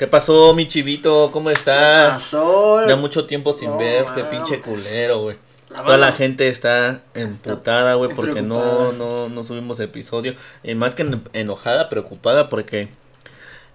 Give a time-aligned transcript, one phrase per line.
[0.00, 1.30] ¿Qué pasó, mi chivito?
[1.30, 2.14] ¿Cómo estás?
[2.14, 2.88] pasó?
[2.88, 5.36] Ya mucho tiempo sin No verte, pinche culero, güey.
[5.68, 8.92] La Toda la gente está emputada, güey, porque no, preocupada.
[8.94, 10.34] no, no subimos episodio.
[10.62, 12.88] Y más que en- enojada, preocupada, porque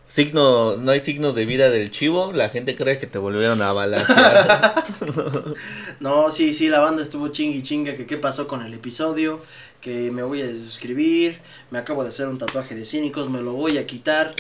[0.08, 2.32] signos, no hay signos de vida del chivo.
[2.34, 4.74] La gente cree que te volvieron a balancear.
[6.00, 9.42] No, sí, sí, la banda estuvo chingui chinga que qué pasó con el episodio,
[9.82, 11.40] que me voy a suscribir,
[11.72, 14.34] me acabo de hacer un tatuaje de cínicos, me lo voy a quitar.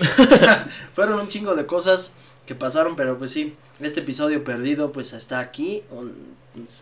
[0.94, 2.10] Fueron un chingo de cosas
[2.46, 5.84] que pasaron, pero pues sí, este episodio perdido pues está aquí.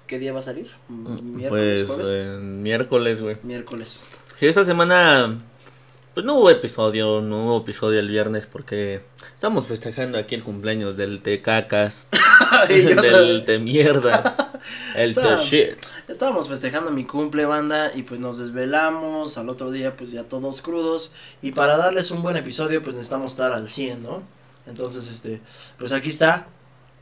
[0.07, 0.69] ¿Qué día va a salir?
[0.87, 2.07] ¿Miércoles, pues jueves?
[2.09, 3.37] eh, miércoles, güey.
[3.43, 4.05] Miércoles.
[4.39, 5.37] Sí, esta semana,
[6.13, 9.01] pues no hubo episodio, no hubo episodio el viernes porque
[9.35, 12.07] estamos festejando aquí el cumpleaños del te cacas,
[12.69, 14.35] del te mierdas,
[14.95, 15.77] el te shit.
[16.07, 20.61] Estábamos festejando mi cumple banda y pues nos desvelamos, al otro día pues ya todos
[20.61, 24.21] crudos y para darles un buen episodio pues necesitamos estar al 100, ¿no?
[24.67, 25.41] Entonces este,
[25.77, 26.47] pues aquí está,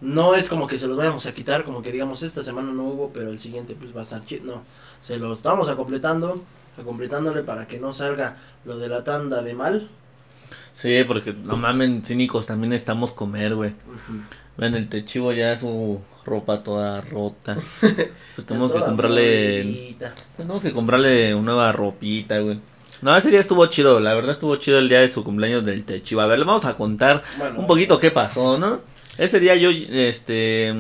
[0.02, 2.84] no es como que se los vayamos a quitar, como que digamos esta semana no
[2.84, 4.64] hubo, pero el siguiente pues va a estar chido, no,
[5.00, 6.46] se los estamos a completando,
[6.78, 9.90] a completándole para que no salga lo de la tanda de mal.
[10.76, 13.74] Sí, porque no mamen, cínicos también necesitamos comer, güey.
[14.58, 17.58] Ven, el te chivo ya su ropa toda rota.
[18.34, 20.14] Pues tenemos que comprarle, movidita.
[20.38, 22.60] tenemos que comprarle una nueva ropita, güey.
[23.02, 25.84] No, ese día estuvo chido, la verdad estuvo chido el día de su cumpleaños del
[25.84, 26.22] te chivo.
[26.22, 28.80] A ver, le vamos a contar Bueno, un poquito qué pasó, ¿no?
[29.18, 30.74] Ese día yo, este,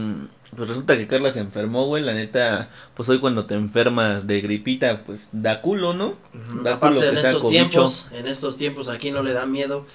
[0.56, 4.42] pues resulta que Carla se enfermó, güey, la neta, pues hoy cuando te enfermas de
[4.42, 6.16] gripita, pues da culo, ¿no?
[6.64, 9.86] Da Aparte culo en estos tiempos, en estos tiempos aquí no le da miedo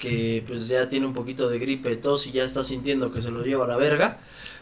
[0.00, 3.30] que pues ya tiene un poquito de gripe, tos y ya está sintiendo que se
[3.30, 4.18] lo lleva a la verga,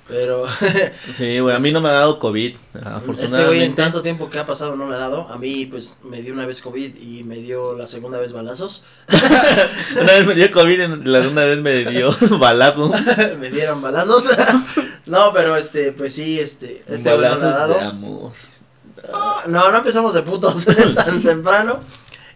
[0.09, 0.47] pero
[1.15, 3.83] Sí, güey, a mí no me ha dado COVID, ese güey en afortunadamente.
[3.83, 6.47] tanto tiempo que ha pasado no le ha dado, a mí pues me dio una
[6.47, 8.83] vez COVID y me dio la segunda vez balazos,
[10.01, 12.91] Una vez me dio COVID, en- la segunda vez me dio balazo.
[13.39, 14.29] me dieron balazos,
[15.07, 18.33] no pero este pues sí este este güey no le ha Balazos dado, de amor.
[19.47, 20.65] No, no empezamos de putos
[20.95, 21.81] tan temprano.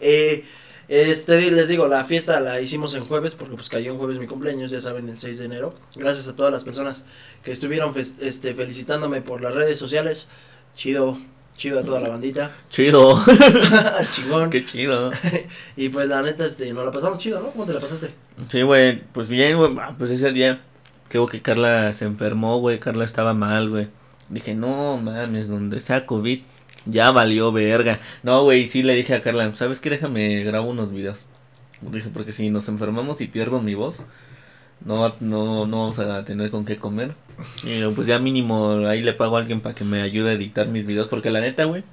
[0.00, 0.44] Eh,
[0.92, 4.26] este, les digo, la fiesta la hicimos en jueves porque pues cayó en jueves mi
[4.26, 5.74] cumpleaños, ya saben, el 6 de enero.
[5.96, 7.04] Gracias a todas las personas
[7.42, 10.28] que estuvieron este, felicitándome por las redes sociales.
[10.76, 11.18] Chido,
[11.56, 12.54] chido a toda la bandita.
[12.68, 13.18] Chido,
[14.10, 14.50] Chingón.
[14.50, 15.12] qué chido.
[15.78, 17.52] Y pues la neta, este, nos la pasamos chido, ¿no?
[17.52, 18.10] ¿Cómo te la pasaste?
[18.50, 20.60] Sí, güey, pues bien, güey, ah, pues ese día,
[21.08, 23.88] creo que Carla se enfermó, güey, Carla estaba mal, güey.
[24.28, 26.42] Dije, no mames, donde sea COVID,
[26.86, 27.98] ya valió verga.
[28.22, 29.90] No, güey, sí le dije a Carla, ¿sabes qué?
[29.90, 31.26] Déjame grabo unos videos.
[31.80, 34.04] Dije, porque si nos enfermamos y pierdo mi voz,
[34.84, 37.14] no, no, no vamos a tener con qué comer.
[37.64, 40.68] Y pues ya mínimo ahí le pago a alguien para que me ayude a editar
[40.68, 41.84] mis videos, porque la neta, güey,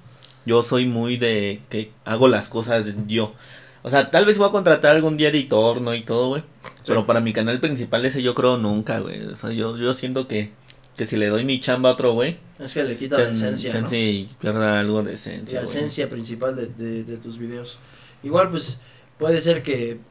[0.45, 3.33] yo soy muy de que hago las cosas yo.
[3.81, 5.93] O sea, tal vez voy a contratar algún día editor, ¿no?
[5.95, 6.43] Y todo, güey.
[6.85, 9.25] Pero para mi canal principal ese yo creo nunca, güey.
[9.25, 10.51] O sea, yo, yo siento que,
[10.99, 13.73] que si le doy mi chamba a otro, güey, Es que le quita la esencia,
[13.79, 13.95] ¿no?
[13.95, 15.77] y pierda algo de esencia, la güey.
[15.77, 17.77] esencia principal de, de, de tus videos.
[18.21, 18.81] Igual, pues,
[19.17, 20.01] puede ser que.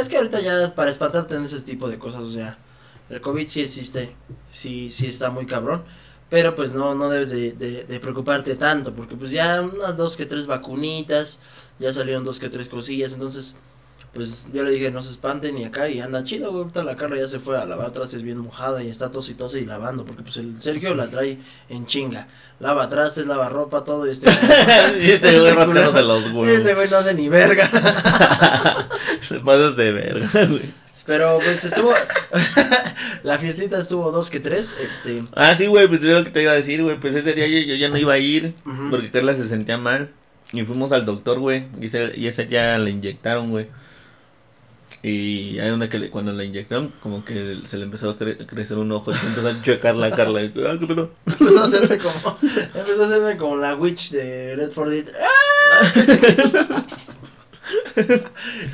[0.00, 2.56] Es que ahorita ya para espantarte en ese tipo de cosas, o sea,
[3.10, 4.16] el COVID sí existe,
[4.50, 5.84] sí, sí está muy cabrón.
[6.30, 10.16] Pero pues no, no debes de, de, de preocuparte tanto, porque pues ya unas dos
[10.16, 11.40] que tres vacunitas,
[11.78, 13.56] ya salieron dos que tres cosillas, entonces,
[14.12, 16.96] pues yo le dije no se espanten y acá y anda chido, güey, ahorita la
[16.96, 19.66] Carla ya se fue a lavar trastes bien mojada y está tos y tose y
[19.66, 21.38] lavando, porque pues el Sergio la trae
[21.68, 22.26] en chinga,
[22.58, 24.30] lava trastes, lava ropa, todo y este...
[25.00, 27.66] y este güey rascándose los Este güey no hace ni verga.
[29.28, 30.80] Se pasas de verga, güey.
[31.06, 31.92] Pero pues estuvo.
[33.22, 34.74] la fiestita estuvo dos que tres.
[34.80, 35.24] Este.
[35.34, 37.00] Ah, sí, güey, pues es lo que te iba a decir, güey.
[37.00, 38.54] Pues ese día yo, yo ya no iba a ir
[38.90, 40.10] porque Carla se sentía mal.
[40.52, 41.66] Y fuimos al doctor, güey.
[41.80, 43.68] Y ese, y ese ya le inyectaron, güey.
[45.02, 48.44] Y hay una que le- cuando la inyectaron, como que se le empezó a cre-
[48.46, 49.12] crecer un ojo.
[49.12, 50.42] Y empezó a checar la Carla.
[50.42, 51.10] Y, ah, ¿qué pedo?
[51.26, 52.38] Empezó a hacerme como.
[52.74, 55.06] Empezó a hacerme como la witch de Red for Dead.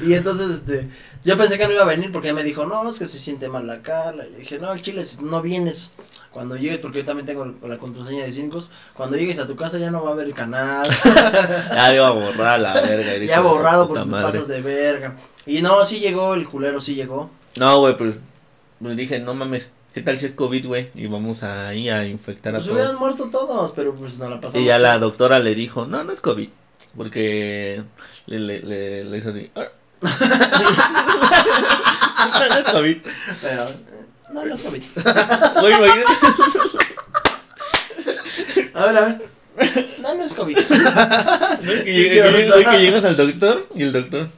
[0.07, 0.89] y entonces, este.
[1.25, 3.49] Yo pensé que no iba a venir porque me dijo, no, es que se siente
[3.49, 4.27] mal la Carla.
[4.27, 5.91] Y le dije, no, el chile, si no vienes.
[6.31, 9.79] Cuando llegues, porque yo también tengo la contraseña de cínicos, cuando llegues a tu casa
[9.79, 10.87] ya no va a haber el canal.
[11.75, 13.17] Ya iba a borrar la verga.
[13.25, 14.27] ya borrado "Puta porque te madre".
[14.39, 15.17] pasas de verga.
[15.47, 17.31] Y no, sí llegó, el culero sí llegó.
[17.57, 18.15] No, güey, pues,
[18.83, 20.91] pues dije, no mames, ¿qué tal si es COVID, güey?
[20.95, 23.01] Y vamos ahí a infectar a Pues hubieran todos.
[23.01, 24.63] muerto todos, pero pues no la pasamos.
[24.63, 26.48] Y ya la doctora le dijo, no, no es COVID.
[26.97, 27.83] Porque
[28.27, 29.51] le, le, le, le hizo así.
[29.54, 29.66] "Ah".
[32.39, 32.97] no, no es COVID.
[33.43, 33.66] Pero,
[34.33, 34.83] no, no es COVID.
[35.60, 36.13] Güey, imagínate.
[38.75, 39.22] A ver, a ver.
[40.01, 40.57] No, no es COVID.
[40.57, 44.28] Que, güey, que llegas al doctor y el doctor.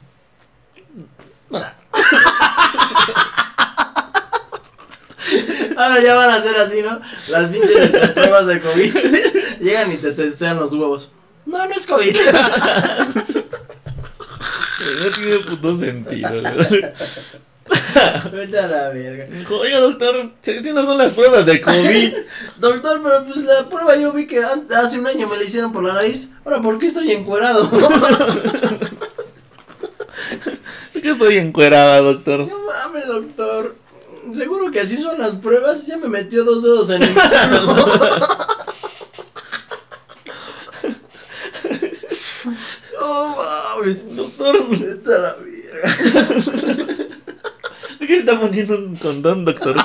[5.77, 6.99] Ahora ya van a ser así, ¿no?
[7.29, 8.95] Las pinches pruebas de COVID.
[9.61, 11.11] Llegan y te testean los huevos.
[11.45, 12.15] No, no es COVID.
[14.79, 16.41] No tiene puto sentido.
[18.31, 19.25] Vete a la verga.
[19.51, 22.13] Oiga, doctor, si no son las pruebas de COVID.
[22.57, 25.83] Doctor, pero pues la prueba yo vi que hace un año me la hicieron por
[25.83, 26.31] la nariz.
[26.43, 27.69] Ahora, ¿por qué estoy encuerado?
[31.01, 32.47] Que estoy encuerada, doctor.
[32.47, 33.75] No mames, doctor.
[34.33, 35.87] Seguro que así son las pruebas.
[35.87, 37.15] Ya me metió dos dedos en el.
[42.99, 44.15] No mames.
[44.15, 45.89] Doctor, a la verga.
[47.99, 49.75] ¿de qué se está poniendo un condón, doctor?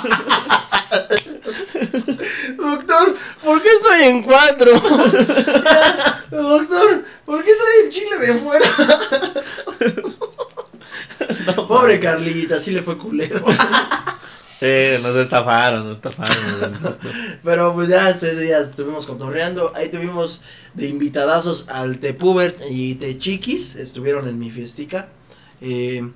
[2.56, 4.72] Doctor, ¿por qué estoy en cuatro?
[6.30, 8.66] Doctor, ¿por qué trae el chile de fuera?
[11.68, 13.44] Pobre Carlita, sí le fue culero.
[14.60, 16.36] Eh, nos estafaron, nos estafaron.
[17.42, 19.72] Pero pues ya ese día estuvimos cotorreando.
[19.74, 20.40] Ahí tuvimos
[20.72, 23.76] de invitadazos al Tepubert y Chiquis.
[23.76, 25.08] Estuvieron en mi fiestica.
[25.60, 26.08] Eh,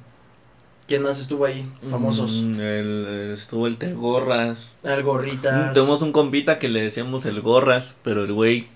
[0.87, 1.71] ¿Quién más estuvo ahí?
[1.91, 2.33] Famosos.
[2.33, 4.79] Mm, el- estuvo el Te Gorras.
[4.83, 5.75] Al Gorritas.
[5.75, 8.69] Tenemos un compita que le decíamos el Gorras, pero el güey.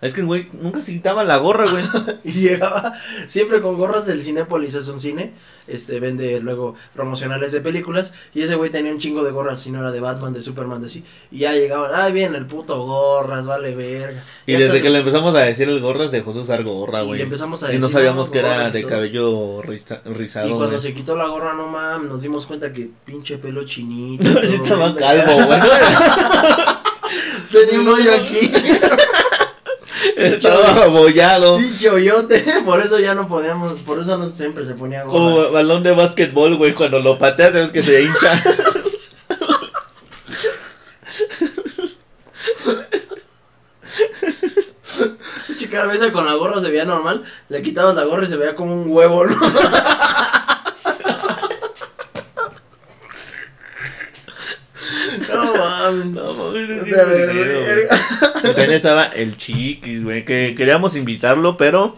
[0.00, 1.84] Es que el güey nunca se quitaba la gorra, güey.
[2.24, 2.92] Y llegaba
[3.28, 5.32] siempre con gorras del Cinépolis, es un cine.
[5.66, 8.12] Este vende luego promocionales de películas.
[8.34, 10.82] Y ese güey tenía un chingo de gorras, si no era de Batman, de Superman,
[10.82, 11.04] de sí.
[11.30, 14.22] Y ya llegaba, ay, bien, el puto gorras, vale verga.
[14.46, 17.18] Y desde que le empezamos a decir el Gorras dejó de usar gorra, Y güey.
[17.18, 18.90] le empezamos a Y no decir, sabíamos que era y de todo.
[18.90, 22.90] cabello riza- rizado, Y cuando se quitó la gorra, no mames, nos dimos cuenta que
[23.06, 24.28] pinche pelo chinito.
[24.42, 25.60] Estaba calvo, güey.
[27.50, 28.52] Tenía un hoyo aquí.
[30.32, 31.58] Estaba abollado.
[31.58, 32.44] pinche hoyote.
[32.64, 35.12] Por eso ya no podíamos, por eso no siempre se ponía gorra.
[35.12, 36.74] Como balón de básquetbol, güey.
[36.74, 38.42] Cuando lo pateas, sabes que se hincha.
[45.46, 47.22] Pinche cabeza con la gorra se veía normal.
[47.48, 49.36] Le quitabas la gorra y se veía como un huevo, ¿no?
[55.28, 55.54] No mames.
[55.54, 55.73] No, mames, es Vete a la bien culero, güey.
[55.90, 57.96] Verga.
[58.38, 61.96] Y También estaba el Chiquis, güey, que queríamos invitarlo, pero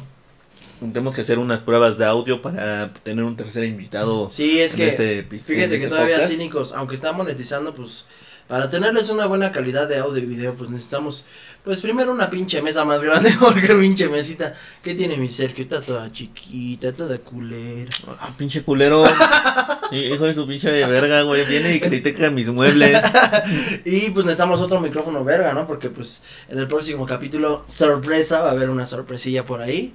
[0.81, 4.29] tenemos que hacer unas pruebas de audio para tener un tercer invitado.
[4.31, 6.33] Sí, es que este fíjense en que este todavía podcast.
[6.33, 8.07] cínicos, aunque está monetizando, pues
[8.49, 11.25] para tenerles una buena calidad de audio y video, pues necesitamos,
[11.65, 15.63] pues primero una pinche mesa más grande, porque pinche mesita, ¿qué tiene mi Sergio?
[15.63, 17.91] Está toda chiquita, toda culera.
[18.21, 19.05] Ah, pinche culero.
[19.93, 21.45] Hijo de su pinche de verga, güey.
[21.47, 23.01] Viene y critica mis muebles.
[23.85, 25.67] Y pues necesitamos otro micrófono verga, ¿no?
[25.67, 29.95] Porque pues en el próximo capítulo, sorpresa, va a haber una sorpresilla por ahí.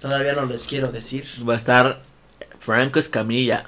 [0.00, 1.24] Todavía no les quiero decir.
[1.48, 2.02] Va a estar
[2.58, 3.64] Franco Escamilla.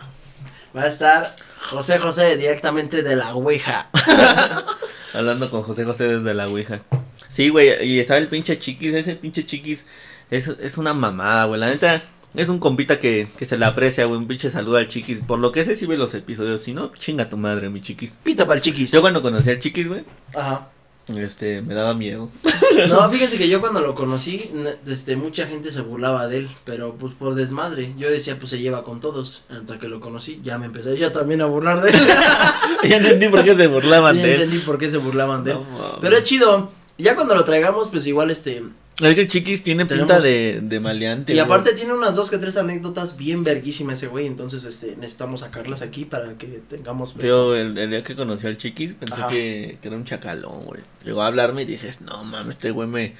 [0.76, 1.36] Va a estar
[1.70, 3.88] José José directamente de la Ouija.
[5.14, 6.80] Hablando con José José desde la Ouija.
[7.28, 9.84] Sí, güey, y estaba el pinche chiquis, ese pinche chiquis
[10.30, 11.60] es, es una mamada, güey.
[11.60, 12.00] La neta,
[12.34, 14.18] es un compita que, que se le aprecia, güey.
[14.18, 15.20] Un pinche saludo al chiquis.
[15.20, 16.62] Por lo que ese sí ve los episodios.
[16.62, 18.16] Si no, chinga tu madre, mi chiquis.
[18.24, 18.92] Pita para el chiquis.
[18.92, 20.04] Yo cuando conocí al chiquis, güey,
[20.34, 20.70] Ajá.
[21.08, 22.28] Este, me daba miedo.
[22.88, 24.50] No, fíjense que yo cuando lo conocí,
[24.86, 27.92] este, mucha gente se burlaba de él, pero pues por desmadre.
[27.98, 29.44] Yo decía, pues se lleva con todos.
[29.50, 32.00] Hasta que lo conocí, ya me empecé yo también a burlar de él.
[32.88, 34.42] ya entendí por qué se burlaban ya de él.
[34.42, 35.58] entendí por qué se burlaban de él.
[35.58, 35.98] No, mames.
[36.00, 36.70] Pero es chido.
[37.02, 38.62] Ya cuando lo traigamos, pues igual este.
[39.00, 41.32] Es que el chiquis tiene pinta de, de maleante.
[41.32, 41.44] Y güey.
[41.44, 44.26] aparte tiene unas dos que tres anécdotas bien verguísimas ese güey.
[44.26, 47.12] Entonces, este, necesitamos sacarlas aquí para que tengamos.
[47.12, 50.64] pues, Yo el, el día que conocí al chiquis pensé que, que era un chacalón,
[50.64, 50.82] güey.
[51.04, 53.16] Llegó a hablarme y dije, no mames, este güey me,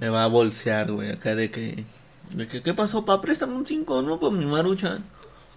[0.00, 1.10] me va a bolsear, güey.
[1.10, 1.84] Acá de que,
[2.34, 3.20] de que, ¿qué pasó, pa?
[3.20, 4.20] Préstame un 5, ¿no?
[4.20, 5.04] Por mi maruchan.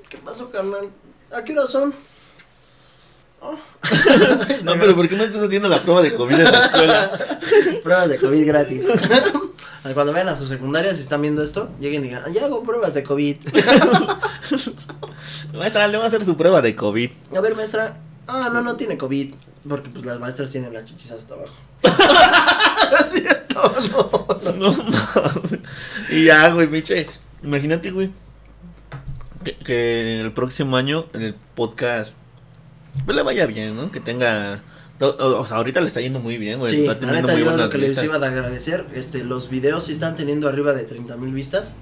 [0.09, 0.89] ¿Qué pasó, carnal?
[1.31, 1.93] ¿A qué hora son?
[3.41, 3.55] Oh.
[4.63, 7.11] No, pero ¿por qué me estás haciendo la prueba de COVID en la escuela?
[7.83, 8.83] Pruebas de COVID gratis.
[9.95, 12.61] Cuando vayan a su secundaria, si están viendo esto, lleguen y digan, "Ah, ya hago
[12.63, 13.37] pruebas de COVID.
[15.53, 17.09] Maestra, le va a hacer su prueba de COVID.
[17.35, 17.97] A ver, maestra.
[18.27, 19.33] Ah, no, no tiene COVID.
[19.67, 21.53] Porque pues las maestras tienen las chichis hasta abajo.
[21.83, 24.51] No es cierto, no.
[24.53, 25.59] No mames.
[26.09, 27.07] Y ya, güey, pinche.
[27.43, 28.11] Imagínate, güey.
[29.43, 32.15] Que, que el próximo año en el podcast
[33.05, 33.91] pues le vaya bien, ¿no?
[33.91, 34.61] Que tenga.
[34.99, 36.71] O, sea, ahorita le está yendo muy bien, güey.
[36.71, 38.05] Sí, está la neta, yo lo que les vistas.
[38.05, 41.75] iba a agradecer, este, los videos sí están teniendo arriba de 30 mil vistas.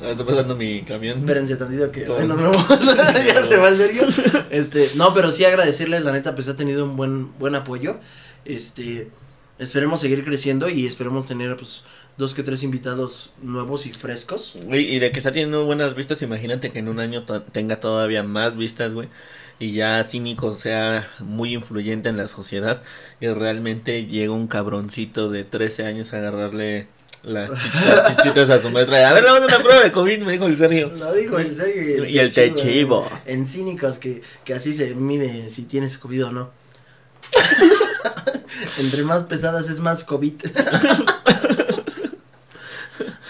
[0.00, 1.18] Ah, Está pasando mi camión.
[1.18, 2.56] Espérense tantito que nos vemos.
[3.26, 4.04] ya se va el Sergio.
[4.50, 7.98] Este, no, pero sí agradecerles, la neta, pues ha tenido un buen, buen apoyo.
[8.44, 9.10] Este,
[9.58, 11.84] esperemos seguir creciendo y esperemos tener pues
[12.18, 14.56] dos que tres invitados nuevos y frescos.
[14.64, 17.80] Güey, y de que está teniendo buenas vistas, imagínate que en un año to- tenga
[17.80, 19.08] todavía más vistas, güey.
[19.60, 22.82] Y ya Cínico sea muy influyente en la sociedad.
[23.20, 26.88] Y realmente llega un cabroncito de 13 años a agarrarle
[27.22, 29.06] las, chi- las chichitas a su maestra.
[29.08, 30.88] A ver, vamos a una prueba de COVID, me dijo el Sergio.
[30.96, 32.06] Lo digo en serio.
[32.06, 33.06] Y el techivo.
[33.26, 36.50] En cínicos, que, que así se mide si tienes COVID o no.
[38.78, 40.40] Entre más pesadas es más COVID.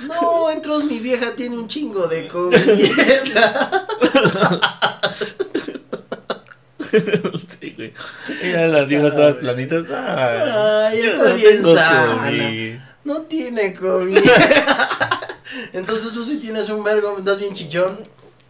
[0.06, 2.56] no, entros, mi vieja tiene un chingo de COVID.
[7.60, 7.92] sí, güey.
[8.52, 9.90] Ya las viejas todas planitas.
[9.90, 12.24] Ay, Ay, yo está no bien sana.
[12.26, 12.74] COVID.
[13.04, 14.18] No tiene COVID.
[15.72, 17.98] Entonces tú sí tienes un vergo, estás bien chichón.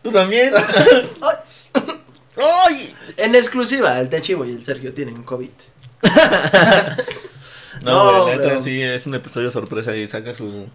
[0.02, 0.52] ¿Tú también?
[2.66, 2.94] ¡Ay!
[3.16, 5.50] En exclusiva, el Techivo y el Sergio tienen COVID.
[7.82, 10.66] No, No, güey, neta pero- sí, es un episodio sorpresa y saca su,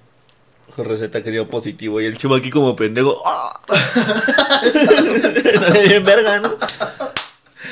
[0.75, 2.01] su receta que dio positivo.
[2.01, 3.21] Y el chivo aquí como pendejo.
[3.25, 3.59] ¡Ah!
[5.87, 6.55] Bien verga, ¿no?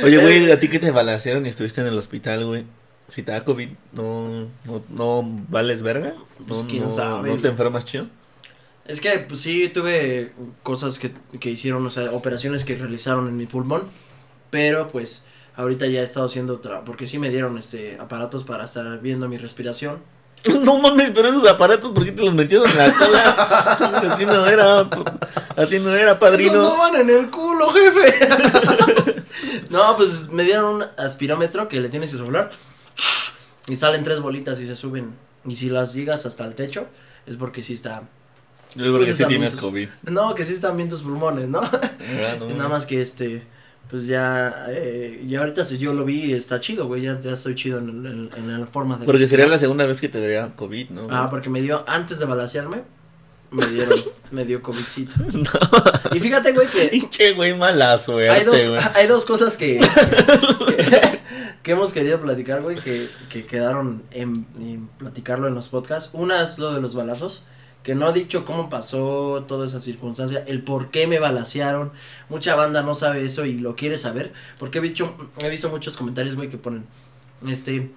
[0.01, 2.65] Oye, güey, a ti que te balacearon y estuviste en el hospital, güey.
[3.09, 6.13] Si te da COVID, ¿no, no, no vales verga?
[6.39, 8.07] ¿No, Pues, quién no- sabe, ¿No te enfermas chido?
[8.85, 10.31] Es que pues, sí tuve
[10.63, 13.83] cosas que, que hicieron, o sea, operaciones que realizaron en mi pulmón,
[14.49, 15.23] pero pues
[15.55, 19.27] ahorita ya he estado haciendo otra, porque sí me dieron este aparatos para estar viendo
[19.27, 19.99] mi respiración.
[20.63, 23.23] No mames, pero esos aparatos, ¿por qué te los metías en la cola?
[24.13, 24.89] Así no era,
[25.55, 26.53] así no era, Esos padrino.
[26.55, 29.22] no van en el culo, jefe.
[29.69, 32.51] no, pues me dieron un aspirómetro que le tienes que soplar
[33.67, 35.15] y salen tres bolitas y se suben.
[35.45, 36.87] Y si las llegas hasta el techo,
[37.25, 38.03] es porque sí está.
[38.75, 39.87] Yo creo que sí tienes COVID.
[40.09, 41.61] No, que sí están bien tus pulmones, ¿no?
[41.61, 43.43] Ah, no, Nada más que este,
[43.89, 47.55] pues ya, eh, ya ahorita si yo lo vi, está chido, güey, ya, ya estoy
[47.55, 49.49] chido en, en, en la forma de Porque sería respirar.
[49.49, 51.07] la segunda vez que te daría COVID, ¿no?
[51.11, 52.83] Ah, porque me dio, antes de balasearme,
[53.53, 53.99] me dieron,
[54.31, 55.13] me dio COVIDcito.
[56.13, 58.81] Y fíjate, güey, que Pinche güey, mala suerte, hay dos, güey.
[58.95, 61.19] hay dos cosas que, que,
[61.63, 66.11] que hemos querido platicar, güey, que, que quedaron en, en platicarlo en los podcasts.
[66.13, 67.43] Una es lo de los balazos,
[67.83, 71.91] que no he dicho cómo pasó toda esa circunstancia, el por qué me balacearon.
[72.29, 75.97] Mucha banda no sabe eso y lo quiere saber, porque he visto, he visto muchos
[75.97, 76.85] comentarios, güey, que ponen,
[77.47, 77.91] este,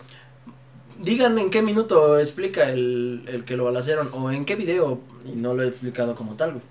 [0.99, 5.01] digan en qué minuto explica el, el que lo balacearon, o en qué video,
[5.33, 6.63] y no lo he explicado como tal, güey.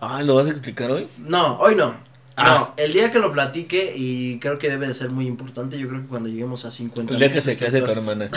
[0.00, 1.08] Ah, ¿lo vas a explicar hoy?
[1.18, 1.94] No, hoy no.
[2.36, 2.74] Ah.
[2.76, 5.88] No, el día que lo platique y creo que debe de ser muy importante, yo
[5.88, 8.28] creo que cuando lleguemos a 50 El día que se case tu hermana.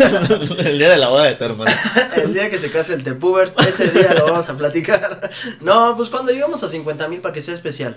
[0.58, 1.72] el día de la boda de tu hermana.
[2.16, 5.30] El día que se case el Tepubert, ese día lo vamos a platicar.
[5.60, 7.96] No, pues cuando lleguemos a 50 mil para que sea especial.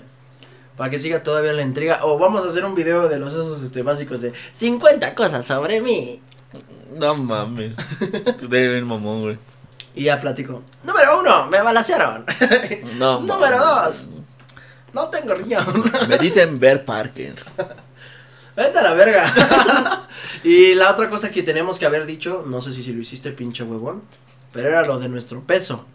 [0.76, 2.00] Para que siga todavía la intriga.
[2.02, 5.80] O vamos a hacer un video de los esos este, básicos de 50 cosas sobre
[5.80, 6.20] mí.
[6.96, 7.76] No mames.
[8.40, 9.38] Tú debes ver mamón, güey.
[9.94, 10.62] Y ya platico.
[10.82, 12.24] Número uno, me balacearon.
[12.98, 14.08] No Número dos.
[14.92, 15.64] No tengo riñón.
[16.08, 17.34] Me dicen Ver Parker.
[18.56, 19.24] Vete a la verga.
[20.44, 23.32] y la otra cosa que tenemos que haber dicho, no sé si, si lo hiciste
[23.32, 24.02] pinche huevón,
[24.52, 25.86] pero era lo de nuestro peso.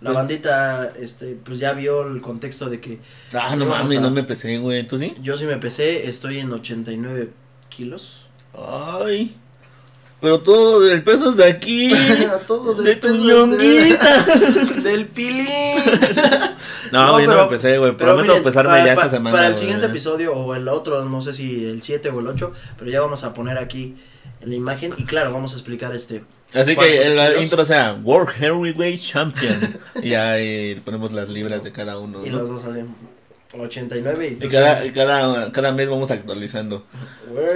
[0.00, 3.00] La bandita, este, pues ya vio el contexto de que
[3.34, 4.86] Ah, no mames, a- no me pesé, güey.
[4.86, 5.14] ¿Tú sí?
[5.20, 7.30] yo sí me pesé, estoy en 89
[7.68, 8.30] kilos.
[8.54, 9.36] Ay.
[10.20, 11.90] Pero todo el peso es de aquí.
[12.46, 14.22] Todo de del tu peso ñonguita.
[14.24, 15.46] de- del pilín.
[16.92, 17.96] No, No, yo no pero- me pesé, güey.
[17.96, 19.34] Prometo para, ya esta semana.
[19.34, 22.52] Para el siguiente episodio o el otro, no sé si el 7 o el 8,
[22.78, 23.96] pero ya vamos a poner aquí
[24.42, 26.22] la imagen y claro, vamos a explicar este
[26.52, 29.78] Así que ¿Cuántos el intro sea World Heavyweight Champion.
[30.02, 32.20] y ahí ponemos las libras de cada uno.
[32.26, 32.38] y ¿no?
[32.40, 32.94] los dos hacen
[33.52, 34.90] 89 y Y tú cada, sí.
[34.92, 36.84] cada, cada mes vamos actualizando.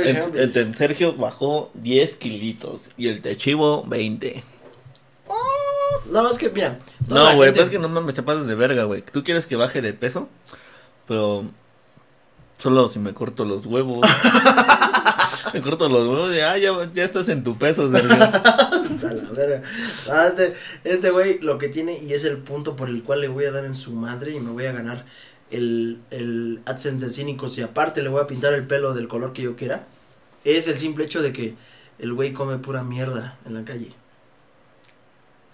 [0.05, 4.43] El, el Sergio bajó 10 kilitos y el Techivo 20.
[6.11, 6.79] No, es que mira.
[7.09, 9.03] No, güey, gente- pues es que no mames, te pasas de verga, güey.
[9.03, 10.29] Tú quieres que baje de peso,
[11.09, 11.45] pero
[12.59, 14.07] solo si me corto los huevos.
[15.55, 18.17] me corto los huevos y ah, ya, ya estás en tu peso, Sergio.
[18.19, 19.61] La verga.
[20.11, 23.29] Ah, este, este güey lo que tiene y es el punto por el cual le
[23.29, 25.05] voy a dar en su madre y me voy a ganar
[25.51, 29.33] el, el AdSense de cínicos y aparte le voy a pintar el pelo del color
[29.33, 29.87] que yo quiera.
[30.45, 31.57] Es el simple hecho de que
[31.99, 33.93] el güey come pura mierda en la calle.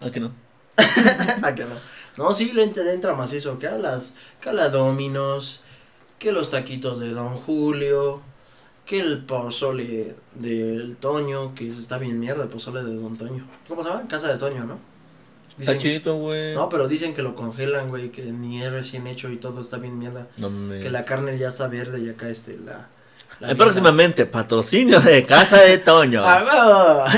[0.00, 0.32] ¿A que no?
[1.42, 1.74] ¿A que no?
[2.16, 3.58] No, sí, le entra, le entra macizo.
[3.58, 5.60] Que a las, que a la Dominos,
[6.18, 8.22] que los taquitos de Don Julio,
[8.84, 13.46] que el pozole del Toño, que está bien mierda el pozole de Don Toño.
[13.68, 14.08] ¿Cómo se llama?
[14.08, 14.89] Casa de Toño, ¿no?
[15.60, 16.54] Está chidito, güey.
[16.54, 19.76] no, pero dicen que lo congelan, güey, que ni es recién hecho y todo está
[19.78, 20.26] bien mierda.
[20.38, 20.48] No.
[20.80, 22.88] Que la carne ya está verde y acá este, la...
[23.40, 26.22] La Eh, próximamente, patrocinio de Casa de Toño.
[26.26, 27.10] ¡Ah!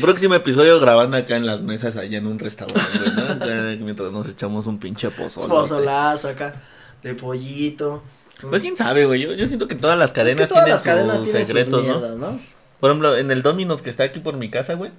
[0.00, 3.84] Próximo episodio grabando acá en las mesas allá en un restaurante, ¿no?
[3.84, 5.48] Mientras nos echamos un pinche pozole.
[5.48, 6.56] Pozolazo acá,
[7.02, 8.02] de pollito.
[8.40, 9.20] Pues quién sabe, güey.
[9.20, 11.46] Yo, yo siento que todas las Es cadenas que todas tienen las cadenas sus tienen
[11.46, 11.98] secretos, sus ¿no?
[12.00, 12.40] mierdas, ¿no?
[12.80, 14.90] Por ejemplo, en el Domino's que está aquí por mi casa, güey.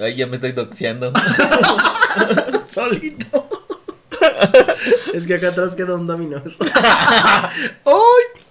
[0.00, 1.12] Ay, ya me estoy doxeando.
[2.70, 3.48] Solito.
[5.14, 6.58] es que acá atrás queda un Domino's.
[7.84, 8.42] ¡Uy!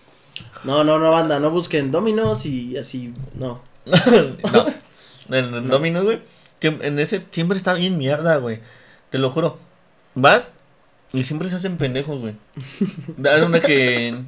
[0.64, 3.62] No, no, no, banda, no busquen Domino's y así, no.
[3.86, 4.66] no.
[5.30, 5.62] En el No.
[5.62, 6.22] Domino's, güey.
[6.62, 8.60] En ese siempre está bien mierda, güey.
[9.12, 9.60] Te lo juro.
[10.16, 10.52] Vas
[11.14, 12.36] y siempre se hacen pendejos, güey.
[13.24, 14.24] Hay una que.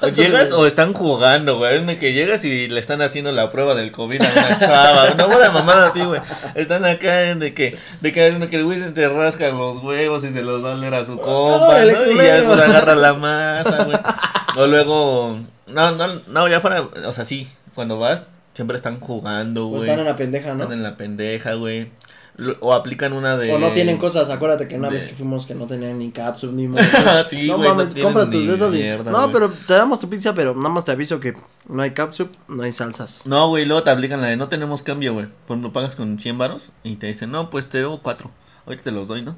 [0.00, 1.78] O llegas o están jugando, güey.
[1.78, 5.12] Una que llegas y le están haciendo la prueba del COVID a una chava.
[5.12, 6.20] Una buena mamada así, güey.
[6.54, 10.24] Están acá de que, de que una que el güey se te rasca los huevos
[10.24, 12.10] y se los va a leer a su compa, Órale, ¿no?
[12.10, 13.98] Y ya después agarra la masa, güey.
[14.56, 15.40] O luego.
[15.66, 16.82] No, no, no, ya fuera.
[17.06, 17.48] O sea, sí.
[17.74, 19.82] Cuando vas, siempre están jugando, O güey.
[19.82, 20.62] están en la pendeja, ¿no?
[20.64, 21.90] Están en la pendeja, güey.
[22.60, 23.52] O aplican una de.
[23.54, 26.10] O no tienen cosas, acuérdate que una de- vez que fuimos que no tenían ni
[26.10, 26.66] capsule ni
[27.30, 28.78] Sí, no no mames, tienen compras tus ni besos y...
[28.78, 31.34] mierda, No, pero te damos tu pizza, pero nada más te aviso que
[31.68, 33.22] no hay capsule, no hay salsas.
[33.24, 35.26] No, güey, luego te aplican la de no tenemos cambio, güey.
[35.46, 38.28] Por ejemplo, pagas con 100 varos y te dicen, no, pues te debo 4.
[38.66, 39.36] Ahorita te los doy, ¿no?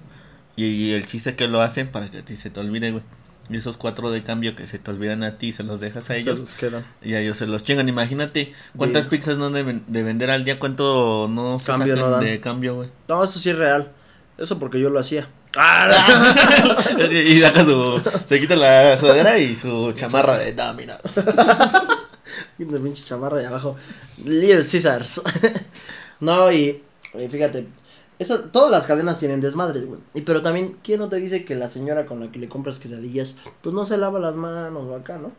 [0.56, 3.02] Y, y el chiste que lo hacen para que ti se te olvide, güey.
[3.48, 6.16] Y esos 4 de cambio que se te olvidan a ti, se los dejas a
[6.16, 6.40] ellos.
[6.40, 6.86] Se los quedan.
[7.02, 7.88] Y a ellos se los chingan.
[7.88, 12.16] Imagínate cuántas pizzas no deben de vender al día, cuánto no se Cambio sacan no
[12.16, 12.24] dan.
[12.24, 12.88] de cambio, güey.
[13.08, 13.88] No, eso sí es real.
[14.38, 15.28] Eso porque yo lo hacía.
[17.12, 18.02] y saca su.
[18.28, 20.98] Se quita la sudadera y su chamarra de Dominos.
[22.58, 23.76] De pinche chamarra de abajo.
[24.24, 25.20] Little Caesars.
[26.20, 26.82] no, y,
[27.14, 27.66] y fíjate.
[28.18, 30.00] Eso, todas las cadenas tienen desmadres, güey.
[30.14, 32.78] Y pero también, ¿quién no te dice que la señora con la que le compras
[32.78, 35.32] quesadillas, pues no se lava las manos o acá, ¿no?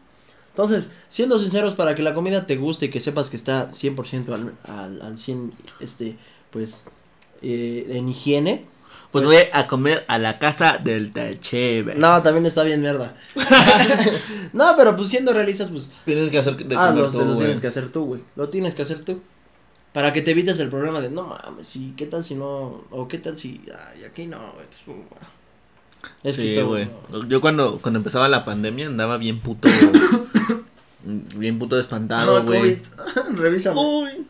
[0.50, 4.34] Entonces, siendo sinceros, para que la comida te guste y que sepas que está 100%
[4.34, 6.18] al, al, al 100, este,
[6.52, 6.86] pues,
[7.42, 8.66] eh, en higiene.
[9.12, 11.96] Pues, Pues- voy a comer a la casa del Tacheve.
[11.96, 13.16] No, también está bien mierda.
[14.54, 17.26] no, pero pues siendo realistas, pues, Tienes que hacer de Ah, comer lo, tú, lo
[17.26, 17.38] güey.
[17.40, 18.22] tienes que hacer tú, güey.
[18.36, 19.22] Lo tienes que hacer tú.
[19.98, 22.84] Para que te evites el problema de, no mames, ¿y qué tal si no?
[22.92, 23.64] O qué tal si,
[23.96, 24.68] ay, aquí no, güey.
[24.70, 24.84] Es,
[26.24, 26.88] es que Sí, eso, güey.
[27.12, 27.28] no.
[27.28, 29.68] Yo cuando, cuando empezaba la pandemia andaba bien puto.
[31.36, 32.80] bien puto espantado, güey.
[33.38, 33.82] Revísame.
[33.82, 34.28] Uy.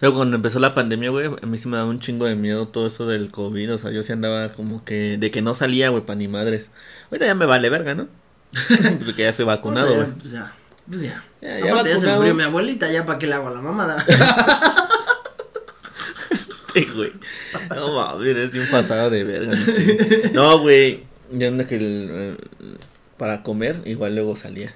[0.00, 2.66] Luego cuando empezó la pandemia, güey, a mí sí me daba un chingo de miedo
[2.68, 3.74] todo eso del COVID.
[3.74, 6.70] O sea, yo sí andaba como que de que no salía, güey, pa' ni madres.
[7.10, 8.08] Ahorita ya me vale verga, ¿no?
[9.04, 10.12] Porque ya estoy vacunado, güey.
[10.12, 10.54] Pues ya,
[10.88, 11.24] pues ya.
[11.40, 13.60] Ya, ya Aparte ya se murió mi abuelita, ya para qué le hago a la
[13.62, 14.04] mamada.
[16.74, 17.10] Sí, güey.
[17.74, 19.52] No mames, eres bien pasado de verga.
[20.34, 20.58] ¿no?
[20.58, 21.04] Güey.
[21.32, 22.36] Ya anda que el, eh,
[23.16, 24.74] para comer, igual luego salía.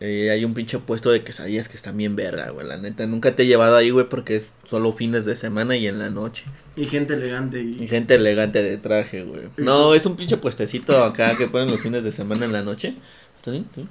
[0.00, 2.66] Eh, hay un pinche puesto de quesadillas que están bien verga, güey.
[2.66, 5.86] La neta, nunca te he llevado ahí, güey, porque es solo fines de semana y
[5.86, 6.44] en la noche.
[6.76, 7.62] y gente elegante.
[7.62, 7.86] Y Y...
[7.86, 9.44] gente elegante de traje, güey.
[9.56, 12.62] ¿Y No, es un pinche puestecito acá que ponen los fines de semana en la
[12.62, 12.96] noche.
[13.38, 13.66] ¿Está bien?
[13.74, 13.86] Sí.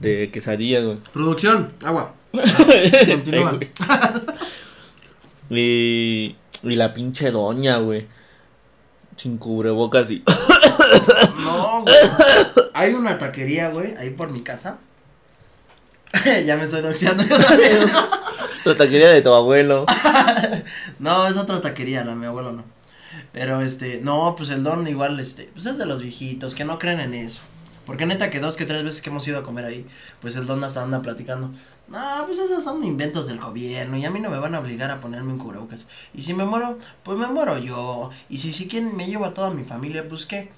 [0.00, 0.98] De quesadillas, güey.
[1.12, 2.14] Producción, agua.
[2.32, 3.70] Este, güey.
[5.50, 8.06] Y, y la pinche doña, güey.
[9.16, 10.24] Sin cubrebocas y.
[11.44, 11.94] No, güey.
[12.74, 14.78] Hay una taquería, güey, ahí por mi casa.
[16.46, 17.24] ya me estoy doxeando.
[18.64, 19.86] La taquería de tu abuelo.
[20.98, 22.64] No, es otra taquería, la de mi abuelo no.
[23.32, 26.78] Pero este, no, pues el don igual, este, pues es de los viejitos que no
[26.78, 27.40] creen en eso.
[27.86, 29.86] Porque neta que dos que tres veces que hemos ido a comer ahí,
[30.20, 31.50] pues el don hasta anda platicando.
[31.88, 34.90] No, pues esos son inventos del gobierno y a mí no me van a obligar
[34.90, 35.88] a ponerme un cubrebocas.
[36.14, 38.10] Y si me muero, pues me muero yo.
[38.28, 40.50] Y si si quieren me llevo a toda mi familia, pues qué.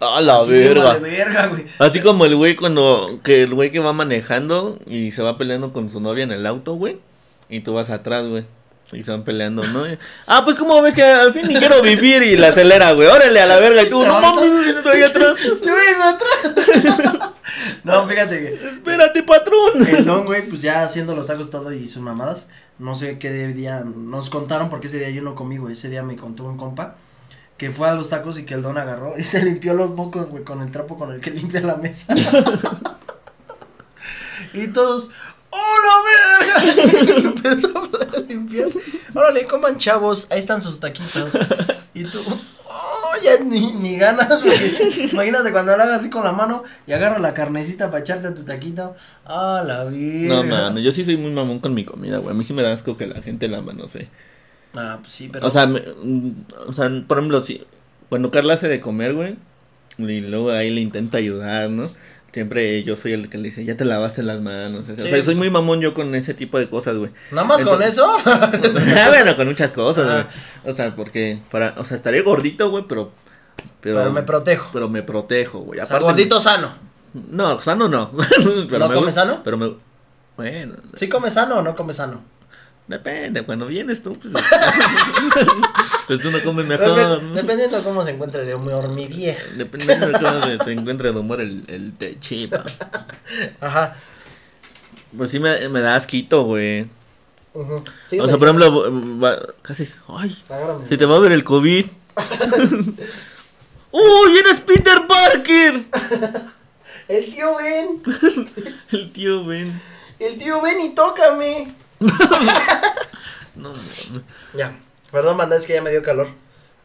[0.00, 0.98] A la Así verga.
[0.98, 1.66] verga, güey.
[1.78, 3.20] Así como el güey cuando.
[3.22, 6.46] Que el güey que va manejando y se va peleando con su novia en el
[6.46, 6.98] auto, güey.
[7.48, 8.44] Y tú vas atrás, güey.
[8.92, 9.88] Y se van peleando, ¿no?
[9.88, 13.08] Y, ah, pues como ves que al fin ni quiero vivir y la acelera, güey.
[13.08, 13.82] Órale a la verga.
[13.82, 15.40] Y tú, no mames, estoy atrás.
[15.42, 17.30] Yo vengo atrás.
[17.84, 19.86] no, fíjate que Espérate, patrón.
[19.88, 22.48] el don, güey, pues ya haciendo los tacos todo y sus mamadas.
[22.78, 25.72] No sé qué día nos contaron porque ese día yo no comí, güey.
[25.72, 26.96] Ese día me contó un compa
[27.56, 30.28] que fue a los tacos y que el don agarró y se limpió los mocos,
[30.28, 32.12] güey, con el trapo con el que limpia la mesa.
[34.52, 35.10] y todos,
[35.54, 37.12] ¡Oh, la verga!
[37.24, 37.68] Empezó
[38.16, 38.68] a limpiar.
[39.14, 41.30] Órale, coman chavos, ahí están sus taquitos.
[41.94, 42.20] Y tú,
[42.66, 45.08] ¡Oh, ya ni, ni ganas, güey!
[45.12, 48.34] Imagínate cuando lo hagas así con la mano y agarra la carnecita para echarte a
[48.34, 48.96] tu taquito.
[49.26, 50.34] ¡Ah, la vida!
[50.34, 52.34] No, mano, yo sí soy muy mamón con mi comida, güey.
[52.34, 54.08] A mí sí me da asco que la gente la manosee.
[54.74, 55.46] Ah, pues sí, pero.
[55.46, 56.30] O sea, me- mm,
[56.68, 57.62] o sea, por ejemplo, si
[58.08, 59.36] cuando Carla hace de comer, güey,
[59.98, 61.90] y luego ahí le intenta ayudar, ¿no?
[62.32, 64.88] Siempre yo soy el que le dice, ya te lavaste las manos.
[64.88, 67.10] O sea, Sí, soy pues- muy mamón yo con ese tipo de cosas, güey.
[67.30, 68.10] Nada más con eso.
[68.26, 70.72] Ah, bueno, con muchas cosas, güey.
[70.72, 73.12] O sea, porque para, o sea, estaré gordito, güey, pero,
[73.80, 74.70] pero, Pero me protejo.
[74.72, 75.80] pero me protejo, güey.
[75.80, 76.70] O sea, gordito sano.
[77.12, 78.10] No, sano no.
[78.68, 79.40] Pero ¿No me comes gu- sano?
[79.44, 79.74] Pero me,
[80.38, 82.22] bueno, ¿Sí come sano o no come sano?
[82.88, 83.42] Depende.
[83.42, 84.32] Cuando vienes tú, pues,
[86.06, 87.20] pues tú no comes Dep- mejor.
[87.34, 89.42] Dependiendo de cómo se encuentre de humor mi vieja.
[89.56, 92.64] Dependiendo de cómo se, se encuentre de humor el, el te chipa.
[93.60, 93.96] Ajá.
[95.16, 96.86] Pues sí me, me da asquito, güey.
[98.08, 100.88] Sí, o sea, por ejemplo, va- casi, ay, Agárrame.
[100.88, 101.84] se te va a ver el COVID.
[103.90, 105.82] ¡Uy, eres Peter Parker!
[107.08, 108.02] El tío Ben.
[108.90, 109.80] El tío Ben.
[110.18, 111.74] El tío Ben y tócame.
[113.54, 114.10] No, mames.
[114.54, 114.76] Ya.
[115.10, 116.26] Perdón, banda, es que ya me dio calor.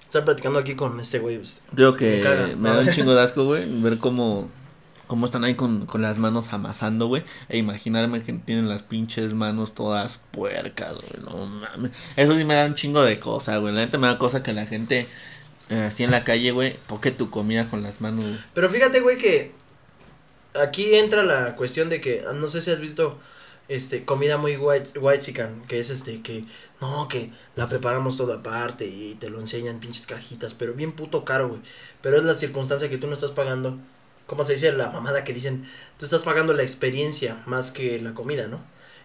[0.03, 1.38] Estoy platicando aquí con este güey.
[1.38, 1.62] pues.
[1.71, 4.49] Digo que Me da un chingo de asco, güey, ver cómo,
[5.08, 9.34] cómo están ahí con, con las manos amasando, güey, e imaginarme que tienen las pinches
[9.34, 11.91] manos todas puercas, güey, no mames.
[12.15, 14.53] Eso sí me da un chingo de cosa, güey, la neta me da cosa que
[14.53, 15.08] la gente
[15.69, 18.38] eh, así en la calle, güey, toque tu comida con las manos, güey.
[18.53, 19.51] Pero fíjate, güey, que
[20.62, 23.19] aquí entra la cuestión de que, ah, no sé si has visto,
[23.69, 26.45] este, comida muy white, whitezican, que es este, que,
[26.82, 31.25] no, que la preparamos todo aparte y te lo enseñan pinches cajitas, pero bien puto
[31.25, 31.62] caro, güey.
[32.01, 33.77] Pero es la circunstancia que tú no estás pagando,
[34.25, 34.71] ¿cómo se dice?
[34.71, 38.62] La mamada que dicen, tú estás pagando la experiencia más que la comida, ¿no?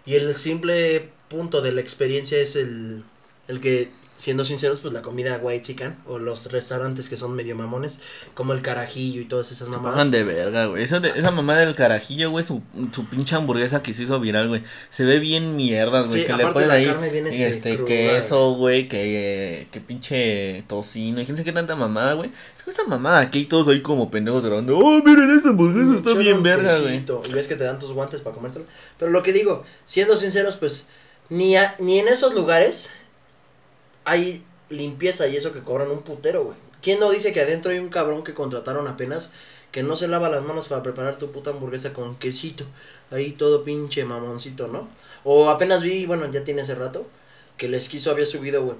[0.06, 3.04] Y el simple punto de la experiencia es el,
[3.48, 3.90] el que,
[4.22, 7.98] siendo sinceros, pues la comida white chican o los restaurantes que son medio mamones,
[8.34, 9.96] como el carajillo y todas esas mamadas.
[9.96, 10.84] Pagan de verga, güey.
[10.84, 12.62] Eso de- esa mamá del carajillo, güey, su,
[12.94, 14.62] su pinche hamburguesa que se hizo viral, güey.
[14.90, 16.20] Se ve bien mierdas, güey.
[16.20, 21.20] Sí, que le ponen ahí este, este, cruda, queso, güey, que, que pinche tocino.
[21.20, 22.30] Y quién sabe qué tanta mamada, güey.
[22.56, 24.78] Es que esa mamada aquí y todos ahí como pendejos grabando.
[24.78, 27.02] Oh, miren esa hamburguesa, está Echarle bien verga, güey.
[27.28, 28.66] Y ves que te dan tus guantes para comértelo.
[29.00, 30.86] Pero lo que digo, siendo sinceros, pues,
[31.28, 32.90] ni, a- ni en esos lugares
[34.04, 36.56] hay limpieza y eso que cobran un putero, güey.
[36.80, 39.30] ¿Quién no dice que adentro hay un cabrón que contrataron apenas
[39.70, 42.64] que no se lava las manos para preparar tu puta hamburguesa con quesito?
[43.10, 44.88] Ahí todo pinche mamoncito, ¿no?
[45.24, 47.06] O apenas vi, bueno, ya tiene hace rato,
[47.56, 48.76] que el esquizo había subido, güey,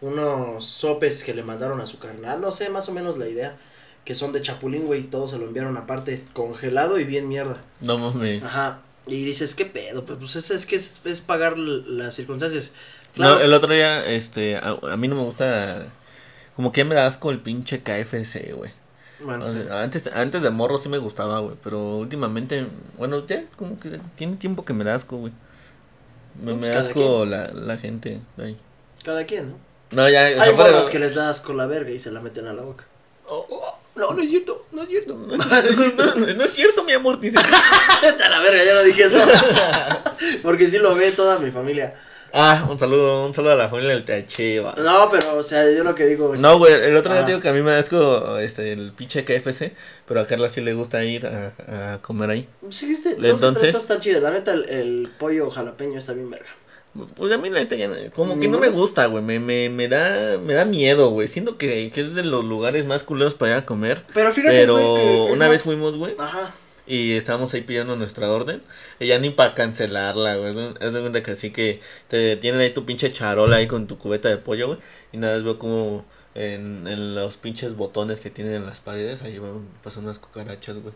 [0.00, 3.58] unos sopes que le mandaron a su carnal, no sé, más o menos la idea,
[4.04, 7.62] que son de chapulín, güey, y todo se lo enviaron aparte, congelado y bien mierda.
[7.80, 8.42] No mames.
[8.42, 8.80] Ajá.
[9.06, 10.06] Y dices, ¿qué pedo?
[10.06, 12.72] Pues, pues es, es que es, es pagar las circunstancias.
[13.16, 15.86] No, el otro día, este, a, a mí no me gusta.
[16.56, 18.70] Como que me da asco el pinche KFC, güey.
[19.20, 21.56] bueno, O sea, antes, antes de morro sí me gustaba, güey.
[21.62, 25.32] Pero últimamente, bueno, ya como que tiene tiempo que me da asco, güey.
[26.42, 28.20] Me, pues da asco la, la gente.
[28.38, 28.56] ahí.
[29.04, 29.56] cada quien, ¿no?
[29.92, 30.24] No, ya.
[30.24, 32.46] o sea, Hay de- morras que les da asco la verga y se la meten
[32.48, 32.84] a la boca.
[33.28, 35.14] Oh, oh, no, no es cierto, no es cierto.
[35.26, 37.38] No, no, no es cierto, mi amor, dice.
[38.24, 39.18] A la verga, ya no dije eso.
[40.42, 41.94] Porque sí lo ve toda mi familia.
[42.36, 44.74] Ah, un saludo, un saludo a la familia del Teachiva.
[44.76, 46.40] No, pero, o sea, yo lo que digo es...
[46.40, 47.24] No, güey, el otro día Ah.
[47.24, 49.72] te digo que a mí me asco este, el pinche KFC,
[50.06, 52.48] pero a Carla sí le gusta ir a, a comer ahí.
[52.70, 54.22] Sí, este, dos o tres Entonces- están chidas.
[54.22, 56.48] La neta, el, el pollo jalapeño está bien verga.
[57.16, 59.88] Pues a mí la neta ya como que no me gusta, güey, me, me, me
[59.88, 61.26] da me da miedo, güey.
[61.26, 64.02] Siento que, que es de los lugares más culeros para ir a comer.
[64.14, 66.52] Pero fíjate, Pero que una más- vez fuimos, güey, Ajá.
[66.86, 68.62] Y estábamos ahí pidiendo nuestra orden.
[69.00, 70.50] Y ya ni para cancelarla, güey.
[70.80, 73.98] Es de- cuenta que así que te tienen ahí tu pinche charola ahí con tu
[73.98, 74.78] cubeta de pollo, güey.
[75.12, 79.22] Y nada más veo como en, en los pinches botones que tienen en las paredes,
[79.22, 80.94] ahí van pasan unas cucarachas, güey.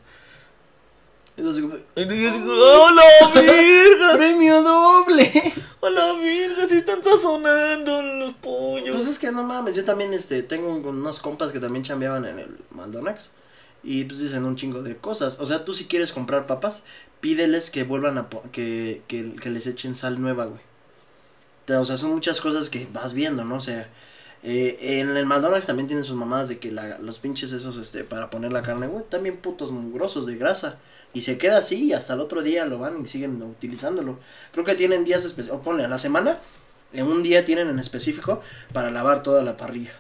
[1.37, 3.03] Y yo digo, ¡Hola,
[3.35, 4.12] virga!
[4.16, 5.55] ¡Premio doble!
[5.79, 6.66] ¡Hola, virga!
[6.66, 8.96] Se están sazonando los pollos.
[8.96, 12.40] Pues es que no mames, yo también este tengo unos compas que también chambeaban en
[12.40, 13.31] el McDonald's
[13.88, 15.38] y pues dicen un chingo de cosas.
[15.40, 16.83] O sea, tú si quieres comprar papas,
[17.22, 20.61] pídeles que vuelvan a que, que, les echen sal nueva, güey.
[21.74, 23.55] O sea, son muchas cosas que vas viendo, ¿no?
[23.55, 23.88] O sea,
[24.42, 28.05] eh, en el McDonald's también tienen sus mamadas de que la, los pinches esos este
[28.05, 30.79] para poner la carne, güey, también putos mugrosos de grasa.
[31.14, 34.18] Y se queda así y hasta el otro día lo van y siguen utilizándolo.
[34.53, 36.40] Creo que tienen días específicos, o ponle a la semana,
[36.92, 38.42] en un día tienen en específico
[38.74, 39.92] para lavar toda la parrilla.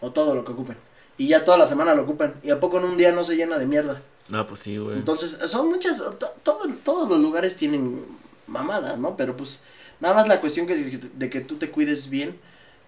[0.00, 0.89] O todo lo que ocupen.
[1.20, 2.32] Y ya toda la semana lo ocupan.
[2.42, 4.00] Y a poco en un día no se llena de mierda.
[4.30, 4.96] No, pues sí, güey.
[4.96, 8.04] Entonces, son muchas, to- todo, todos los lugares tienen
[8.46, 9.16] mamadas, ¿no?
[9.18, 9.60] Pero pues,
[10.00, 12.38] nada más la cuestión que, de que tú te cuides bien.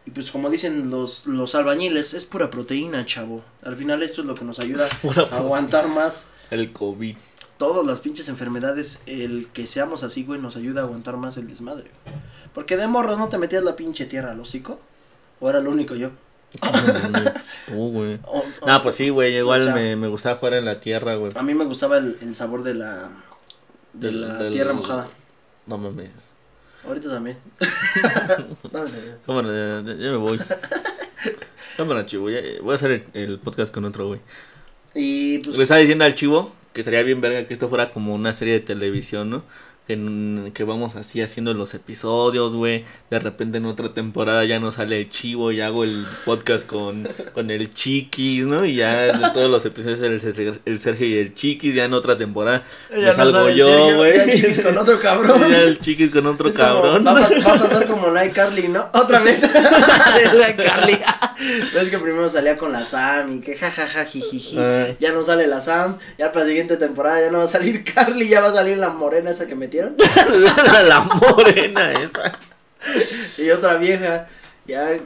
[0.07, 3.42] Y pues como dicen los, los albañiles, es pura proteína, chavo.
[3.64, 4.88] Al final esto es lo que nos ayuda
[5.31, 7.16] a aguantar más El COVID.
[7.59, 9.01] todas las pinches enfermedades.
[9.07, 11.90] El que seamos así, güey, nos ayuda a aguantar más el desmadre.
[12.55, 14.81] Porque de morros no te metías la pinche tierra al hocico.
[15.38, 16.11] ¿O era lo único yo?
[16.61, 18.19] Tú, güey.
[18.25, 19.37] O- o- No, pues sí, güey.
[19.37, 21.33] Igual o sea, me, me gustaba jugar en la tierra, güey.
[21.35, 23.09] A mí me gustaba el, el sabor de la,
[23.93, 25.09] de la del- tierra mojada.
[25.67, 26.11] No mames.
[26.87, 27.38] Ahorita también.
[29.27, 30.38] Cámara, ya, ya me voy.
[31.77, 32.29] Cámara, chivo.
[32.31, 34.21] ya- voy a hacer el, el podcast con otro, güey.
[34.95, 35.57] Y pues.
[35.57, 38.55] Le estaba diciendo al chivo que estaría bien verga que esto fuera como una serie
[38.55, 39.45] de televisión, ¿no?
[39.87, 42.85] Que, en- que vamos así haciendo los episodios, güey.
[43.11, 47.09] De repente en otra temporada ya no sale el chivo y hago el podcast con,
[47.35, 48.64] con el chiquis, ¿no?
[48.64, 51.75] Y ya de todos los episodios el, el Sergio y el chiquis.
[51.75, 54.16] Ya en otra temporada ya me no salgo yo, güey.
[54.18, 55.40] ya chiquis con otro cabrón.
[55.51, 57.05] Ya el chiquis con otro Es como, cabrón.
[57.07, 58.88] Va, a va a pasar como la Carly, ¿no?
[58.95, 59.40] Otra vez.
[59.42, 59.49] de
[60.38, 60.99] la Carly.
[61.75, 64.57] Ves que primero salía con la Sam y que jajaja jijiji.
[64.61, 64.87] Ah.
[65.01, 65.99] Ya no sale la Sam.
[66.18, 68.29] Ya para la siguiente temporada ya no va a salir Carly.
[68.29, 69.96] Ya va a salir la morena esa que metieron.
[70.88, 72.32] la morena esa.
[73.38, 74.28] Y otra vieja.
[74.66, 74.98] Ya.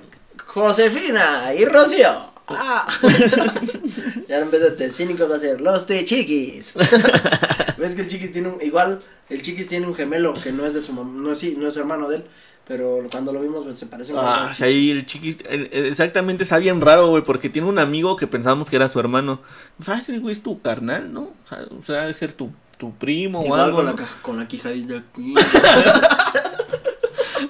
[0.46, 2.37] Josefina y Rocío.
[2.48, 2.87] Ah.
[4.29, 6.74] ya en vez de tecínicos va a ser los te chiquis.
[7.76, 8.62] Ves que el chiquis tiene un.
[8.62, 11.11] Igual, el chiquis tiene un gemelo que no es de su mamá.
[11.20, 12.24] No es, sí, no es hermano de él.
[12.68, 16.59] Pero cuando lo vimos pues, se parece un Ah, sí, ahí el chiquis, exactamente, está
[16.59, 19.40] bien raro, güey, porque tiene un amigo que pensábamos que era su hermano.
[19.81, 20.09] ¿Sabes?
[20.09, 21.20] El güey es tu carnal, ¿no?
[21.20, 23.77] O sea, o sea, debe ser tu, tu primo o Igual algo.
[23.79, 25.03] con la, con la quijadilla.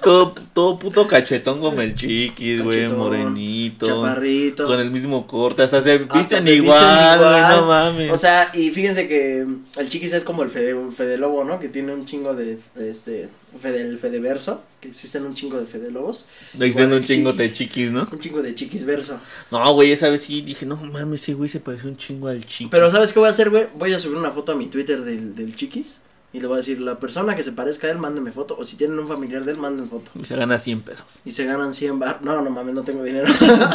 [0.03, 3.87] Todo, todo puto cachetón como el chiquis, güey, morenito.
[3.87, 4.67] Chaparrito.
[4.67, 7.57] Con el mismo corte, hasta se Hasta visten se igual, güey, igual.
[7.57, 8.13] no mames.
[8.13, 9.47] O sea, y fíjense que
[9.79, 11.59] el chiquis es como el Fede, Fede Lobo, ¿no?
[11.61, 13.29] Que tiene un chingo de, de este,
[13.61, 16.27] Fede, el Fedeverso, que existen un chingo de Fede Lobos.
[16.55, 17.91] Igual dicen un chingo de chiquis.
[17.91, 18.09] ¿no?
[18.11, 19.21] Un chingo de chiquis verso.
[19.51, 22.45] No, güey, esa vez sí dije, no mames, ese güey se pareció un chingo al
[22.45, 22.69] chiquis.
[22.71, 23.67] Pero ¿sabes qué voy a hacer, güey?
[23.79, 25.95] Voy a subir una foto a mi Twitter del, del chiquis.
[26.37, 28.59] Y le voy a decir, la persona que se parezca a él, mándeme foto.
[28.59, 30.11] O si tienen un familiar de él, manden foto.
[30.21, 31.21] Y se gana 100 pesos.
[31.25, 32.21] Y se ganan 100 bar.
[32.23, 33.27] No, no mames, no tengo dinero.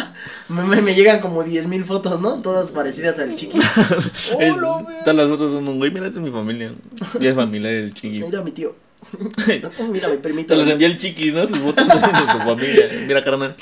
[0.50, 2.40] me, me- me llegan como 10 mil fotos, ¿no?
[2.44, 3.64] Todas parecidas al chiquis.
[4.40, 4.86] Eh, ¡Oh!
[5.04, 6.72] Todas las fotos son un güey, mira, esa es mi familia.
[7.20, 8.24] Y es familia del chiquis.
[8.26, 8.76] Mira mi tío.
[9.92, 10.54] Mira a mi primito.
[10.54, 11.46] Te los envía el chiquis, ¿no?
[11.48, 11.94] Sus fotos de
[12.32, 12.90] su familia.
[13.08, 13.56] Mira, carnal.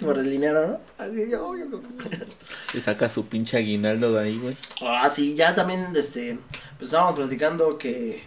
[0.00, 0.80] Por el dinero, ¿no?
[1.04, 1.82] Así, yo- yo-
[2.72, 4.56] Y saca su pinche aguinaldo de ahí, güey.
[4.80, 6.38] Ah, sí, ya también, este,
[6.78, 8.22] pues estábamos platicando que...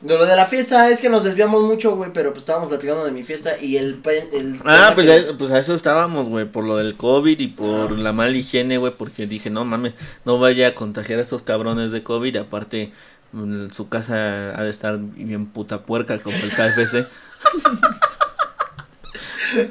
[0.00, 3.04] De lo de la fiesta, es que nos desviamos mucho, güey, pero pues estábamos platicando
[3.04, 4.00] de mi fiesta y el...
[4.32, 7.48] el Ah, pues que- a, pues a eso estábamos, güey, por lo del COVID y
[7.48, 9.92] por la mala higiene, güey, porque dije, no mames,
[10.24, 12.92] no vaya a contagiar a estos cabrones de COVID, aparte
[13.32, 17.06] mm, su casa ha de estar bien puta puerca como el KFC.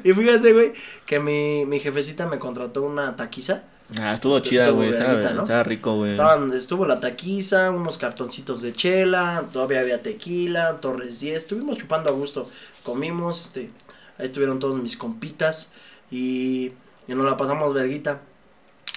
[0.04, 0.74] Y fíjate, güey,
[1.06, 3.64] que mi, mi jefecita me contrató una taquiza.
[3.98, 5.42] Ah, estuvo chida, güey, estaba, verguita, ¿no?
[5.44, 6.12] estaba rico, güey.
[6.12, 12.10] Estaban, estuvo la taquiza, unos cartoncitos de chela, todavía había tequila, Torres 10, estuvimos chupando
[12.10, 12.50] a gusto,
[12.84, 13.72] comimos, este,
[14.18, 15.72] ahí estuvieron todos mis compitas
[16.12, 16.74] y,
[17.08, 18.22] y nos la pasamos verguita.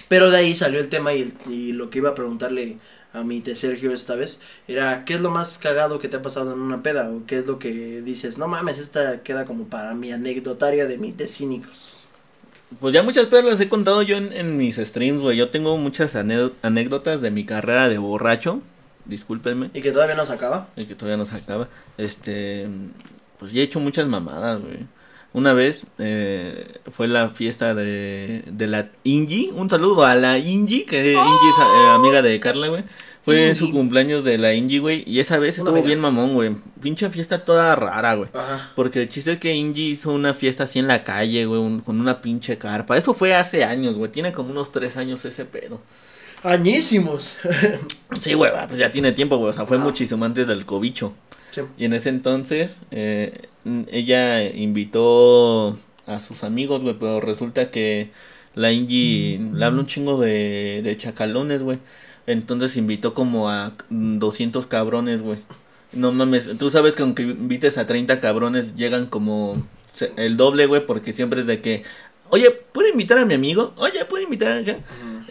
[0.09, 2.79] Pero de ahí salió el tema y, el- y lo que iba a preguntarle
[3.13, 6.21] a mi te Sergio esta vez era, ¿qué es lo más cagado que te ha
[6.21, 7.09] pasado en una peda?
[7.11, 8.37] ¿O qué es lo que dices?
[8.37, 12.02] No mames, esta queda como para mi anecdotaria de mi te cínicos.
[12.79, 15.37] Pues ya muchas pedas las he contado yo en, en mis streams, güey.
[15.37, 18.61] Yo tengo muchas anécdotas de mi carrera de borracho.
[19.05, 19.69] Discúlpenme.
[19.73, 20.67] Y que todavía no se acaba.
[20.75, 21.67] El que todavía no se acaba.
[21.97, 22.67] Este.
[23.37, 24.87] Pues ya he hecho muchas mamadas, güey.
[25.33, 29.51] Una vez eh, fue la fiesta de, de la Ingi.
[29.55, 32.83] Un saludo a la Ingi, que Ingi es eh, amiga de Carla, güey.
[33.25, 33.55] Fue Ingi.
[33.55, 35.03] su cumpleaños de la Ingi, güey.
[35.07, 36.55] Y esa vez Una estuvo bien mamón, güey.
[36.81, 38.29] Pinche fiesta toda rara, güey.
[38.75, 41.79] Porque el chiste es que Ingi hizo una fiesta así en la calle, güey, un-
[41.81, 42.97] con una pinche carpa.
[42.97, 44.11] Eso fue hace años, güey.
[44.11, 45.81] Tiene como unos tres años ese pedo.
[46.43, 47.37] Añísimos.
[48.19, 49.49] Sí, güey, pues ya tiene tiempo, güey.
[49.49, 49.85] O sea, fue Ajá.
[49.85, 51.13] muchísimo antes del cobicho.
[51.49, 51.61] Sí.
[51.77, 53.47] Y en ese entonces, eh,
[53.91, 58.11] ella invitó a sus amigos, güey, pero resulta que
[58.55, 61.79] la Ingi le habla un chingo de, de chacalones, güey.
[62.25, 65.39] Entonces invitó como a mm, 200 cabrones, güey.
[65.91, 69.53] No mames, tú sabes que aunque invites a 30 cabrones, llegan como
[70.15, 71.83] el doble, güey, porque siempre es de que,
[72.29, 73.73] oye, ¿puedo invitar a mi amigo?
[73.77, 74.77] Oye, ¿puedo invitar a acá?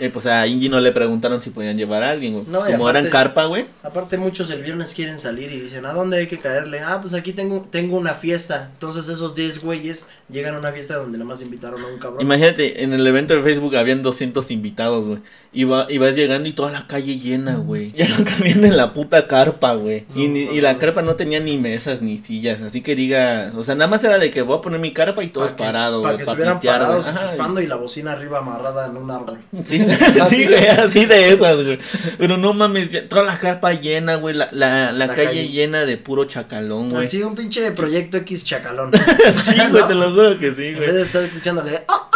[0.05, 2.45] Eh, pues a Ingi no le preguntaron si podían llevar a alguien, güey.
[2.49, 3.67] No, y como eran aparte- carpa, güey.
[3.83, 6.81] Aparte muchos el viernes quieren salir y dicen, ¿a dónde hay que caerle?
[6.81, 8.71] Ah, pues aquí tengo, tengo una fiesta.
[8.73, 12.21] Entonces esos 10 güeyes llegan a una fiesta donde nada más invitaron a un cabrón.
[12.23, 15.19] Imagínate, en el evento de Facebook habían 200 invitados, güey.
[15.55, 17.93] Y, va- y vas llegando y toda la calle llena, güey.
[17.93, 20.07] Ya no cabían en la puta carpa, güey.
[20.17, 22.61] Y, No ni- y la carpa no tenía ni mesas ni sillas.
[22.63, 25.23] Así que digas, o sea, nada más era de que voy a poner mi carpa
[25.23, 26.19] y todos Pa' que- parados, pa' güey.
[26.19, 27.03] que pa' estuvieran pistear, güey.
[27.37, 29.39] parados y la bocina arriba amarrada en un árbol.
[29.63, 29.79] Sí,
[30.29, 31.79] sí, güey, así de esas, güey.
[32.19, 34.35] Pero no mames, ya- toda la carpa llena, güey.
[34.35, 35.49] La, la, la, La calle, calle.
[35.49, 37.05] llena de puro chacalón, güey.
[37.07, 38.91] Así un pinche proyecto X chacalón.
[39.43, 39.89] Sí, güey, ¿No?
[39.89, 40.87] te lo juro que sí, En güey.
[40.87, 42.09] vez de estar escuchándole, "Ah,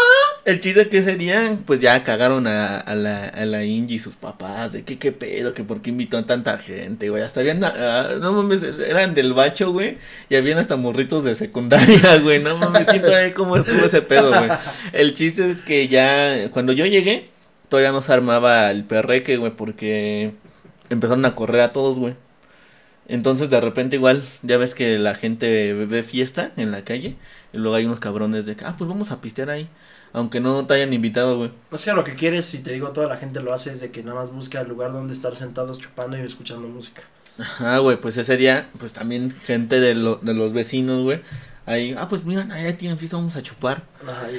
[0.45, 3.95] El chiste es que ese día, pues ya cagaron a, a la, a la Ingy
[3.97, 7.23] y sus papás, de que qué pedo, que por qué invitó a tanta gente, güey.
[7.25, 12.19] Hasta habían, ah, no mames, eran del bacho, güey, y habían hasta morritos de secundaria,
[12.23, 12.41] güey.
[12.41, 14.51] No mames, quién sabe cómo estuvo ese pedo, güey.
[14.93, 17.29] El chiste es que ya, cuando yo llegué,
[17.69, 20.35] todavía no se armaba el perreque, güey, porque
[20.91, 22.15] empezaron a correr a todos, güey.
[23.09, 27.17] Entonces de repente igual, ya ves que la gente ve fiesta en la calle
[27.53, 29.69] y luego hay unos cabrones de que, ah, pues vamos a pistear ahí.
[30.13, 31.51] Aunque no te hayan invitado, güey.
[31.71, 33.91] O sea, lo que quieres, si te digo, toda la gente lo hace, es de
[33.91, 37.03] que nada más busca el lugar donde estar sentados chupando y escuchando música.
[37.39, 41.21] Ajá, güey, pues ese día, pues también gente de, lo, de los vecinos, güey.
[41.67, 43.83] Ahí, ah, pues miran, allá tienen fiesta, vamos a chupar.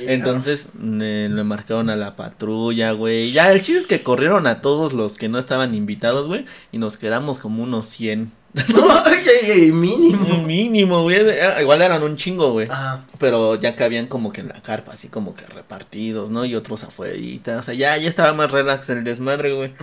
[0.08, 3.32] Entonces eh, le marcaron a la patrulla, güey.
[3.34, 6.46] Ya, el chiste es que corrieron a todos los que no estaban invitados, güey.
[6.72, 8.32] Y nos quedamos como unos 100.
[9.06, 10.38] Ay, mínimo.
[10.44, 11.18] Mínimo, güey.
[11.18, 12.68] era- Igual eran un chingo, güey.
[12.70, 13.04] Ajá.
[13.20, 16.46] Pero ya cabían como que en la carpa, así como que repartidos, ¿no?
[16.46, 17.14] Y otros afuera.
[17.60, 19.74] O sea, ya, ya estaba más relax el desmadre, güey.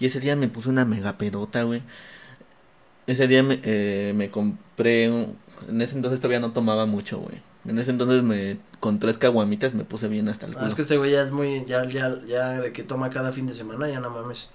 [0.00, 1.82] Y ese día me puse una mega pedota, güey.
[3.06, 5.10] Ese día me, eh, me compré.
[5.10, 5.36] un-
[5.68, 7.36] En ese entonces todavía no tomaba mucho, güey.
[7.66, 10.66] En ese entonces me con tres caguamitas me puse bien hasta el Ah, culo.
[10.68, 13.46] es que este güey ya es muy, ya, ya, ya de que toma cada fin
[13.46, 14.50] de semana, ya no mames.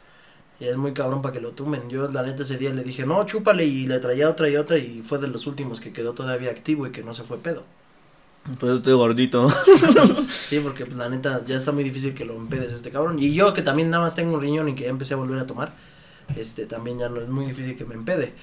[0.59, 1.89] Ya es muy cabrón para que lo tumen.
[1.89, 4.77] Yo la neta ese día le dije, no, chúpale y le traía otra y otra
[4.77, 7.63] y fue de los últimos que quedó todavía activo y que no se fue pedo.
[8.59, 9.47] Pues estoy gordito.
[10.31, 13.17] Sí, porque pues la neta ya está muy difícil que lo empedes este cabrón.
[13.19, 15.39] Y yo que también nada más tengo un riñón y que ya empecé a volver
[15.39, 15.71] a tomar,
[16.35, 18.33] este también ya no es muy difícil que me empede.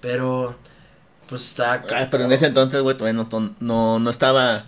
[0.00, 0.56] Pero
[1.28, 4.64] pues está pero en ese entonces, güey, todavía no, no, no estaba.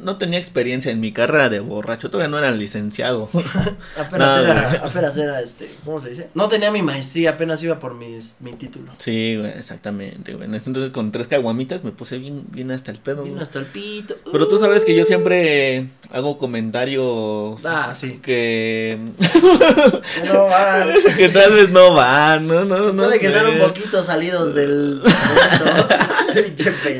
[0.00, 2.10] No tenía experiencia en mi carrera de borracho.
[2.10, 3.28] Todavía no era licenciado.
[3.98, 6.28] apenas No, era, apenas era este, ¿cómo se dice?
[6.34, 8.92] No tenía mi maestría, apenas iba por mis, mi título.
[8.98, 10.48] sí, güey, exactamente, güey.
[10.52, 13.22] Entonces con tres caguamitas me puse bien, bien hasta el pedo.
[13.24, 13.38] Güey.
[13.40, 14.16] hasta el pito.
[14.30, 18.18] Pero tú sabes que yo siempre hago comentarios Ah, sí.
[18.22, 18.98] que,
[20.32, 20.94] No vale.
[21.16, 23.04] que tal vez no van, no, no, no.
[23.04, 25.00] Puede que están un poquito salidos del.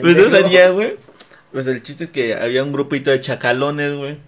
[0.01, 0.97] Pues ese día, güey.
[1.53, 4.19] Pues el chiste es que había un grupito de chacalones, güey.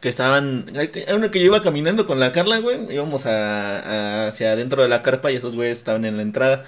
[0.00, 0.66] Que estaban.
[0.76, 2.92] Hay uno que yo iba caminando con la Carla, güey.
[2.92, 6.64] Íbamos a, a- hacia adentro de la carpa y esos güeyes estaban en la entrada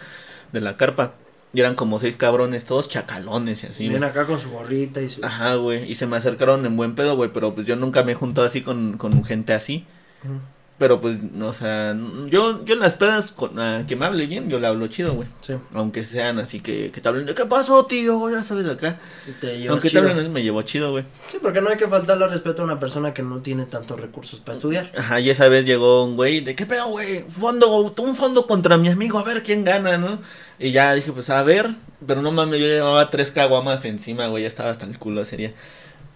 [0.52, 1.14] de la carpa.
[1.52, 3.90] Y eran como seis cabrones, todos chacalones y así, güey.
[3.98, 5.24] Viene acá con su gorrita y su.
[5.24, 5.90] Ajá, güey.
[5.90, 7.30] Y se me acercaron en buen pedo, güey.
[7.32, 9.86] Pero pues yo nunca me he juntado así con, con gente así.
[10.24, 10.40] Ujú.
[10.78, 11.96] Pero pues, no, o sea,
[12.28, 15.14] yo, yo en las pedas, con, ah, que me hable bien, yo le hablo chido,
[15.14, 15.28] güey.
[15.40, 15.54] Sí.
[15.74, 19.00] Aunque sean así que, que te hablen de qué pasó, tío, ya sabes acá.
[19.40, 20.04] Te Aunque chido.
[20.04, 21.04] te hablen me llevó chido, güey.
[21.32, 24.38] Sí, porque no hay que faltarle respeto a una persona que no tiene tantos recursos
[24.38, 24.92] para estudiar.
[24.96, 28.78] Ajá, y esa vez llegó un güey, de qué pedo, güey, fondo, un fondo contra
[28.78, 30.20] mi amigo, a ver quién gana, ¿no?
[30.60, 31.74] Y ya dije, pues a ver,
[32.06, 35.36] pero no mames, yo llevaba tres caguamas encima, güey, ya estaba hasta el culo ese
[35.36, 35.54] día.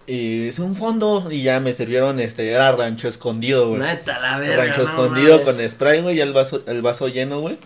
[0.05, 3.81] Y es un fondo, y ya me sirvieron, este, era rancho escondido, güey.
[3.81, 4.65] Neta, la verga.
[4.65, 5.55] rancho no escondido mames.
[5.55, 7.57] con spray, güey, y el vaso, el vaso lleno, güey.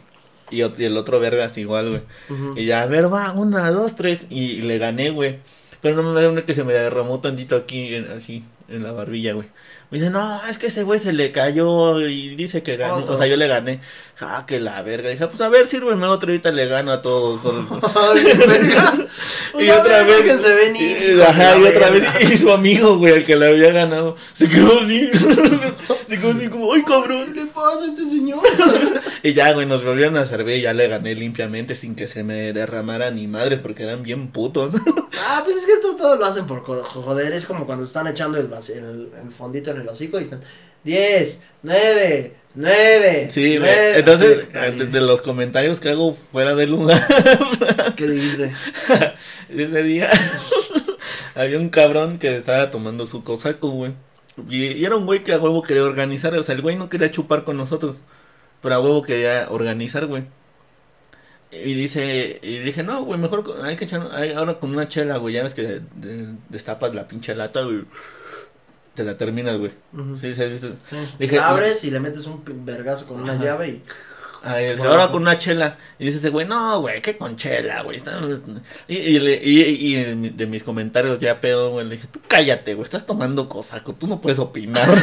[0.52, 2.02] Y, y el otro vergas igual, güey.
[2.56, 4.28] Y ya, a ver, va, una, dos, tres.
[4.30, 5.40] Y le gané, güey.
[5.82, 8.92] Pero no me da una que se me derramó tantito aquí, en- así, en la
[8.92, 9.48] barbilla, güey.
[9.90, 12.98] Me dice, no, es que ese güey se le cayó y dice que ganó.
[12.98, 13.14] Otro.
[13.14, 13.80] O sea, yo le gané.
[14.20, 15.10] Ah, que la verga.
[15.10, 17.40] Dije, pues a ver, sírveme otro, ahorita le gano a todos.
[19.58, 20.24] Y otra vez.
[20.24, 20.98] Déjense venir.
[21.18, 22.04] y- Ajá, otra vez.
[22.32, 24.16] Y su amigo, güey, el que le había ganado.
[24.34, 25.10] Se quedó así.
[26.10, 27.34] se quedó así como, ay, cabrón.
[27.34, 28.40] ¿Qué le pasa a este señor?
[29.24, 32.24] Y ya, güey, nos volvieron a servir y ya le gané limpiamente sin que se
[32.24, 34.74] me derramara ni madres porque eran bien putos.
[35.30, 37.34] Ah, pues es que esto todo lo hacen por joder.
[37.34, 40.42] Es como cuando están echando el, el, el fondito en el hocico y están
[40.84, 43.30] 10, 9, 9.
[43.32, 43.58] Sí.
[43.96, 47.02] Entonces, de, de los comentarios que hago fuera del lugar,
[47.96, 48.54] ¿Qué dijiste?
[49.50, 50.10] ese día
[51.36, 53.94] había un cabrón que estaba tomando su cosaco, güey.
[54.50, 56.90] Y, y era un güey que a huevo quería organizar, o sea, el güey no
[56.90, 58.02] quería chupar con nosotros,
[58.62, 60.24] pero a huevo quería organizar, güey.
[61.50, 65.16] Y dice, y dije, no, güey, mejor hay que echar, hay- ahora con una chela,
[65.18, 67.84] güey, ya ves que de- de- destapas la pinche lata, güey,
[68.98, 69.72] te la terminas, güey.
[69.94, 70.18] Ujú.
[70.18, 70.70] Sí, sí, has visto?
[70.88, 70.98] Sí.
[71.20, 73.84] Dije- La abres y le metes un vergazo con una llave y.
[74.44, 75.78] Ay, ahora con una chela.
[76.00, 78.02] Y dice ese güey, no, güey, ¿qué con chela, güey?
[78.88, 82.84] Y, y, y, y de mis comentarios ya pedo, güey, le dije, tú cállate, güey,
[82.84, 84.88] estás tomando cosaco, tú no puedes opinar.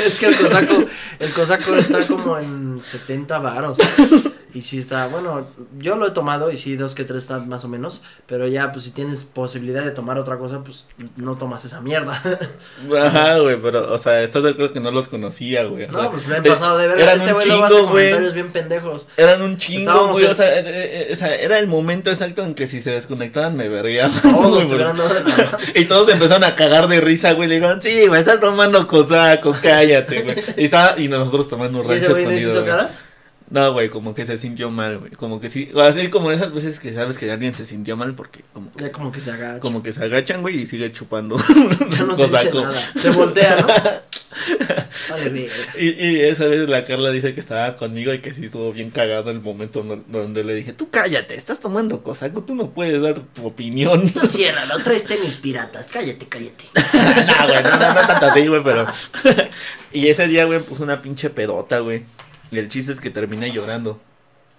[0.00, 0.76] Es que el cosaco,
[1.18, 3.78] el cosaco está como en 70 varos.
[4.52, 5.46] Y sí está, bueno,
[5.78, 8.02] yo lo he tomado y sí, dos que tres están más o menos.
[8.26, 10.86] Pero ya, pues si tienes posibilidad de tomar otra cosa, pues
[11.16, 12.20] no tomas esa mierda.
[13.00, 15.90] Ajá, güey, pero, o sea, estás de acuerdo que no los conocía, güey.
[15.90, 17.00] Sea, no, pues me han pasado de ver.
[17.00, 19.06] eran Este güey luego hace comentarios bien pendejos.
[19.16, 22.42] Eran un chingo, güey, en- o, sea, eh, eh, o sea, era el momento exacto
[22.42, 24.12] en que si se desconectaban me verían.
[24.22, 25.58] Todos nada.
[25.74, 27.48] Y todos empezaron a cagar de risa, güey.
[27.48, 30.36] Le dijeron, sí, güey, estás tomando cosaco, cállate, güey.
[30.56, 32.98] Y, estaba, y nosotros tomando ¿Y ese rancho escondido, hizo caras?
[33.50, 35.10] No, güey, como que se sintió mal, güey.
[35.12, 38.44] Como que sí, así como esas veces que sabes que alguien se sintió mal porque
[38.52, 39.58] como, Ya como que se agacha.
[39.60, 41.36] como que se agachan, güey, y sigue chupando
[41.90, 42.74] Ya no te dice nada.
[43.00, 43.66] Se voltea, ¿no?
[45.10, 45.48] Vale.
[45.78, 48.90] Y, y esa vez la Carla dice que estaba conmigo y que sí estuvo bien
[48.90, 53.02] cagado el momento no- donde le dije, tú cállate, estás tomando cosaco, tú no puedes
[53.02, 54.08] dar tu opinión.
[54.10, 55.88] Tú ciérralo, traes tenis piratas.
[55.92, 56.64] Cállate, cállate.
[56.74, 58.86] no, güey, no, no, no tanto así, güey, pero.
[59.92, 62.04] y ese día, güey, puso una pinche pedota, güey.
[62.50, 64.00] Y el chiste es que terminé llorando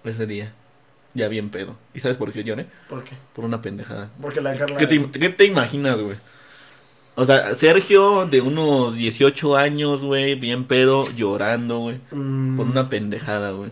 [0.04, 0.52] ese día.
[1.14, 1.76] Ya bien pedo.
[1.92, 2.66] ¿Y sabes por qué lloré?
[2.88, 3.16] ¿Por qué?
[3.34, 4.10] Por una pendejada.
[4.20, 4.78] Porque la Carla.
[4.78, 6.16] ¿Qué te, qué te imaginas, güey?
[7.14, 12.00] O sea, Sergio de unos 18 años, güey, bien pedo, llorando, güey.
[12.10, 13.70] Mm, Por una pendejada, güey.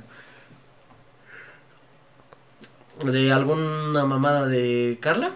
[3.05, 5.31] ¿De alguna mamada de Carla?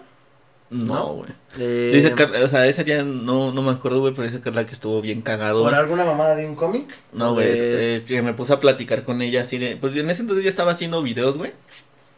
[0.75, 0.95] ¿No?
[0.95, 1.31] No, güey.
[1.57, 4.67] De- Dice Carla, o sea, ese día no, no me acuerdo, güey, pero dice Carla
[4.67, 5.63] que estuvo bien cagado.
[5.63, 6.87] ¿Por alguna mamada de un cómic?
[7.13, 9.77] No, ¿O güey, de- eh, que me puse a platicar con ella así de...
[9.77, 11.53] Pues en ese entonces ya estaba haciendo videos, güey.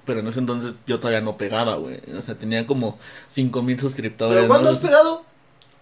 [0.07, 2.01] Pero en ese entonces yo todavía no pegaba, güey.
[2.17, 2.99] O sea, tenía como
[3.29, 4.37] 5 mil suscriptores.
[4.37, 4.77] ¿Pero cuándo ¿no?
[4.77, 5.23] has pegado?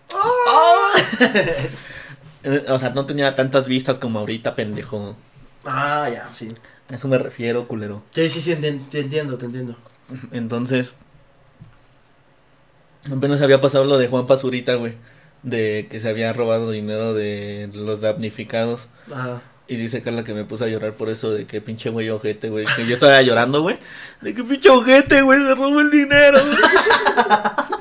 [2.47, 5.16] Eh, O sea, no tenía tantas vistas como ahorita, pendejo.
[5.64, 6.49] Ah, ya, sí.
[6.91, 8.03] A eso me refiero, culero.
[8.11, 8.68] Sí, sí, sí, te
[9.01, 9.77] entiendo, te entiendo.
[10.33, 10.93] Entonces...
[13.12, 14.94] Apenas había pasado lo de Juan Pazurita, güey.
[15.42, 18.88] De que se había robado dinero de los damnificados.
[19.12, 19.42] Ajá.
[19.66, 22.50] Y dice Carla que me puse a llorar por eso de que pinche güey ojete,
[22.50, 22.66] güey.
[22.76, 23.78] Que yo estaba llorando, güey.
[24.20, 26.38] De que pinche ojete, güey, se robó el dinero.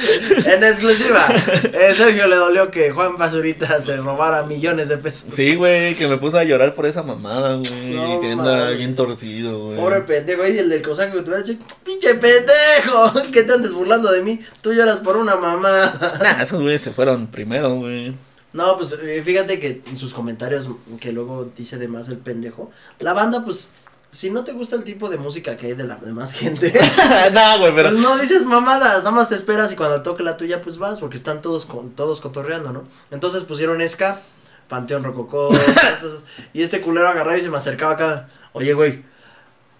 [0.46, 1.26] En exclusiva,
[1.72, 5.26] eh, Sergio le dolió que Juan Basurita se robara millones de pesos.
[5.32, 7.94] Sí, güey, que me puse a llorar por esa mamada, güey.
[7.94, 9.76] No que anda bien torcido, güey.
[9.76, 13.52] Pobre pendejo, y el del cosaco que te va a decir, pinche pendejo, que te
[13.52, 15.92] andes burlando de mí, tú lloras por una mamá.
[16.20, 18.14] Nah, esos güeyes se fueron primero, güey.
[18.52, 22.70] No, pues eh, fíjate que en sus comentarios, que luego dice de más el pendejo,
[22.98, 23.70] la banda, pues,
[24.10, 26.72] si no te gusta el tipo de música que hay de la demás gente,
[27.32, 27.90] nah, güey, pero.
[27.90, 30.98] pues no dices mamadas, nada más te esperas y cuando toque la tuya, pues vas,
[31.00, 32.84] porque están todos con todos cotorreando, ¿no?
[33.10, 34.20] Entonces pusieron ska,
[34.68, 39.04] Panteón Rococó, cosas- y este culero agarraba y se me acercaba acá, oye, güey,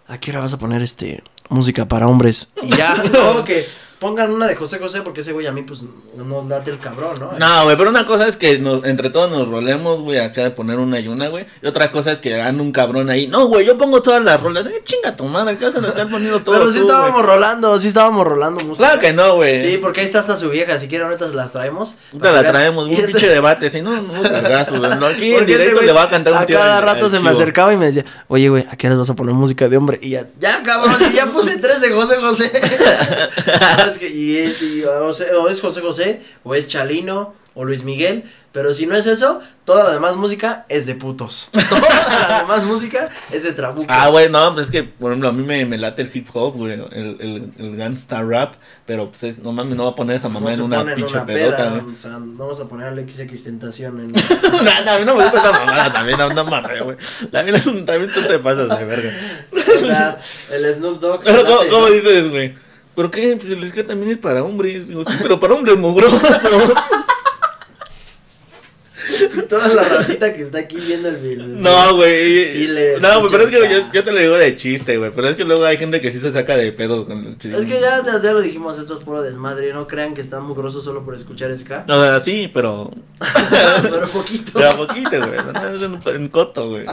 [0.06, 2.50] ¿a qué hora vas a poner este música para hombres?
[2.62, 3.66] Y ya, no, que
[4.00, 5.84] pongan una de José José, porque ese güey a mí, pues,
[6.16, 7.32] no nos late el cabrón, ¿no?
[7.38, 10.50] No, güey, pero una cosa es que nos, entre todos nos rolemos, güey, acá de
[10.50, 11.46] poner una y una, güey.
[11.62, 13.26] Y otra cosa es que hagan un cabrón ahí.
[13.28, 14.64] No, güey, yo pongo todas las rolas.
[14.66, 16.54] Eh, chinga tu madre, acá se lo están poniendo todo.
[16.58, 16.96] Pero sí tú, güey.
[16.96, 18.86] estábamos rolando, sí estábamos rolando música.
[18.88, 19.60] Claro que no, güey.
[19.72, 21.94] Sí, porque ahí está hasta su vieja, si quieren ahorita se las traemos.
[22.12, 24.90] Ahorita la traemos, un este- pinche debate, si no, no cagazo, güey.
[24.98, 27.10] No, aquí en este directo le va a cantar un A tío cada al- rato
[27.10, 29.68] se me acercaba y me decía, oye, güey, ¿a qué hora vas a poner música
[29.68, 29.98] de hombre?
[30.00, 32.50] Y ya, ya, cabrón, si ya puse tres de José José.
[33.90, 37.82] es que, y, y- o, sea, o es José José, o es Chalino, o Luis
[37.84, 38.24] Miguel.
[38.52, 41.50] Pero si no es eso, toda la demás música es de putos.
[41.68, 43.86] Toda la demás música es de trabucos.
[43.88, 46.26] Ah, güey, no, pues es que, por ejemplo, a mí me, me late el hip
[46.32, 48.54] hop, güey, el, el, el gangsta rap,
[48.86, 51.44] pero pues es, no mames, no va a poner esa mamá en una pinche güey.
[51.44, 54.12] o sea, no vamos a poner al XX Tentación en...
[54.64, 56.96] no, no, a mí no me gusta esa mamada también, no, no mames, güey.
[57.30, 59.12] También, también tú te pasas de verga.
[59.52, 60.20] o sea,
[60.50, 61.22] el Snoop Dogg...
[61.22, 62.52] ¿Cómo, cómo dices, güey?
[63.00, 63.34] ¿Por qué?
[63.34, 64.88] Pues el ska también es para hombres.
[64.88, 66.20] Digo, sí, pero para hombres mugrosos.
[69.48, 71.46] Toda la racita que está aquí viendo el video.
[71.46, 72.44] No, güey.
[72.44, 75.10] Sí le no, güey, pero es que yo, yo te lo digo de chiste, güey.
[75.14, 77.64] Pero es que luego hay gente que sí se saca de pedo con el Es
[77.64, 79.72] que ya, ya, lo dijimos, esto es puro desmadre.
[79.72, 81.86] No crean que están mugrosos solo por escuchar ska.
[81.88, 82.90] O sea, sí, pero.
[83.82, 84.52] pero poquito.
[84.52, 85.38] Pero a poquito, güey.
[85.54, 86.84] No es en, en coto, güey.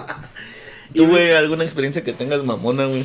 [0.95, 3.03] ¿Tú, güey, alguna experiencia que tengas mamona, güey?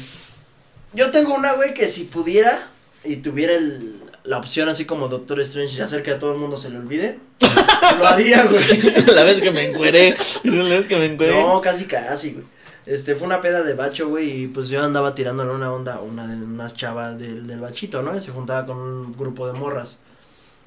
[0.92, 2.68] Yo tengo una, güey, que si pudiera
[3.04, 6.38] y tuviera el- la opción así como Doctor Strange y hacer que a todo el
[6.38, 7.18] mundo se le olvide,
[7.98, 8.62] lo haría, güey.
[9.14, 10.16] La vez que me encueré.
[10.44, 11.42] La vez que me encueré.
[11.42, 12.44] No, casi casi, güey.
[12.86, 16.00] Este, fue una peda de bacho, güey, y pues yo andaba tirándole una onda a
[16.00, 18.16] una de unas chavas del, del bachito, ¿no?
[18.16, 20.00] Y se juntaba con un grupo de morras.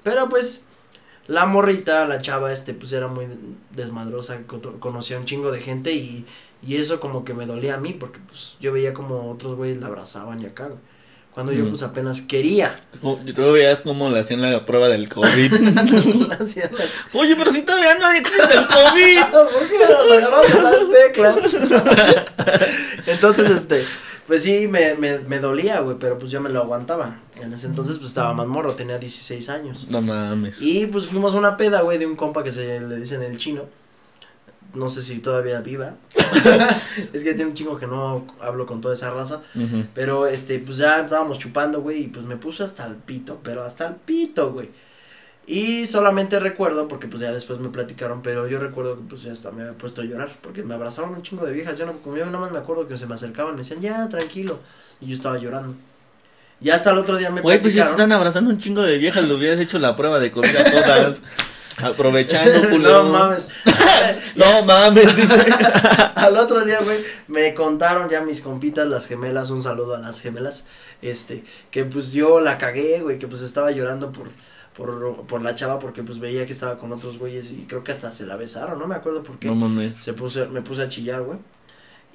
[0.03, 0.63] Pero pues,
[1.27, 3.25] la morrita, la chava, este, pues era muy
[3.71, 4.39] desmadrosa,
[4.79, 6.25] conocía un chingo de gente y,
[6.65, 9.79] y eso como que me dolía a mí, porque pues yo veía como otros güeyes
[9.81, 10.79] la abrazaban y acá, güey.
[11.35, 12.73] Cuando yo pues apenas quería.
[13.01, 15.51] Como- y Tú veías cómo le hacían la prueba del COVID.
[16.29, 16.37] La-
[17.13, 19.19] Oye, pero si todavía no existe el COVID.
[19.33, 21.35] ¿Por qué las teclas?
[23.07, 23.85] Entonces, este,
[24.27, 27.19] pues sí, me, me, me dolía, güey, pero pues yo me lo aguantaba.
[27.41, 29.87] En ese entonces, pues estaba más morro, tenía 16 años.
[29.89, 30.61] No mames.
[30.61, 33.37] Y pues fuimos a una peda, güey, de un compa que se le dicen el
[33.37, 33.63] chino.
[34.75, 35.95] No sé si todavía viva.
[37.13, 39.41] es que tiene un chingo que no hablo con toda esa raza.
[39.93, 43.63] Pero este, pues ya estábamos chupando, güey, y pues me puse hasta el pito, pero
[43.63, 44.69] hasta el pito, güey.
[45.47, 49.31] Y solamente recuerdo, porque pues ya después me platicaron, pero yo recuerdo que pues ya
[49.31, 51.99] hasta me había puesto a llorar, porque me abrazaban un chingo de viejas, yo no,
[51.99, 54.59] como yo nada más me acuerdo que se me acercaban, me decían, ya, tranquilo,
[55.01, 55.75] y yo estaba llorando.
[56.61, 58.97] Y hasta el otro día me Güey, pues si te están abrazando un chingo de
[58.97, 61.21] viejas, le hubieras hecho la prueba de a todas.
[61.81, 63.03] Aprovechando, culero.
[63.03, 63.47] no mames.
[64.35, 65.35] No mames, dice.
[66.15, 70.19] Al otro día, güey, me contaron ya mis compitas, las gemelas, un saludo a las
[70.21, 70.65] gemelas,
[71.01, 74.27] este, que pues yo la cagué, güey, que pues estaba llorando por,
[74.75, 77.91] por, por la chava porque pues veía que estaba con otros güeyes y creo que
[77.91, 79.47] hasta se la besaron, no me acuerdo por qué.
[79.47, 79.97] No mames.
[79.97, 81.39] Se puse, me puse a chillar, güey.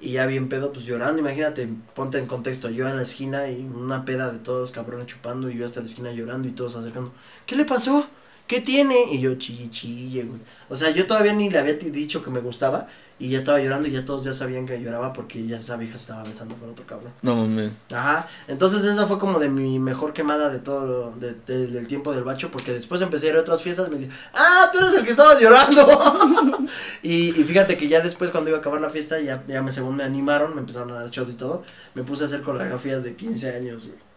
[0.03, 3.61] Y ya bien pedo, pues llorando, imagínate, ponte en contexto, yo en la esquina y
[3.63, 7.13] una peda de todos cabrones chupando y yo hasta la esquina llorando y todos acercando.
[7.45, 8.07] ¿Qué le pasó?
[8.51, 8.97] ¿Qué tiene?
[9.13, 10.41] Y yo chille, chille, güey.
[10.69, 13.87] O sea, yo todavía ni le había dicho que me gustaba y ya estaba llorando
[13.87, 16.85] y ya todos ya sabían que lloraba porque ya esa vieja estaba besando con otro
[16.85, 17.13] cabrón.
[17.23, 17.71] No mames.
[17.93, 21.87] Ajá, entonces esa fue como de mi mejor quemada de todo lo, de, de- del
[21.87, 24.69] tiempo del bacho, porque después empecé a ir a otras fiestas y me decían, ah,
[24.73, 25.87] tú eres el que estabas llorando.
[27.05, 29.71] y, y fíjate que ya después cuando iba a acabar la fiesta, ya, ya me,
[29.71, 31.63] según me animaron, me empezaron a dar shots y todo,
[31.95, 34.10] me puse a hacer coreografías de 15 años, güey.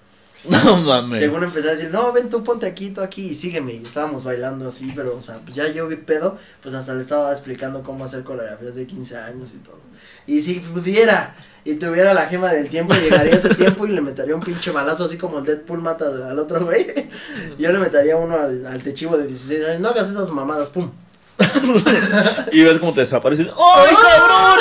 [0.65, 1.19] No mames.
[1.19, 3.73] Según empecé a decir, no, ven tú ponte aquí, tú aquí y sígueme.
[3.75, 7.01] Y estábamos bailando así, pero, o sea, pues ya yo vi pedo, pues hasta le
[7.01, 9.79] estaba explicando cómo hacer coreografías de 15 años y todo.
[10.27, 11.35] Y si pudiera
[11.65, 15.05] y tuviera la gema del tiempo, llegaría ese tiempo y le metería un pinche balazo
[15.05, 16.87] así como el Deadpool mata al otro güey.
[17.57, 20.91] Yo le metería uno al, al techivo de 16 años, no hagas esas mamadas, pum.
[22.51, 23.47] Y ves cómo te desapareces.
[23.47, 24.59] ¡Ay, cabrón!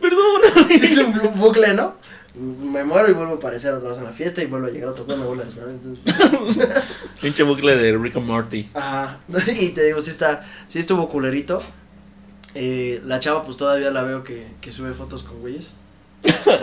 [0.00, 0.40] Perdón.
[0.82, 1.94] Es un bu- bucle, ¿no?
[2.38, 4.88] Me muero y vuelvo a aparecer otra vez en la fiesta y vuelvo a llegar
[4.90, 6.82] otro güey, me vuelvo a entonces-
[7.20, 8.68] Pinche bucle de Rick and Morty.
[8.74, 9.18] Ajá,
[9.60, 11.60] y te digo, sí está, sí estuvo culerito.
[12.54, 15.72] Eh, la chava, pues todavía la veo que, que sube fotos con güeyes.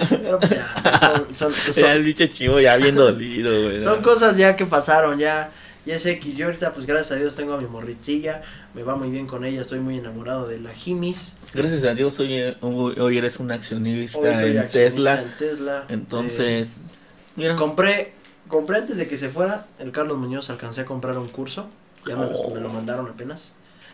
[0.09, 3.79] Pero pues ya, son, son, son- el bicho chivo ya bien dolido, güey.
[3.79, 5.51] son cosas ya que pasaron, ya,
[5.85, 6.35] ya es X.
[6.37, 8.41] Yo ahorita, pues gracias a Dios, tengo a mi morritilla,
[8.75, 11.37] me va muy bien con ella, estoy muy enamorado de la Jimis.
[11.53, 15.21] Gracias a Dios hoy, hoy, hoy eres un accionista Hoy soy en accionista Tesla.
[15.23, 15.85] en Tesla.
[15.89, 16.73] Entonces,
[17.37, 17.53] mira.
[17.53, 18.13] Eh, compré,
[18.49, 21.67] compré antes de que se fuera el Carlos Muñoz, alcancé a comprar un curso,
[22.05, 22.53] ya me, lo- Oh.
[22.53, 23.53] me lo mandaron apenas.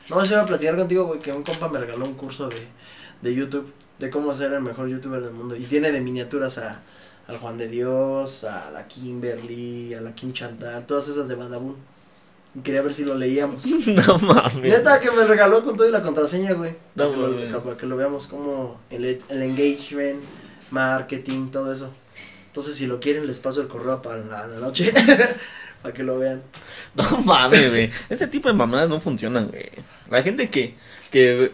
[0.09, 2.67] No, se iba a platicar contigo, güey, que un compa me regaló un curso de,
[3.21, 5.55] de YouTube, de cómo ser el mejor youtuber del mundo.
[5.55, 6.82] Y tiene de miniaturas a,
[7.27, 11.75] al Juan de Dios, a la Kimberly, a la Kim Chantal, todas esas de Badabun.
[12.53, 13.65] Y quería ver si lo leíamos.
[13.87, 14.61] No mames.
[14.61, 16.75] Neta que me regaló con todo y la contraseña, güey.
[16.95, 17.51] No para, que mames.
[17.51, 20.21] lo, para que lo veamos como el, el engagement,
[20.69, 21.91] marketing, todo eso.
[22.47, 24.93] Entonces, si lo quieren, les paso el correo para la, la noche.
[25.81, 26.41] para que lo vean.
[26.95, 27.89] No mames, güey.
[28.09, 29.69] Ese tipo de mamadas no funcionan, güey.
[30.09, 30.75] La gente que,
[31.09, 31.51] que,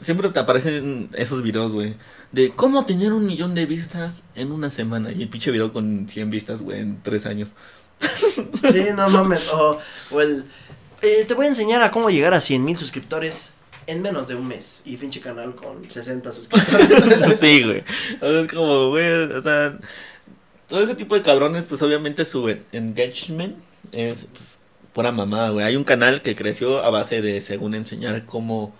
[0.00, 1.96] siempre te aparecen esos videos, güey.
[2.32, 5.10] De cómo tener un millón de vistas en una semana.
[5.12, 7.48] Y el pinche video con 100 vistas, güey, en 3 años.
[8.00, 9.48] Sí, no mames.
[9.48, 9.78] O,
[10.10, 10.44] o el.
[11.02, 13.54] eh, te voy a enseñar a cómo llegar a 100 mil suscriptores
[13.86, 14.82] en menos de un mes.
[14.84, 17.38] Y pinche canal con 60 suscriptores.
[17.40, 17.82] sí, güey.
[18.20, 19.78] O es como, güey, o sea,
[20.68, 23.56] todo ese tipo de cabrones, pues obviamente su en- engagement
[23.92, 24.58] es pues,
[24.92, 25.64] pura mamada, güey.
[25.66, 28.74] Hay un canal que creció a base de, según enseñar cómo,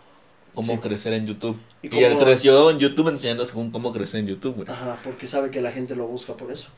[0.54, 0.78] cómo Sí.
[0.80, 1.58] crecer en YouTube.
[1.82, 4.68] Y Y, él creció en YouTube enseñando según cómo crecer en YouTube, güey.
[4.68, 6.68] Ajá, porque sabe que la gente lo busca por eso.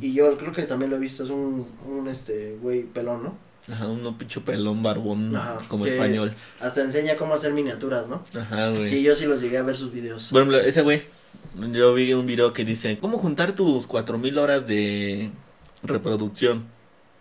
[0.00, 1.24] Y yo creo que también lo he visto.
[1.24, 3.54] Es un, un este, güey pelón, ¿no?
[3.72, 6.34] Ajá, uno pinche pelón barbón Ajá, como español.
[6.60, 8.22] Hasta enseña cómo hacer miniaturas, ¿no?
[8.38, 8.86] Ajá, güey.
[8.86, 10.28] Sí, yo sí los llegué a ver sus videos.
[10.28, 11.02] Por ejemplo, ese güey,
[11.72, 15.30] yo vi un video que dice, ¿cómo juntar tus 4000 horas de
[15.82, 16.66] reproducción?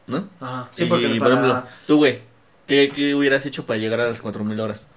[0.08, 0.28] ¿No?
[0.42, 2.20] Ajá, sí, y, porque por para, ejemplo, tú, güey,
[2.68, 4.88] ¿qué, ¿qué hubieras hecho para llegar a las 4000 horas?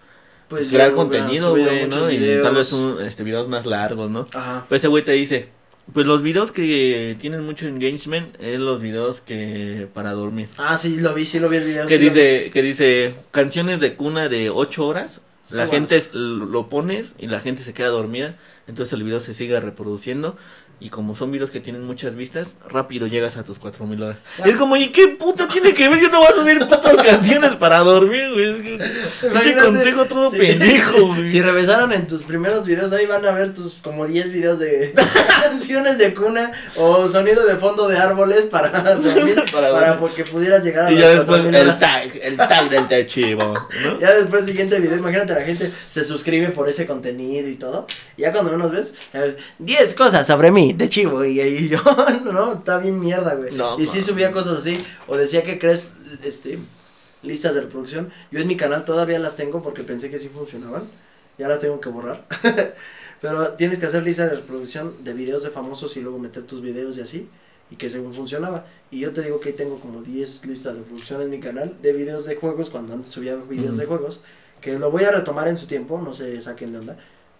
[0.49, 2.11] Pues, Crear yo hubiera contenido, güey, ¿no?
[2.11, 4.27] Y tal vez un, este, videos más largos, ¿no?
[4.33, 5.49] Ajá, Pues ese güey te dice,
[5.93, 10.49] pues los videos que tienen mucho engagement es los videos que para dormir.
[10.59, 11.87] ah, sí, lo vi, sí lo vi el video.
[11.87, 15.21] Que sí dice, que dice, canciones de cuna de 8 horas,
[15.51, 18.35] la gente lo pones y la gente se queda dormida,
[18.67, 20.37] entonces el video se sigue reproduciendo
[20.79, 24.19] Y como son videos que tienen muchas vistas, rápido llegas a tus 4000 horas.
[24.45, 25.99] Es como, ¿y qué puta tiene que ver?
[25.99, 28.45] Yo no voy a subir putas canciones para dormir, güey.
[28.51, 31.29] Es que, pinche Imagínate, consejo todo si- pendejo, güey.
[31.31, 34.93] Si revisaron en tus primeros videos, ahí van a ver tus como 10 videos de
[35.43, 40.63] canciones de cuna o sonido de fondo de árboles para dormir, Para para, porque pudieras
[40.63, 43.43] llegar a Y ya después 4000 el tag, el tag del te chivo,
[43.83, 43.99] ¿no?
[44.01, 47.87] Ya después siguiente video, imagínate la gente se suscribe por ese contenido y todo.
[48.19, 51.25] Y ya cuando menos ves, eh, 10 cosas sobre mí, de chivo.
[51.25, 51.79] Y ahí yo,
[52.25, 53.55] no, está bien mierda, güey.
[53.55, 54.79] No, y sí subía cosas así.
[55.07, 55.93] O decía que crees,
[56.25, 56.59] este,
[57.23, 58.11] listas de reproducción.
[58.31, 60.85] Yo en mi canal todavía las tengo porque pensé que sí funcionaban.
[61.39, 62.27] Ya las tengo que borrar.
[63.21, 66.61] Pero tienes que hacer lista de reproducción de videos de famosos y luego meter tus
[66.61, 67.29] videos y así.
[67.71, 68.67] Y que según funcionaba.
[68.91, 71.77] Y yo te digo que ahí tengo como 10 listas de reproducción en mi canal
[71.83, 73.77] de videos de juegos, cuando antes subía videos Ujú.
[73.79, 74.21] de juegos.
[74.61, 76.97] Que lo voy a retomar en su tiempo, no se saquen de onda.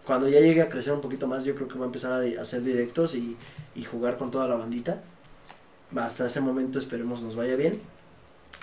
[0.07, 2.41] Cuando ya llegue a crecer un poquito más, yo creo que voy a empezar a
[2.41, 3.37] hacer directos y,
[3.75, 5.03] y jugar con toda la bandita.
[5.97, 7.81] Hasta ese momento esperemos nos vaya bien.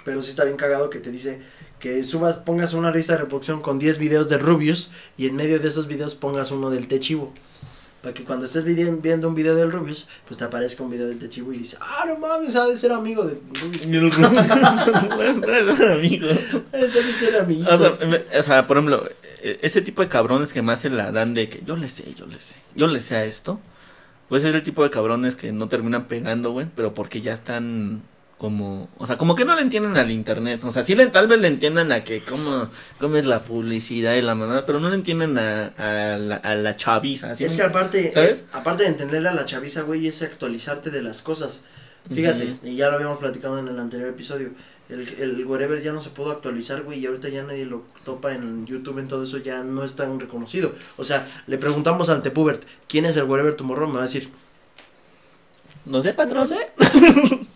[0.05, 1.41] Pero sí está bien cagado que te dice
[1.79, 5.59] que subas, pongas una lista de reproducción con 10 videos de Rubius y en medio
[5.59, 7.33] de esos videos pongas uno del Techivo.
[8.03, 11.19] Para que cuando estés viendo un video del Rubius, pues te aparezca un video del
[11.19, 14.17] Techivo y dices, ah, no mames, ha de ser amigo del Rubius.
[15.91, 16.57] Amigos.
[16.73, 17.81] Ha de ser amiguitos.
[17.81, 19.09] O sea, me- o sea, por ejemplo,
[19.41, 22.13] e- ese tipo de cabrones que más se la dan de que yo le sé,
[22.13, 23.59] yo le sé, yo le sé a esto,
[24.29, 28.03] pues es el tipo de cabrones que no terminan pegando, güey, pero porque ya están
[28.43, 31.27] como, o sea, como que no le entienden al internet, o sea, sí le, tal
[31.29, 32.67] vez le entiendan a que cómo,
[32.99, 36.53] cómo es la publicidad y la manada, pero no le entienden a, a, la, a
[36.55, 37.45] la chaviza, ¿sí?
[37.45, 38.39] Es que aparte, ¿Sabes?
[38.39, 41.63] eh, aparte de entenderle a la chaviza, güey, es actualizarte de las cosas.
[42.13, 44.49] Fíjate, y ya lo habíamos platicado en el anterior episodio.
[44.89, 48.33] El, el wherever ya no se pudo actualizar, güey, y ahorita ya nadie lo topa
[48.33, 50.75] en YouTube, en todo eso ya no es tan reconocido.
[50.97, 53.87] O sea, le preguntamos al Tepubert, ¿quién es el wherever tomorrow?
[53.87, 54.27] Me va a decir,
[55.85, 56.39] No sé, patrón.
[56.39, 56.57] no sé.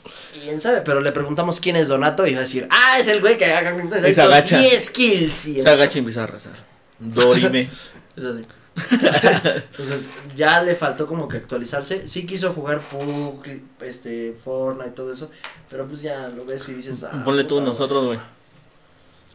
[0.48, 3.20] quién sabe, pero le preguntamos quién es Donato y va a decir, ah, es el
[3.20, 3.76] güey que haga
[4.08, 4.60] Y se agacha.
[4.60, 5.48] 10 kills.
[5.48, 6.54] Y Se agacha y empieza a rezar.
[7.00, 7.70] Dorime.
[8.16, 8.46] Es así.
[9.72, 12.08] Entonces, ya le faltó como que actualizarse.
[12.08, 13.48] Sí quiso jugar PUC,
[13.82, 15.30] este, Fortnite y todo eso.
[15.70, 17.04] Pero pues ya lo ves y dices.
[17.04, 18.20] Ah, Ponle tú nosotros, güey.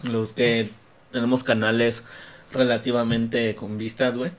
[0.02, 0.70] Los que
[1.12, 2.02] tenemos canales
[2.52, 4.32] relativamente con vistas, güey.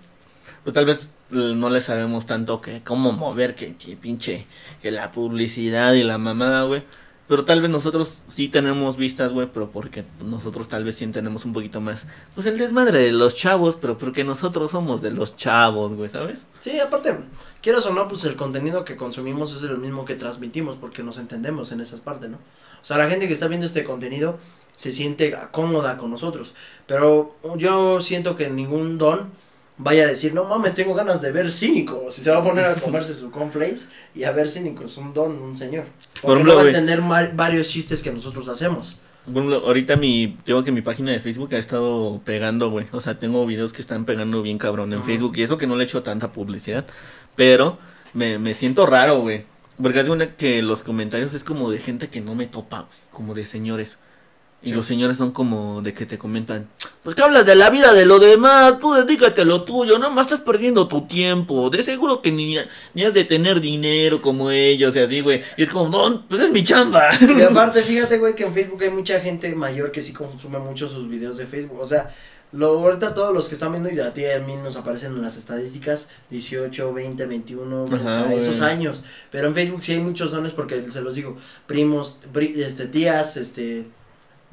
[0.63, 4.45] Pues tal vez no le sabemos tanto que cómo mover, que, que pinche,
[4.81, 6.83] que la publicidad y la mamada, güey.
[7.27, 11.45] Pero tal vez nosotros sí tenemos vistas, güey, pero porque nosotros tal vez sí tenemos
[11.45, 12.05] un poquito más,
[12.35, 16.45] pues el desmadre de los chavos, pero porque nosotros somos de los chavos, güey, ¿sabes?
[16.59, 17.17] Sí, aparte,
[17.61, 21.17] quieras o no, pues el contenido que consumimos es el mismo que transmitimos porque nos
[21.17, 22.37] entendemos en esas partes, ¿no?
[22.37, 24.37] O sea, la gente que está viendo este contenido
[24.75, 26.53] se siente cómoda con nosotros.
[26.87, 29.31] Pero yo siento que ningún don
[29.77, 32.05] vaya a decir, no mames, tengo ganas de ver cínico.
[32.09, 35.13] Si se va a poner a comerse su cornflakes y a ver cínico, es un
[35.13, 35.85] don, un señor.
[36.21, 37.01] Por Porque ejemplo, no va a entender
[37.35, 38.97] varios chistes que nosotros hacemos.
[39.25, 42.87] Por ejemplo, ahorita mi, tengo que mi página de Facebook ha estado pegando, güey.
[42.91, 45.03] O sea, tengo videos que están pegando bien cabrón en.
[45.03, 45.37] Facebook.
[45.37, 46.85] Y eso que no le echo tanta publicidad.
[47.35, 47.77] Pero
[48.13, 49.45] me, me siento raro, güey.
[49.81, 52.99] Porque hace una que los comentarios es como de gente que no me topa, güey.
[53.11, 53.97] Como de señores.
[54.63, 54.75] Y Sí.
[54.75, 56.69] los señores son como de que te comentan,
[57.03, 60.09] pues que hablas de la vida de lo demás, tú dedícate a lo tuyo, no
[60.09, 62.55] más estás perdiendo tu tiempo, de seguro que ni,
[62.93, 65.41] ni has de tener dinero como ellos y así, güey.
[65.57, 67.09] Y es como, no, pues es mi chamba.
[67.19, 70.87] Y aparte, fíjate, güey, que en Facebook hay mucha gente mayor que sí consume mucho
[70.87, 71.79] sus videos de Facebook.
[71.81, 72.13] O sea,
[72.53, 75.21] lo, ahorita todos los que están viendo y a ti a mí nos aparecen en
[75.23, 78.37] las estadísticas 18, 20, 21, o Ajá, sea, güey.
[78.37, 79.03] esos años.
[79.29, 81.35] Pero en Facebook sí hay muchos dones porque se los digo,
[81.67, 83.87] primos, pri- este, tías, este,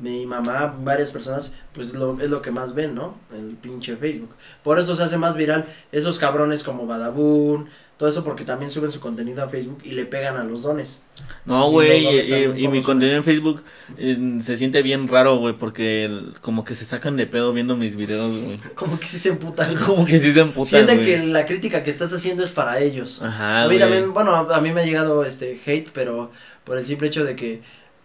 [0.01, 3.17] mi mamá, varias personas, pues lo, es lo que más ven, ¿no?
[3.33, 4.31] El pinche Facebook.
[4.65, 8.91] Por eso se hace más viral esos cabrones como Badabun, todo eso porque también suben
[8.91, 11.03] su contenido a Facebook y le pegan a los dones.
[11.45, 13.63] No, güey, y, dones y- también, y ¿cómo mi contenido en Facebook
[13.99, 17.77] eh, se siente bien raro, güey, porque el- como que se sacan de pedo viendo
[17.77, 18.59] mis videos, güey.
[18.75, 19.77] Como que sí se emputan.
[19.87, 23.21] Como que sí se emputan, Sienten que la crítica que estás haciendo es para ellos.
[23.23, 26.31] Ajá, a mí también, bueno, a a mí me ha llegado este hate, pero
[26.65, 27.61] por el simple hecho de que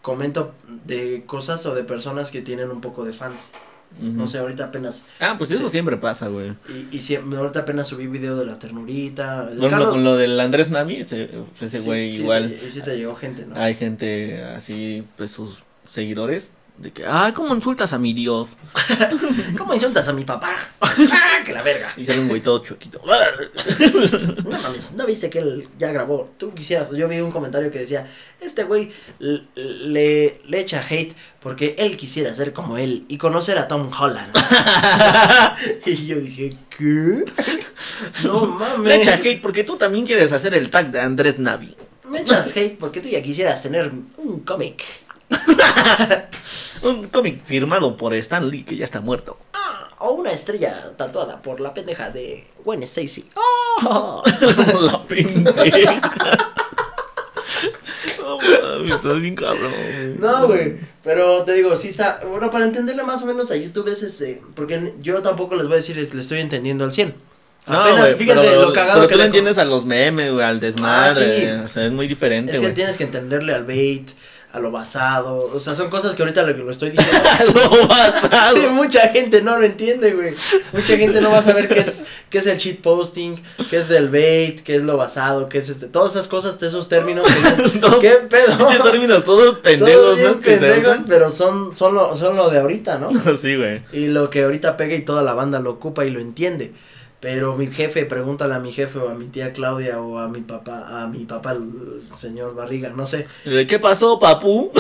[0.06, 0.54] comento
[0.86, 3.32] de cosas o de personas que tienen un poco de fan.
[3.98, 4.08] Ujú.
[4.12, 5.72] No sé, ahorita apenas, Ah, pues eso Sí.
[5.72, 6.54] siempre pasa, güey.
[6.70, 9.46] y, y siempre, ahorita apenas subí video de la ternurita.
[9.46, 12.54] ejemplo, Carlos- con lo del Andrés Navi, ese, ese sí, güey sí igual.
[12.60, 13.56] te- y sí te llegó gente, ¿no?
[13.60, 18.58] Hay gente así, pues sus seguidores De que, ah, ¿cómo insultas a mi Dios?
[19.58, 20.54] ¿Cómo insultas a mi papá?
[20.82, 21.94] ¡Ah, que la verga!
[21.96, 23.02] Y sale un güey todo chuequito.
[24.46, 26.32] No mames, ¿no viste que él ya grabó?
[26.38, 28.08] Tú quisieras, yo vi un comentario que decía,
[28.42, 33.68] este güey le, le echa hate porque él quisiera ser como él y conocer a
[33.68, 34.36] Tom Holland.
[35.86, 37.24] y yo dije, ¿qué?
[38.24, 38.88] No mames.
[38.88, 41.76] Le echa hate porque tú también quieres hacer el tag de Andrés Navi.
[42.10, 44.84] Me echas hate porque tú ya quisieras tener un cómic.
[46.82, 49.38] Un cómic firmado por Stan Lee que ya está muerto.
[49.54, 53.26] Ah, o una estrella tatuada por la pendeja de Gwen Stacy.
[53.78, 54.24] Oh.
[54.82, 56.00] La pendeja.
[58.86, 59.72] No estás bien cabrón.
[59.72, 60.08] güey.
[60.20, 60.76] No, güey.
[61.04, 62.22] Pero te digo, sí está.
[62.28, 64.42] Bueno, para entenderle más o menos a YouTube es este.
[64.56, 67.16] Porque yo tampoco les voy a decir, le estoy entendiendo al 100.
[67.68, 70.46] No, Apenas, fíjense pero- lo cagado pero que tú le entiendes a los memes, güey,
[70.46, 71.50] al desmadre.
[71.52, 71.64] Ah, sí.
[71.66, 74.10] O sea, es muy diferente, Es que tienes que entenderle al bait,
[74.56, 75.52] a lo basado.
[75.54, 77.30] O sea, son cosas que ahorita lo, lo estoy diciendo.
[77.54, 78.56] Lo basado.
[78.72, 80.34] Mucha gente no lo entiende, güey.
[80.72, 83.36] Mucha gente no va a saber qué es, qué es el cheat posting,
[83.70, 85.88] qué es del bait, qué es lo basado, qué es este.
[85.88, 87.28] Todas esas cosas, esos términos.
[88.02, 88.58] ¿Qué pedo?
[88.58, 90.40] Pinches términos todos pendejos, Todos bien ¿no?
[90.40, 93.12] Que pendejos, pero son, son, lo, son lo de ahorita, ¿no?
[93.36, 93.76] Sí, güey.
[93.92, 96.72] Y lo que ahorita pega y toda la banda lo ocupa y lo entiende.
[97.26, 100.42] Pero mi jefe, pregúntale a mi jefe o a mi tía Claudia o a mi
[100.42, 103.26] papá, a mi papá, el señor Barriga, no sé.
[103.44, 104.72] ¿De ¿Qué pasó, papu?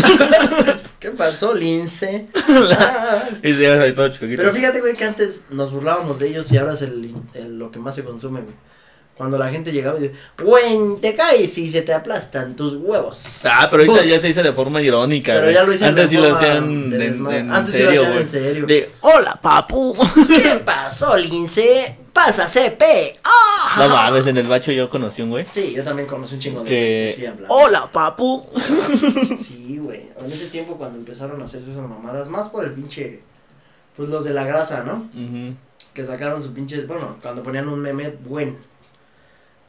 [1.00, 2.28] ¿Qué pasó, Lince?
[2.48, 3.30] Ah.
[3.42, 7.72] Pero fíjate, güey, que antes nos burlábamos de ellos y ahora es el, el- lo
[7.72, 8.54] que más se consume, güey.
[9.18, 13.42] Cuando la gente llegaba y dice, güey, te caes y se te aplastan tus huevos.
[13.46, 15.32] Ah, pero ahorita ya se dice de forma irónica.
[15.34, 15.54] Pero güey.
[15.56, 18.12] ya lo hicieron Antes sí lo hacían de en, en Antes sí lo serio, hacían
[18.12, 18.22] güey.
[18.22, 18.66] en serio.
[18.68, 19.98] De, hola, papu.
[20.28, 22.05] ¿Qué pasó, Lince?
[22.16, 23.18] Pasa CP.
[23.26, 23.76] ¡Ah!
[23.78, 25.46] No mames, en el bacho yo conocí un güey.
[25.52, 27.48] Sí, yo también conocí un chingo de güeyes que sí Que, hablaban.
[27.52, 28.46] hola, papu.
[29.38, 30.04] Sí, güey.
[30.24, 33.22] En ese tiempo cuando empezaron a hacerse esas mamadas, más por el pinche.
[33.98, 35.10] Pues los de la grasa, ¿no?
[35.14, 35.56] Ujú.
[35.94, 36.86] Que sacaron su pinche.
[36.86, 38.58] Bueno, cuando ponían un meme, buen.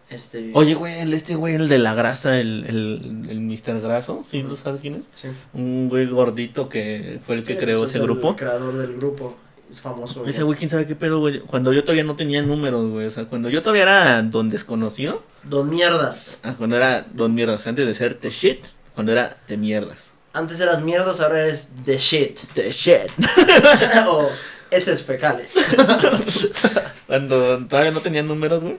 [0.09, 0.53] Este.
[0.55, 3.81] Oye, güey, el este güey, el de la grasa, el, el, el Mr.
[3.81, 4.45] Graso, ¿sí?
[4.45, 5.09] ¿No sabes quién es?
[5.15, 5.29] Sí.
[5.53, 8.37] Un güey gordito que fue el que Sí, creó ese es el grupo.
[8.37, 9.37] creador del grupo.
[9.71, 10.25] Es famoso.
[10.25, 11.41] Ese güey, quién sabe qué pedo, güey.
[11.41, 13.07] Cuando yo todavía no tenía números, güey.
[13.07, 15.23] O sea, cuando yo todavía era don desconocido.
[15.43, 16.39] Don Mierdas.
[16.45, 17.67] ah, Cuando era don mierdas.
[17.67, 18.61] Antes de ser the shit.
[18.95, 20.13] Cuando era de mierdas.
[20.33, 22.41] Antes eras mierdas, ahora eres the shit.
[22.55, 23.11] The shit.
[24.09, 24.29] o
[24.71, 25.53] heces fecales.
[27.07, 28.79] Cuando todavía no tenía números, güey.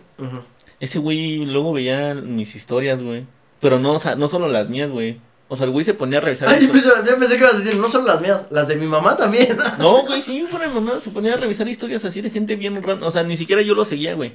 [0.80, 3.26] Ese güey luego veía mis historias, güey.
[3.60, 5.20] Pero no, o sea, no solo las mías, güey.
[5.50, 6.50] O sea, el güey se ponía a revisar.
[6.50, 9.16] Ay, yo pensé, que ibas a decir, no solo las mías, las de mi mamá
[9.16, 9.48] también.
[9.80, 11.00] No, güey, sí, fuera de mamá.
[11.00, 13.08] Se ponía a revisar historias así de gente bien random.
[13.08, 14.34] O sea, ni siquiera yo lo seguía, güey.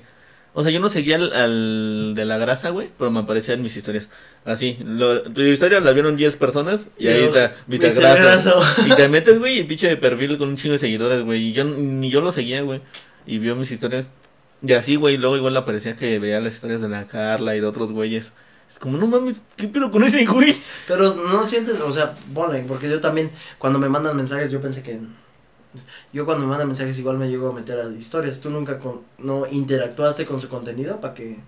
[0.54, 2.90] O sea, yo no seguía al, al de la grasa, güey.
[2.98, 4.08] Pero me aparecían mis historias.
[4.44, 4.78] Así.
[4.84, 6.88] Lo, tu historia la vieron 10 personas.
[6.98, 7.54] Y ahí está.
[7.66, 8.00] Graso.
[8.00, 8.62] Graso.
[8.86, 11.48] Y te metes, güey, y pinche de perfil con un chingo de seguidores, güey.
[11.48, 12.80] Y yo ni yo lo seguía, güey.
[13.26, 14.08] Y vio mis historias.
[14.64, 17.66] Y así, güey, luego igual aparecía que veía las historias de la Carla y de
[17.66, 18.32] otros güeyes.
[18.72, 20.56] Es como, no mames, ¿qué pedo con ese güey?
[20.88, 24.82] Pero no sientes, o sea, ponle, porque yo también, cuando me mandan mensajes, yo pensé
[24.82, 24.98] que.
[26.12, 28.40] Yo cuando me mandan mensajes igual me llego a meter a historias.
[28.40, 31.38] ¿Tú nunca con- no interactuaste con su contenido para que.?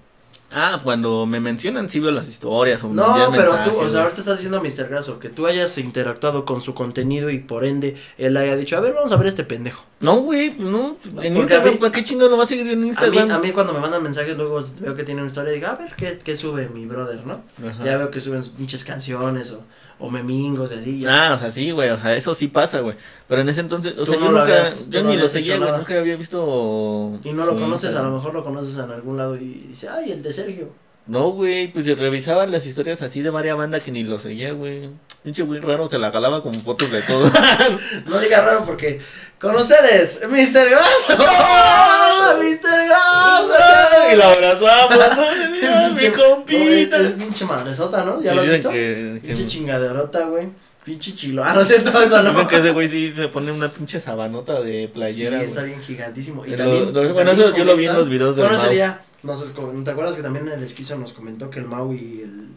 [0.54, 4.02] Ah, cuando me mencionan, sí veo las historias o No, pero mensajes, tú, o sea,
[4.04, 4.88] ahorita estás diciendo a Mr.
[4.88, 8.80] Graso que tú hayas interactuado con su contenido y por ende él haya dicho, a
[8.80, 9.84] ver, vamos a ver este pendejo.
[10.00, 10.96] No, güey, no.
[11.04, 13.30] En Porque Instagram, mí- ¿para qué chingado lo va a seguir en A mí, Instagram?
[13.30, 15.74] a mí cuando me mandan mensajes luego veo que tiene una historia y digo, a
[15.74, 17.42] ver, ¿qué, qué sube mi brother, no?
[17.66, 17.84] Ajá.
[17.84, 19.62] Ya veo que suben pinches canciones o,
[19.98, 21.00] o memingos y así.
[21.00, 21.30] ya.
[21.30, 22.96] Ah, o sea, sí, güey, o sea, eso sí pasa, güey.
[23.28, 25.56] Pero en ese entonces, o sea, no yo nunca, habías- yo no ni lo seguía,
[25.58, 27.18] güey, nunca había visto.
[27.24, 30.12] Y no lo conoces, a lo mejor lo conoces en algún lado y dice, ay,
[30.12, 30.68] el de Sergio.
[31.06, 34.88] No, güey, pues revisaban las historias así de varias bandas que ni lo seguía, güey.
[35.24, 37.30] Pinche güey raro, se la jalaba con fotos de todo.
[38.06, 39.00] No diga raro porque
[39.40, 40.68] con ustedes, Mr.
[40.68, 41.16] Graso.
[41.18, 42.86] ¡Oh, Mr.
[42.86, 44.12] Graso.
[44.12, 46.96] y la abrazamos, madre mía, mi compita.
[46.98, 48.20] Es pinche madresota, ¿no?
[48.22, 48.70] ¿Ya Sí, lo has visto?
[48.70, 50.48] que- que- Pinche chingaderota, güey.
[50.84, 51.42] Pinche chilo.
[51.42, 52.30] Ah, no es cierto, eso no.
[52.30, 55.72] Dicen que ese güey sí se pone una pinche sabanota de Sí, playera, está güey.
[55.72, 56.44] bien gigantísimo.
[56.44, 56.92] Y Lo- también.
[56.92, 59.00] lo- y bueno, también eso yo lo vi en los videos del Bueno, ese día,
[59.22, 59.46] no sé,
[59.84, 62.48] ¿te acuerdas que también el esquizo nos comentó que el Mau y el.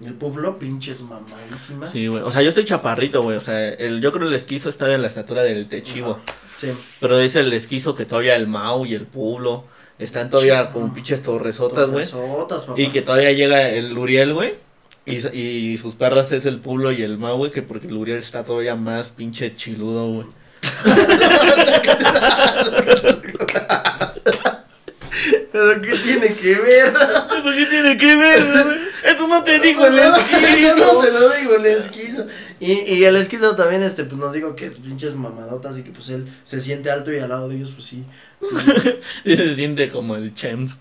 [0.00, 1.90] Y el pueblo, pinches mamadísimas?
[1.92, 2.22] Sí, güey.
[2.22, 3.36] O sea, yo estoy chaparrito, güey.
[3.36, 6.18] O sea, el, yo creo que el esquizo está en la estatura del techivo.
[6.56, 6.72] Sí.
[7.00, 9.64] Pero dice el esquizo que todavía el Mau y el Pueblo
[9.98, 12.06] están todavía con pinches torresotas, güey.
[12.76, 14.56] Y que todavía llega el Uriel, güey.
[15.06, 17.52] Y, y sus perras es el Pueblo y el Mau, güey.
[17.52, 20.26] Que porque el Uriel está todavía más pinche chiludo, güey.
[25.52, 26.92] ¿Pero qué tiene que ver?
[26.92, 28.93] ¿Eso qué tiene que ver, güey?
[29.04, 30.76] Eso no te digo el Eso esquizo.
[30.76, 32.26] no te lo digo, el esquizo.
[32.58, 35.90] Y, y el esquizo también, este, pues nos digo que es pinches mamadotas y que
[35.90, 38.04] pues él se siente alto y al lado de ellos, pues sí,
[38.40, 38.90] sí,
[39.24, 40.80] Y se siente como el Chems.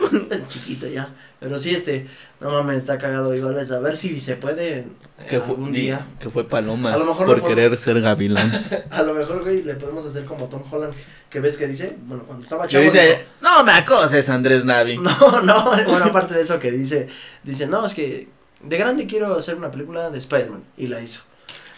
[0.28, 1.14] tan chiquito ya.
[1.38, 2.06] Pero sí, este,
[2.40, 4.84] no mames, está cagado igual es a ver si se puede
[5.28, 6.06] Que fue, algún día.
[6.18, 8.50] que fue Paloma A lo mejor por lo querer ser gavilán.
[8.90, 10.92] A lo mejor, güey, le podemos hacer como Tom Holland,
[11.30, 12.84] que ves que dice, bueno, cuando estaba chavo.
[12.84, 14.96] dice, no me acoses, Andrés Navi.
[14.98, 17.08] no, no, bueno, aparte de eso que dice,
[17.42, 18.28] dice, no, es que
[18.62, 21.22] de grande quiero hacer una película de Spider-Man, y la hizo.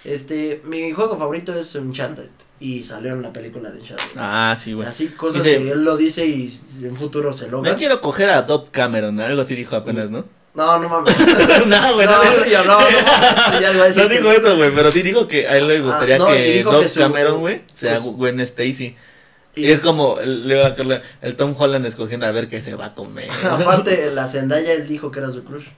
[0.05, 2.31] Este, mi juego favorito es Uncharted,
[2.63, 4.05] y salió en la película de Uncharted.
[4.17, 4.87] Ah, sí, güey.
[4.89, 6.53] Así, cosas Dice- que él lo dice y
[6.83, 7.73] en futuro se logra.
[7.73, 10.25] Me quiero coger a Top Cameron, algo así dijo apenas, ¿no?
[10.55, 11.17] No, no mames.
[11.67, 15.01] no, güey, no, no, yo no, no, ya No que- dijo eso, güey, pero sí
[15.03, 18.05] dijo que a él le gustaría Ah, no, y que su- Cameron, güey, sea pues-
[18.17, 18.95] Gwen Stacy.
[19.57, 22.75] y- es como, le va a caer el Tom Holland escogiendo a ver qué se
[22.75, 23.29] va a comer.
[23.51, 25.69] Aparte, la Zendaya, él dijo que era su crush.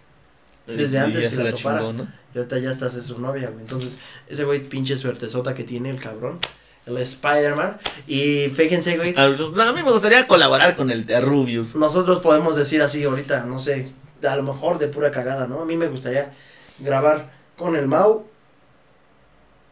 [0.66, 1.78] desde Y antes que se la la topara.
[1.78, 2.08] chingó, ¿no?
[2.34, 3.60] Y ahorita ya estás es su novia, güey.
[3.60, 6.40] Entonces, ese güey pinche suertezota que tiene el cabrón.
[6.86, 7.78] El Spider-Man.
[8.06, 9.14] Y fíjense, güey.
[9.16, 11.74] A, a mí me gustaría colaborar con el de Rubius.
[11.74, 15.60] Nosotros podemos decir así ahorita, no sé, a lo mejor de pura cagada, ¿no?
[15.60, 16.32] A mí me gustaría
[16.78, 18.26] grabar con el Mau,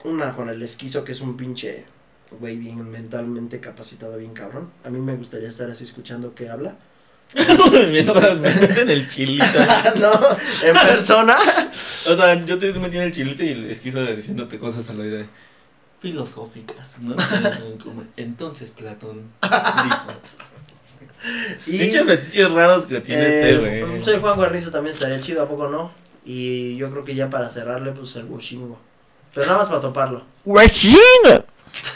[0.05, 1.85] una con el esquizo, que es un pinche
[2.41, 4.71] güey bien mentalmente capacitado, bien cabrón.
[4.85, 6.77] A mí me gustaría estar así escuchando que habla.
[7.91, 9.45] Mientras me meten el chilito.
[10.01, 10.13] no,
[10.67, 11.37] en persona.
[12.07, 15.05] O sea, yo te estoy metiendo el chilito y el esquizo diciéndote cosas a la
[15.05, 15.27] idea
[16.03, 17.15] filosóficas, ¿no?
[17.83, 20.07] Como, Entonces, Platón dijo.
[21.67, 24.03] Y, Pinches metiches raros que tiene eh, este, güey.
[24.03, 25.93] soy Juan Guarnizo, también estaría chido, ¿a poco no?
[26.25, 28.81] Y yo creo que ya para cerrarle, pues el Wushingo.
[29.33, 30.23] Pero nada más para toparlo.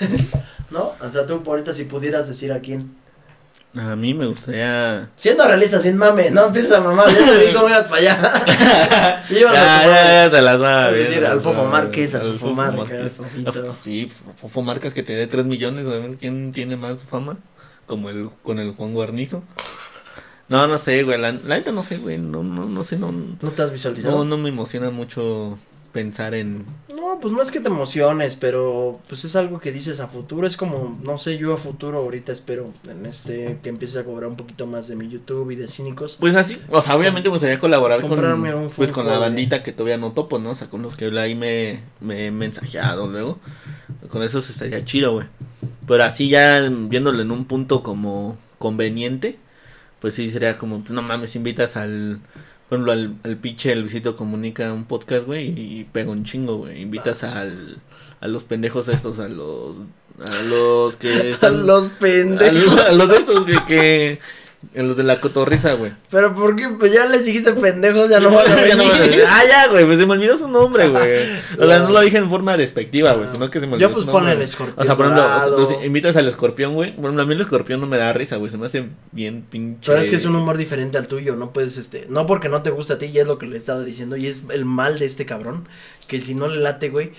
[0.71, 0.95] ¿No?
[1.01, 2.95] O sea, tú ahorita si pudieras decir a quién.
[3.77, 5.09] A mí me gustaría.
[5.17, 9.23] Siendo realista, sin mame, no empieces a mamar, ya te vi cómo ibas para allá.
[9.29, 11.03] Ya, Llévalo a tu ya, ya se la sabe.
[11.03, 11.65] Es decir, al Fofo.
[11.65, 13.77] Márquez, al Fofo Márquez, Fofito.
[13.83, 17.37] Sí, pues, Fofo Márquez que te dé 3 millones, a ver quién tiene más fama.
[17.87, 19.43] Como el con el Juan Guarnizo.
[20.49, 21.21] No, no sé, güey.
[21.21, 22.19] La, la neta no sé, güey.
[22.19, 23.13] No, no, no sé, no.
[23.13, 24.19] ¿No te has visualizado?
[24.19, 25.59] No, no me emociona mucho
[25.97, 26.67] pensar en.
[26.95, 30.47] No, pues no es que te emociones, pero pues es algo que dices a futuro.
[30.47, 34.29] Es como, no sé, yo a futuro ahorita espero en este que empiece a cobrar
[34.29, 36.19] un poquito más de mi YouTube y de cínicos.
[36.21, 39.15] Pues así, o sea, obviamente me gustaría colaborar pues con, comprarme un pues con la
[39.15, 40.51] de- bandita que todavía no topo, ¿no?
[40.51, 43.39] O sea, con los que ahí me, me he mensajeado luego.
[44.11, 45.27] Con eso se estaría chido, güey.
[45.89, 49.39] Pero así ya viéndolo en un punto como conveniente,
[50.01, 52.21] pues sí sería como, pues no mames, invitas al,
[52.69, 56.83] por ejemplo, al, al pinche Luisito Comunica un podcast, güey, y, pega un chingo, güey.
[56.83, 57.39] Invitas Ah, sí.
[57.39, 57.79] al,
[58.21, 59.77] a los pendejos estos, a los,
[60.19, 62.65] a los que A los a pendejos.
[62.65, 64.19] los, a los estos que, que,
[64.77, 65.93] a los de la cotorriza, güey.
[66.11, 66.69] Pero ¿por qué?
[66.69, 69.23] Pues ya les dijiste pendejos, ya no van a Ya no van a venir.
[69.29, 71.13] ah, ya, güey, pues se me olvidó su nombre, güey.
[71.59, 73.95] O sea, no lo dije en forma despectiva, güey, sino que se me olvidó Yo
[73.95, 74.79] pues ponle el escorpión.
[74.79, 75.61] O sea, por ejemplo, o sea, dorado.
[75.61, 76.95] los invitas al escorpión, güey.
[76.97, 78.51] Bueno, a mí el escorpión no me da risa, güey.
[78.51, 79.87] Se me hace bien pinche.
[79.87, 82.63] Pero es que es un humor diferente al tuyo, no puedes, este, no porque no
[82.63, 84.65] te gusta a ti, y es lo que le he estado diciendo, y es el
[84.65, 85.69] mal de este cabrón,
[86.09, 87.13] que si no le late, güey,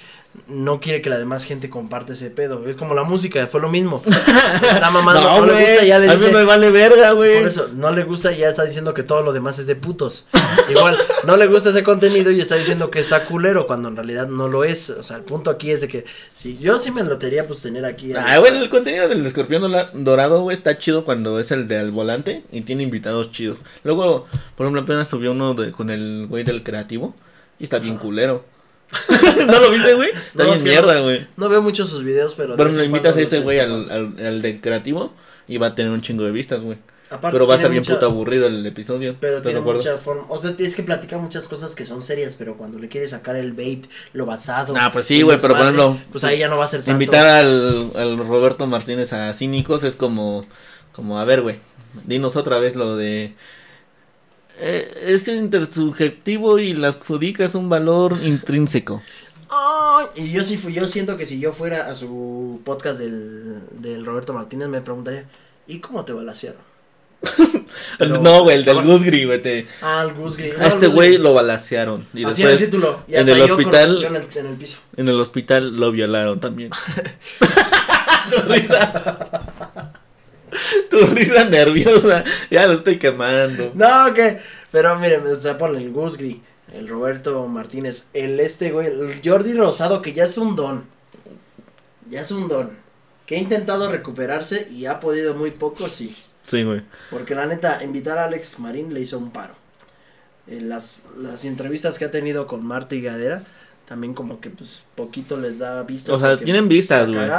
[0.48, 3.70] no quiere que la demás gente comparte ese pedo, es como la música, fue lo
[3.70, 7.12] mismo, está mamando, no, No, le gusta, ya le a mí dice, me vale verga,
[7.12, 7.38] güey.
[7.40, 9.76] por eso, no le gusta y ya está diciendo que todo lo demás es de
[9.76, 10.26] putos,
[10.70, 14.28] igual, no le gusta ese contenido y está diciendo que está culero, cuando en realidad
[14.28, 17.04] no lo es, o sea, el punto aquí es de que, si yo sí me
[17.04, 19.64] lotería, pues tener aquí, a- Ah, güey, el contenido del escorpión
[20.04, 23.64] dorado, güey, está chido cuando es el del volante y tiene invitados chidos.
[23.84, 24.26] Luego,
[24.56, 27.14] por ejemplo, apenas subió uno de, con el güey del creativo
[27.60, 28.44] y está bien culero.
[29.48, 30.10] ¿No lo viste, güey?
[30.10, 31.28] Está No, bien mierda, güey.
[31.36, 32.56] no veo muchos sus videos, pero...
[32.56, 35.14] Bueno, lo invitas a ese güey al, al, al de creativo
[35.48, 36.78] y va a tener un chingo de vistas, güey.
[37.10, 39.16] Aparte, Pero va a estar bien puto aburrido el episodio.
[39.22, 40.26] Pero ¿Estás tiene mucha forma.
[40.28, 43.38] O sea, tienes que platicar muchas cosas que son serias, pero cuando le quieres sacar
[43.38, 44.74] el bait, lo basado.
[44.78, 46.92] Ah, pues sí, güey, pero por ejemplo, Pues ahí ya no va a ser tanto.
[46.92, 50.46] Invitar al, al Roberto Martínez a Cínicos es como,
[50.92, 51.60] como a ver, güey,
[52.06, 53.34] dinos otra vez lo de...
[54.60, 59.02] Eh, es intersubjetivo y la adjudica es un valor intrínseco.
[60.16, 64.06] Y yo sí fui, yo siento que si yo fuera a su podcast del, del
[64.06, 65.26] Roberto Martínez me preguntaría,
[65.68, 66.62] ¿y cómo te balacearon?
[68.22, 69.42] No, güey, el del Gusgri, güey.
[69.42, 70.54] te- Ah, el Gus Gris.
[70.60, 72.06] A este güey lo balacearon.
[72.14, 73.00] Y Así en el después título.
[73.08, 74.78] Y en hasta el yo con- hospital- yo en, el, en el piso.
[74.96, 76.70] en el hospital lo violaron también.
[80.90, 81.46] tu risa.
[81.46, 82.24] nerviosa.
[82.50, 83.72] Ya lo estoy quemando.
[83.76, 84.40] No, que.
[84.72, 86.38] Pero miren, o sea, ponle el Gus Gris,
[86.74, 90.86] el Roberto Martínez, el este güey, el Jordi Rosado, que ya es un don.
[92.10, 92.72] Ya es un don.
[93.26, 96.16] Que ha intentado recuperarse y ha podido muy poco, sí.
[96.44, 96.82] Sí, güey.
[97.10, 99.56] Porque la neta, invitar a Alex Marín le hizo un paro.
[100.48, 103.44] eh, las, las entrevistas que ha tenido con Marta y Gadera,
[103.88, 106.14] también como que pues poquito les da vistas.
[106.14, 107.30] O sea, tienen vistas, güey.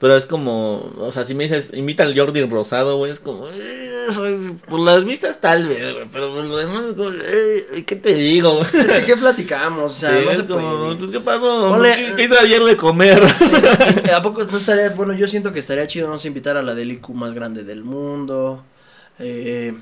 [0.00, 3.46] Pero es como, o sea, si me dices, invita al Jordi Rosado, güey, es como,
[3.46, 6.84] eh, por las vistas tal vez, güey, pero por lo demás,
[7.26, 8.54] eh, ¿qué te digo?
[8.54, 8.66] güey?
[8.82, 9.92] Es que, ¿qué platicamos?
[9.92, 11.70] O sea, Sí, no se como, pues, ¿qué pasó?
[11.74, 13.22] Ponle- ¿Qué, qué hizo ayer de comer?
[14.14, 16.74] ¿A poco no estaría, bueno, yo siento que estaría chido no sé, invitar a la
[16.74, 18.64] del IQ más grande del mundo?
[19.18, 19.74] Eh,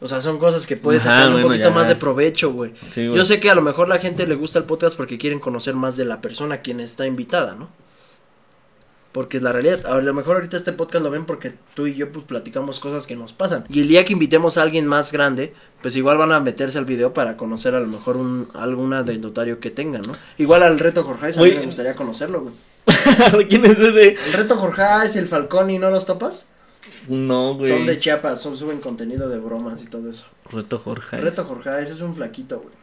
[0.00, 1.74] o sea, son cosas que puedes Ajá, sacar un poquito ya.
[1.74, 2.72] más de provecho, güey.
[2.90, 3.18] Sí, güey.
[3.18, 5.74] Yo sé que a lo mejor la gente le gusta el podcast porque quieren conocer
[5.74, 7.68] más de la persona a quien está invitada, ¿no?
[9.12, 9.84] Porque es la realidad.
[9.86, 13.06] A lo mejor ahorita este podcast lo ven porque tú y yo pues platicamos cosas
[13.08, 13.64] que nos pasan.
[13.68, 16.84] Y el día que invitemos a alguien más grande, pues igual van a meterse al
[16.84, 20.12] video para conocer a lo mejor un alguna anecdotario que tengan, ¿no?
[20.38, 22.54] Igual al reto Jorge, a mí me gustaría conocerlo, güey.
[23.48, 24.16] ¿Quién es ese?
[24.26, 26.50] El reto Jorge es el Falcón y no los topas.
[27.08, 27.70] No, güey.
[27.70, 30.24] Son de Chiapas, son, suben contenido de bromas y todo eso.
[30.50, 31.16] Reto Jorge.
[31.18, 32.74] Reto Jorge ese es un flaquito, güey.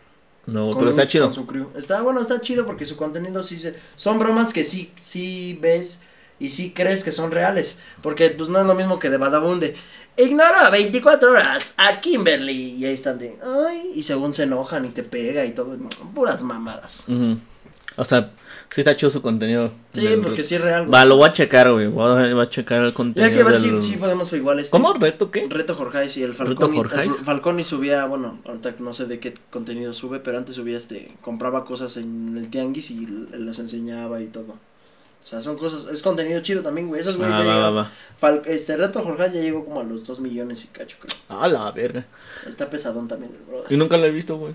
[0.46, 1.26] No, Con pero está un- chido.
[1.26, 1.70] con su crew.
[1.76, 6.02] Está bueno, está chido porque su contenido sí se son bromas que sí sí ves
[6.40, 9.76] y sí crees que son reales, porque pues no es lo mismo que de Badabunde.
[10.16, 14.90] Ignora 24 horas a Kimberly y ahí están de ay y según se enojan y
[14.90, 15.78] te pega y todo,
[16.16, 17.06] puras mamadas.
[17.98, 18.32] O sea,
[18.70, 19.72] sí está chido su contenido.
[19.94, 20.94] Sí, del porque sí es real.
[20.94, 21.88] Va, lo voy a checar, güey.
[21.88, 23.30] Voy a, voy a checar el contenido.
[23.32, 24.94] hay que ver del- si, si podemos igual este ¿Cómo?
[24.94, 25.48] ¿Reto qué?
[25.50, 26.76] Reto Jorge y el ¿Reto Falcón.
[26.76, 30.38] y- el Fal- Falcón y subía, bueno, ahorita no sé de qué contenido sube, pero
[30.38, 33.08] antes subía este, compraba cosas en el tianguis y
[33.38, 34.54] las enseñaba y todo.
[35.20, 37.02] O sea, son cosas, es contenido chido también, güey.
[37.02, 37.92] Esos güey Ah, ya va, va.
[38.22, 41.14] Fal- este Reto Jorge ya llegó como a los 2 millones y cacho, creo.
[41.28, 42.06] Ah, la verga.
[42.46, 43.70] Está pesadón también, el brother.
[43.72, 44.54] Y nunca lo he visto, güey.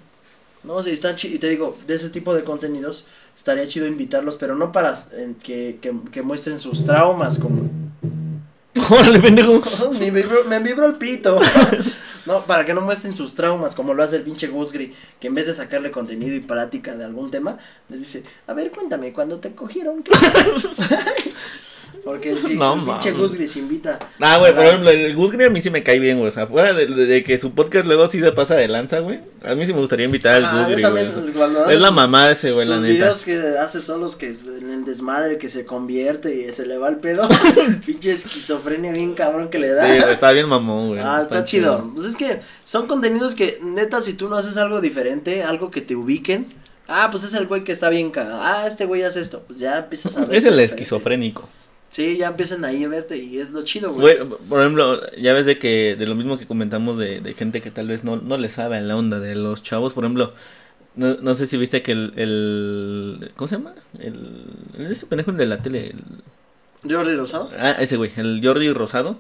[0.65, 1.37] No, sí, están chidos.
[1.37, 5.35] Y te digo, de ese tipo de contenidos estaría chido invitarlos, pero no para eh,
[5.43, 7.69] que, que, que muestren sus traumas, como
[8.91, 9.63] Órale, pendejo.
[9.99, 11.41] me, vibró, me vibró el pito.
[12.27, 15.35] no, para que no muestren sus traumas, como lo hace el pinche Gusgri, que en
[15.35, 17.59] vez de sacarle contenido y práctica de algún tema,
[17.89, 20.13] les dice, a ver, cuéntame, cuando te cogieron, ¿qué?
[22.05, 23.17] Porque si No el pinche mames.
[23.31, 23.99] Gusgri se invita.
[24.19, 26.29] Ah, güey, por ejemplo, el Gus Gris a mí sí me cae bien, güey.
[26.29, 28.99] O sea, fuera de, de- de que su podcast luego sí se pasa de lanza,
[28.99, 29.21] güey.
[29.45, 31.75] A mí sí me gustaría invitar al Ah, Gus Gris, güey.
[31.75, 32.89] Es la mamá de ese, güey, la neta.
[32.93, 36.67] videos que hace son los que es en el desmadre que se convierte y se
[36.67, 37.29] le va el pedo.
[37.87, 39.85] pinche esquizofrenia bien cabrón que le da.
[39.87, 41.01] Sí, güey, está bien mamón, güey.
[41.01, 41.89] Ah, está, chido.
[41.95, 45.81] Pues es que son contenidos que, neta, si tú no haces algo diferente, algo que
[45.81, 46.47] te ubiquen.
[46.89, 48.41] Ah, pues es el güey que está bien cagado.
[48.43, 49.45] Ah, este güey hace esto.
[49.47, 50.31] Pues ya empiezas a ver.
[50.31, 50.65] Es el diferente.
[50.65, 51.49] esquizofrénico.
[51.93, 54.17] Sí, ya empiezan ahí a verte y es lo chido, güey.
[54.17, 57.61] Güey, por ejemplo, ya ves de que, de lo mismo que comentamos de, de gente
[57.61, 60.33] que tal vez no, no le sabe en la onda de los chavos, por ejemplo,
[60.97, 63.75] no, no sé si viste que el, el ¿cómo se llama?
[64.01, 64.45] El,
[64.91, 67.49] ese pendejo de la tele, el- Jordi Rosado.
[67.61, 69.17] ah, ese güey, el Jordi Rosado,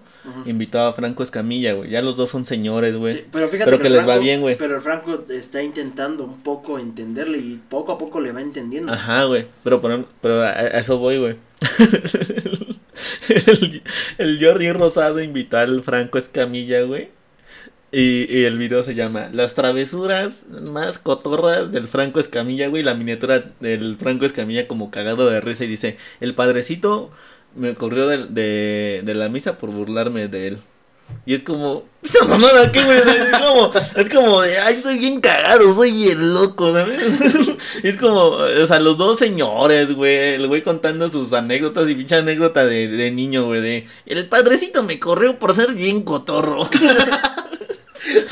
[0.47, 3.13] invitó a Franco Escamilla, güey, ya los dos son señores, güey.
[3.19, 4.57] Sí, pero fíjate pero que, que el les va Franco- bien, güey.
[4.59, 8.91] Pero el Franco está intentando un poco entenderle y poco a poco le va entendiendo.
[8.93, 9.47] Ajá, güey.
[9.63, 11.37] Pero, por ejemplo- pero a, a eso voy, güey.
[14.19, 17.11] el, Jordi Rosado invitó al Franco Escamilla, güey.
[17.91, 22.83] Y, y el video se llama Las travesuras más cotorras del Franco Escamilla, güey.
[22.83, 27.11] La miniatura del Franco Escamilla como cagado de risa y dice, el padrecito
[27.55, 30.59] me corrió de, de, de la misa por burlarme de él.
[31.25, 32.99] Y es como, esa mamada, ¿qué, güey?
[33.97, 37.03] Es como, de, ay, estoy bien cagado, soy bien loco, ¿sabes?
[37.83, 41.95] Y es como, o sea, los dos señores, güey, el güey contando sus anécdotas y
[41.95, 46.69] pinche anécdota de, de niño, güey, de, el padrecito me corrió por ser bien cotorro.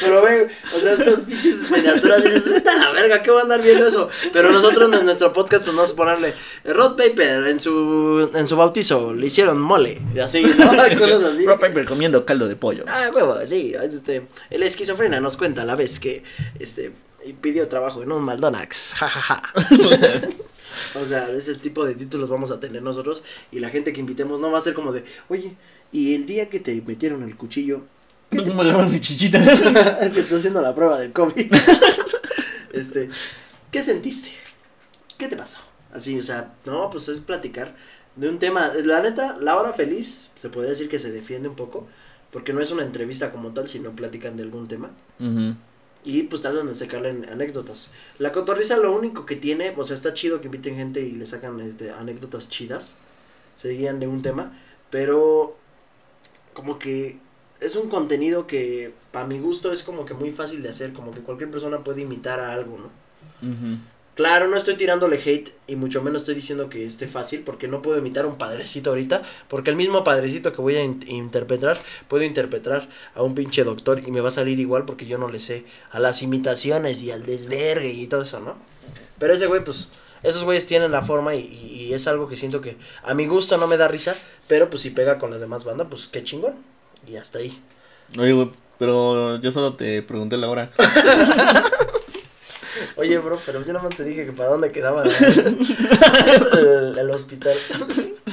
[0.00, 3.42] Pero, güey, o sea, estas pinches miniaturas dices, vete a la verga, ¿qué va a
[3.42, 4.08] andar viendo eso?
[4.32, 8.46] Pero nosotros en nuestro podcast, pues vamos a ponerle eh, Rod Paper en su, en
[8.46, 10.70] su bautizo, le hicieron mole, y así, ¿no?
[10.98, 11.44] Cosas así.
[11.46, 12.84] Rob Piper comiendo caldo de pollo.
[12.86, 16.22] Ah, huevo, sí, este, el esquizofrenia nos cuenta a la vez que,
[16.58, 16.92] este,
[17.40, 19.42] pidió trabajo en un McDonald's, jajaja.
[21.00, 23.22] o sea, ese tipo de títulos vamos a tener nosotros
[23.52, 25.54] y la gente que invitemos no va a ser como de, oye,
[25.92, 27.82] y el día que te metieron el cuchillo,
[28.36, 29.38] ¿Cómo me agarran mi chichita?
[30.00, 31.52] es que estoy haciendo la prueba del COVID.
[32.72, 33.10] este,
[33.70, 34.30] ¿qué sentiste?
[35.18, 35.60] ¿Qué te pasó?
[35.92, 37.74] Así, o sea, no, pues es platicar
[38.14, 38.70] de un tema.
[38.84, 41.88] La neta, la hora feliz, se podría decir que se defiende un poco,
[42.30, 44.92] porque no es una entrevista como tal, sino platican de algún tema.
[45.18, 45.56] Ujú.
[46.04, 47.90] Y pues tratan de sacarle anécdotas.
[48.18, 51.26] La cotorriza lo único que tiene, o sea, está chido que inviten gente y le
[51.26, 52.96] sacan este, anécdotas chidas.
[53.56, 54.56] Se guían de un tema.
[54.88, 55.56] Pero
[56.54, 57.18] como que
[57.60, 60.92] es un contenido que para mi gusto es como que muy fácil de hacer.
[60.92, 62.90] Como que cualquier persona puede imitar a algo, ¿no?
[64.16, 67.80] Claro, no estoy tirándole hate y mucho menos estoy diciendo que esté fácil porque no
[67.80, 71.78] puedo imitar a un padrecito ahorita, porque el mismo padrecito que voy a in- interpretar,
[72.06, 75.28] puedo interpretar a un pinche doctor y me va a salir igual porque yo no
[75.28, 78.56] le sé a las imitaciones y al desvergue y todo eso, ¿no?
[79.18, 79.88] Pero ese güey, pues,
[80.22, 83.26] esos güeyes tienen la forma y, y- y es algo que siento que a mi
[83.26, 84.14] gusto no me da risa,
[84.48, 86.56] pero pues si pega con las demás bandas, pues qué chingón.
[87.06, 87.62] Y hasta ahí.
[88.18, 90.70] Oye, güey, pero yo solo te pregunté la hora.
[92.96, 97.56] Oye, bro, pero yo nada más te dije que para dónde quedaba el, el hospital.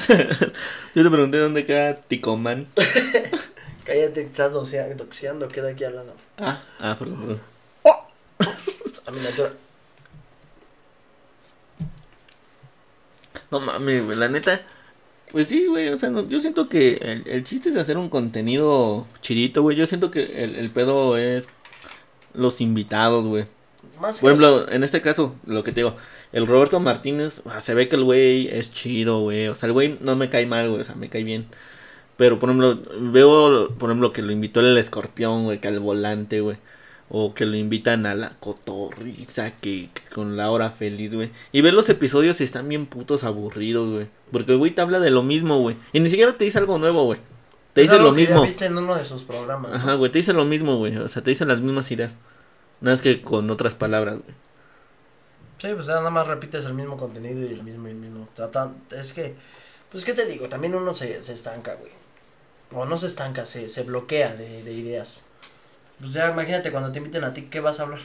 [0.96, 2.68] Yo te pregunté dónde queda Ticomán.
[3.86, 6.14] Cállate, estás doxeando, queda aquí al lado.
[6.38, 7.42] Ah, ah, perdón, perdón.
[9.06, 9.54] A miniatura.
[13.50, 14.62] No mames, güey, la neta.
[15.32, 18.10] Pues sí, güey, o sea, no- yo siento que el, el chiste es hacer un
[18.10, 19.76] contenido chidito, güey.
[19.76, 21.48] Yo siento que el, el pedo es
[22.34, 23.46] los invitados, güey.
[24.00, 25.96] Más Por los- ejemplo, en este caso, lo que te digo,
[26.32, 29.48] el Roberto Martínez, se ve que el güey es chido, güey.
[29.48, 31.48] O sea, el güey no me cae mal, güey, o sea, me cae bien.
[32.16, 32.80] Pero, por ejemplo,
[33.12, 36.58] veo, por ejemplo, que lo invitó el escorpión, güey, que al volante, güey.
[37.10, 41.32] O que lo invitan a la cotorriza, que, que con la hora feliz, güey.
[41.54, 44.08] Y ver los episodios y están bien putos aburridos, güey.
[44.32, 45.78] Porque el güey te habla de lo mismo, güey.
[45.94, 47.20] Y ni siquiera te dice algo nuevo, güey.
[47.74, 48.42] Te es dice algo lo que ya mismo.
[48.42, 49.72] viste en uno de sus programas.
[49.74, 50.98] Ajá, güey, te dice lo mismo, güey.
[50.98, 52.20] O sea, te dice las mismas ideas.
[52.82, 54.36] Nada más que con otras palabras, güey.
[55.60, 58.28] Sí, pues nada más repites el mismo contenido y el mismo y el mismo.
[58.92, 59.36] Es que,
[59.92, 61.92] pues qué te digo, también uno se, se estanca, güey.
[62.74, 65.27] O no se estanca, se, se bloquea de, de ideas.
[66.00, 68.00] Pues ya imagínate cuando te inviten a ti, ¿qué vas a hablar?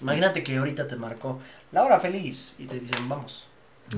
[0.00, 1.40] Imagínate que ahorita te marcó
[1.72, 3.46] la hora feliz y te dicen, vamos.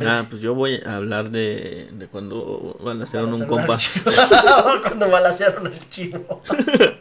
[0.00, 3.74] Ah, pues yo voy a hablar de, de cuando balacearon un compa.
[3.74, 6.42] al cuando balacearon el chivo.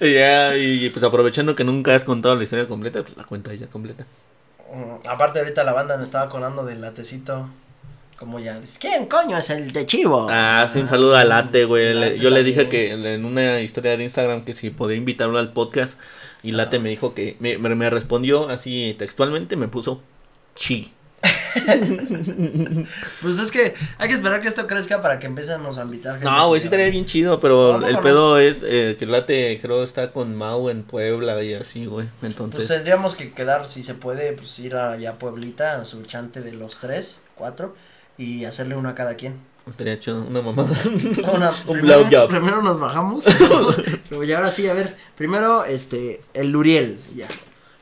[0.00, 3.68] Ya, y pues aprovechando que nunca has contado la historia completa, pues la cuento ya
[3.68, 4.04] completa.
[4.74, 7.48] Mm, aparte ahorita la banda me estaba colando del latecito.
[8.22, 10.28] Como ya, ¿quién coño es el de chivo?
[10.30, 11.92] Ah, sí, un saludo a Late, güey.
[11.92, 15.52] Late yo le dije que en una historia de Instagram que si podía invitarlo al
[15.52, 15.98] podcast.
[16.44, 20.02] Y Late me dijo que me, me, respondió así textualmente, me puso
[20.54, 20.92] chi.
[23.22, 26.30] Pues es que hay que esperar que esto crezca para que empecemos a invitar gente.
[26.30, 29.82] No, güey, sí estaría bien chido, pero ¿Cómo el pedo es eh, que Late creo
[29.82, 32.06] está con Mau en Puebla y así, güey.
[32.20, 36.04] Pues Entonces, tendríamos que quedar, si se puede, pues ir allá a Pueblita, a su
[36.04, 37.74] chante de los tres, cuatro,
[38.18, 39.34] y hacerle una a cada quien.
[39.68, 40.70] estaría chido una mamada.
[41.34, 42.28] Una, Un primero, blowjob.
[42.28, 43.24] primero nos bajamos.
[44.10, 47.28] Luego, y ahora sí, a ver, primero, este, el Luriel, ya.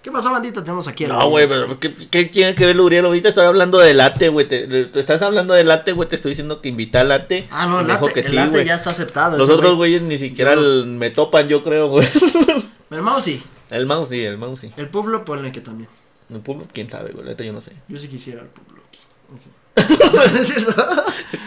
[0.02, 0.62] ¿Qué pasó, bandito?
[0.62, 3.04] Tenemos aquí al No, güey, pero ¿qué, qué tiene que ver Luriel?
[3.04, 4.48] Ahorita estoy hablando de Late, güey.
[4.48, 6.08] Te, estás hablando de Late, güey.
[6.08, 7.46] Te estoy diciendo que invita a Late.
[7.50, 9.36] Ah, no, el late, que el sí, late ya está aceptado.
[9.36, 9.92] Los otros güey.
[9.98, 12.08] güeyes ni siquiera el- me topan, yo creo, güey.
[12.90, 14.72] El Mausi, El sí, el sí.
[14.76, 15.88] el pueblo, ponle que también.
[16.28, 17.24] El pueblo, quién sabe, güey.
[17.24, 17.72] Ahorita yo no sé.
[17.86, 18.98] Yo sí quisiera el pueblo aquí.
[19.88, 20.74] ¿No es eso?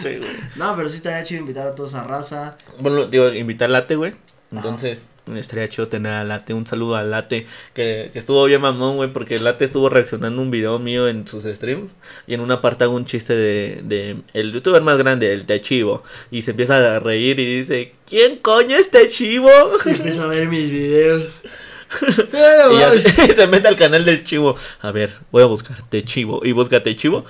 [0.01, 0.31] Sí, güey.
[0.55, 2.57] No, pero sí estaría chido invitar a toda esa raza.
[2.79, 4.13] Bueno, digo, invitar a Late, güey.
[4.51, 6.53] Entonces, estaría chido tener a Late.
[6.53, 7.47] Un saludo a Late.
[7.73, 9.11] Que, que estuvo bien mamón, güey.
[9.11, 11.95] Porque Late estuvo reaccionando a un video mío en sus streams.
[12.27, 16.03] Y en una parte hago un chiste de, de el youtuber más grande, el Techivo.
[16.29, 19.49] Y se empieza a reír y dice: ¿Quién coño es Techivo?
[19.85, 21.41] Empieza a ver mis videos.
[22.01, 22.91] Y ya
[23.35, 24.55] se mete al canal del chivo.
[24.81, 26.41] A ver, voy a buscar Techivo.
[26.43, 27.25] Y busca Techivo.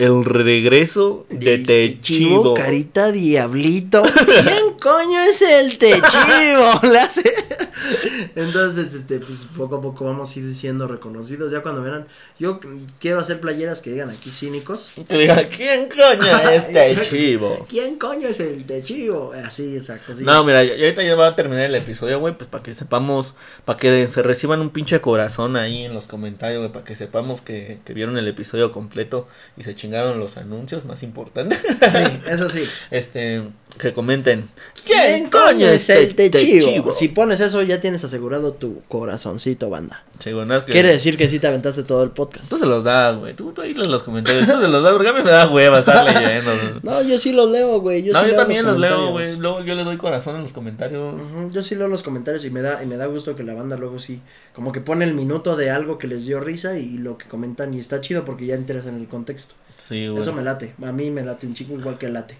[0.00, 2.54] El regreso de Techivo.
[2.54, 4.02] carita diablito.
[4.26, 6.80] ¿Quién coño es el Techivo?
[8.34, 11.52] Entonces, este, pues poco a poco vamos a ir siendo reconocidos.
[11.52, 12.06] Ya cuando verán,
[12.38, 12.60] yo
[12.98, 14.88] quiero hacer playeras que digan aquí cínicos.
[15.06, 17.66] Que diga, ¿quién coño es Techivo?
[17.68, 19.34] ¿Quién coño es el Techivo?
[19.44, 20.32] Así, esa cosita.
[20.32, 23.34] No, mira, ya ahorita ya va a terminar el episodio, güey, pues para que sepamos,
[23.66, 27.42] para que se reciban un pinche corazón ahí en los comentarios, güey, para que sepamos
[27.42, 29.28] que, que vieron el episodio completo
[29.58, 31.58] y se chingaron los anuncios más importantes.
[31.60, 31.98] Sí,
[32.30, 32.62] eso sí.
[32.90, 33.42] este,
[33.78, 34.48] que comenten.
[34.84, 36.66] ¿Quién coño es el Te- Techivo?
[36.66, 36.92] Techivo?
[36.92, 40.04] Si pones eso, ya tienes asegurado tu corazoncito, banda.
[40.22, 42.48] Sí, nada más que- Quiere decir que sí te aventaste todo el podcast.
[42.50, 44.92] Tú se los das, güey, tú, tú ahí en los comentarios, tú se los das,
[44.92, 46.50] porque a mí me da hueva estar leyendo.
[46.82, 48.02] No, yo sí los leo, güey.
[48.02, 49.12] Yo, no, sí yo leo también los leo, comentarios.
[49.30, 51.14] güey, luego yo le doy corazón en los comentarios.
[51.14, 53.54] Ujú, Yo sí leo los comentarios y me da y me da gusto que la
[53.54, 54.20] banda luego sí
[54.54, 57.72] como que pone el minuto de algo que les dio risa y lo que comentan
[57.72, 59.54] y está chido porque ya enteras en el contexto.
[59.90, 60.22] Sí, güey.
[60.22, 60.72] Eso me late.
[60.84, 62.38] A mí me late un chico igual que late.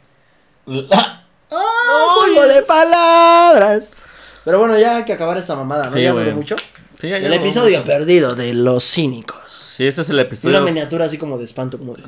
[0.92, 1.24] ¡Ah!
[1.50, 2.14] ¡Ah!
[2.20, 4.02] ¡Juego de palabras!
[4.44, 5.90] Pero bueno, ya hay que acabar esta mamada, ¿no?
[5.92, 6.54] Sí, ya duró mucho.
[7.00, 9.50] Sí, ya El episodio perdido de los cínicos.
[9.50, 10.60] Sí, este es el Una episodio.
[10.62, 12.02] miniatura así como de espanto, como de.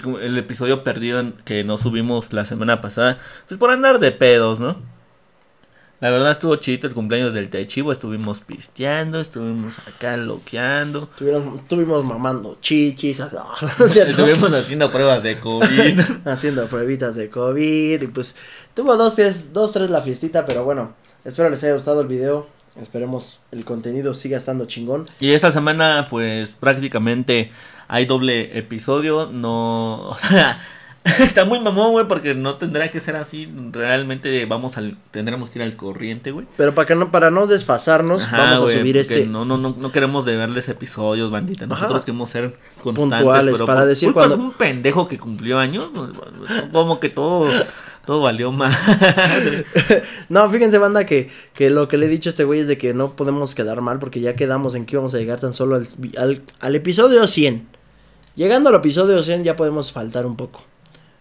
[0.00, 3.18] como- el, el episodio perdido que no subimos la semana pasada,
[3.48, 4.80] pues por andar de pedos, ¿no?
[6.00, 11.08] La verdad estuvo chido el cumpleaños del Techivo, estuvimos pisteando, estuvimos acá loqueando.
[11.10, 13.18] Estuvimos, estuvimos mamando chichis,
[13.96, 16.00] estuvimos haciendo pruebas de COVID.
[16.24, 18.36] haciendo pruebitas de COVID y pues
[18.74, 20.94] tuvo dos, tres, dos, tres la fiestita, pero bueno,
[21.24, 22.46] espero les haya gustado el video.
[22.80, 25.04] Esperemos el contenido siga estando chingón.
[25.18, 27.50] Y esta semana pues prácticamente
[27.88, 30.10] hay doble episodio, no...
[30.10, 30.60] O sea,
[31.20, 33.48] Está muy mamón, güey, porque no tendrá que ser así.
[33.72, 36.46] Realmente vamos al, tendremos que ir al corriente, güey.
[36.56, 39.26] Pero para que no, para no desfasarnos, vamos a subir este.
[39.26, 41.66] No, no, no, no queremos deberles episodios, bandita.
[41.66, 45.92] Nosotros queremos ser constantes, puntuales para decir cuando un pendejo que cumplió años,
[46.72, 47.46] como que todo
[48.04, 48.74] todo valió más.
[50.30, 52.78] no, fíjense, banda, que, que lo que le he dicho a este güey es de
[52.78, 55.76] que no podemos quedar mal porque ya quedamos en que íbamos a llegar tan solo
[55.76, 57.68] al, al, al episodio 100.
[58.34, 60.60] Llegando al episodio 100 ya podemos faltar un poco.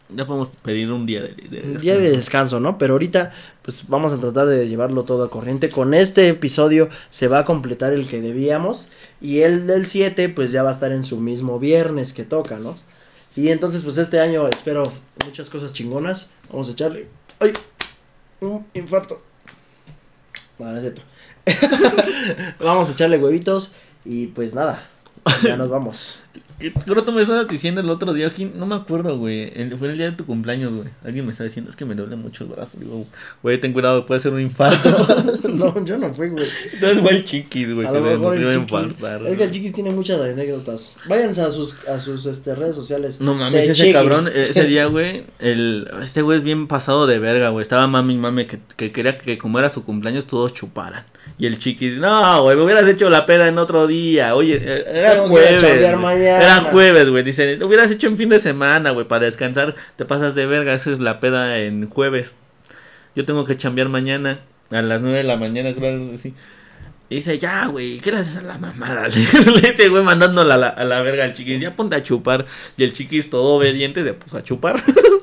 [0.10, 1.80] Ya podemos pedir un día de, descanso.
[1.82, 2.78] día de descanso, ¿no?
[2.78, 3.32] Pero ahorita,
[3.62, 5.70] pues vamos a tratar de llevarlo todo a corriente.
[5.70, 8.90] Con este episodio se va a completar el que debíamos.
[9.20, 12.58] Y el del 7, pues ya va a estar en su mismo viernes que toca,
[12.58, 12.78] ¿no?
[13.36, 14.92] Y entonces, pues este año espero
[15.26, 16.30] muchas cosas chingonas.
[16.50, 17.08] Vamos a echarle.
[17.40, 17.52] ¡Ay!
[18.40, 19.22] Un infarto.
[20.58, 21.02] No, no es cierto.
[22.64, 23.72] vamos a echarle huevitos.
[24.06, 24.82] Y pues nada,
[25.44, 26.20] ya nos vamos.
[26.60, 29.52] Creo que me estabas diciendo el otro día, aquí, no me acuerdo, güey.
[29.78, 30.90] Fue el día de tu cumpleaños, güey.
[31.06, 32.80] Alguien me está diciendo, es que me duele mucho el brazo.
[32.80, 33.06] Digo,
[33.44, 34.90] güey, ten cuidado, puede ser un infarto.
[35.50, 36.48] no, yo no fui, güey.
[36.74, 37.86] Entonces fue el chiquis, güey.
[37.86, 38.80] A lo mejor el chiquis.
[39.28, 40.98] Es que el chiquis tiene muchas anécdotas.
[41.08, 43.22] Váyanse a sus, a sus este, redes sociales.
[43.22, 47.50] No mames, ese cabrón, ese día, güey, el, este güey es bien pasado de verga,
[47.50, 47.62] güey.
[47.62, 51.06] Estaba mami, mami, que, que quería que como era su cumpleaños todos chuparan.
[51.40, 54.36] Y el chiquis, no, güey, me hubieras hecho la peda en otro día.
[54.36, 55.62] Oye, eh, era jueves.
[56.48, 57.24] Era jueves, güey.
[57.24, 59.76] Dice, lo hubieras hecho en fin de semana, güey, para descansar.
[59.96, 62.36] Te pasas de verga, esa es la peda en jueves.
[63.16, 66.34] Yo tengo que chambear mañana, a las nueve de la mañana, creo que sí.
[67.10, 69.08] Y dice, ya, güey, ¿qué le haces a la mamada?
[69.10, 72.46] Le dice, güey, mandándola a la, a la verga al chiquis, ya ponte a chupar.
[72.76, 74.84] Y el chiquis todo obediente se puso a chupar.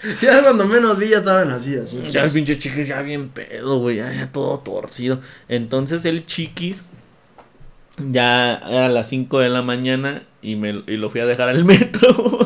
[0.22, 2.00] ya cuando menos vi ya estaban así, así.
[2.10, 5.20] Ya el pinche chiquis ya bien pedo, güey, ya, ya todo torcido.
[5.48, 6.84] Entonces el chiquis
[8.10, 11.64] ya era las 5 de la mañana y, me, y lo fui a dejar al
[11.66, 12.38] metro.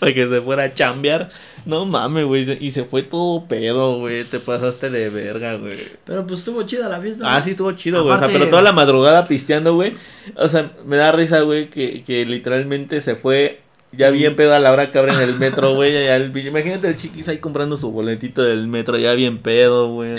[0.00, 1.30] para que se fuera a chambear.
[1.66, 2.64] No mames, güey.
[2.64, 4.24] Y se fue todo pedo, güey.
[4.24, 5.76] Te pasaste de verga, güey.
[6.04, 7.36] Pero pues estuvo chida la fiesta.
[7.36, 8.16] Ah, sí, estuvo chido, güey.
[8.16, 9.94] O sea, pero toda la madrugada pisteando, güey.
[10.36, 13.60] O sea, me da risa, güey, que, que literalmente se fue
[13.92, 15.92] ya bien pedo a la hora que abren el metro, güey.
[15.92, 20.16] Ya el, imagínate el chiquis ahí comprando su boletito del metro, ya bien pedo, güey.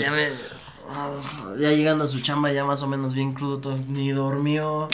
[0.90, 4.88] Ya, ya llegando a su chamba, ya más o menos bien crudo, todo, ni durmió.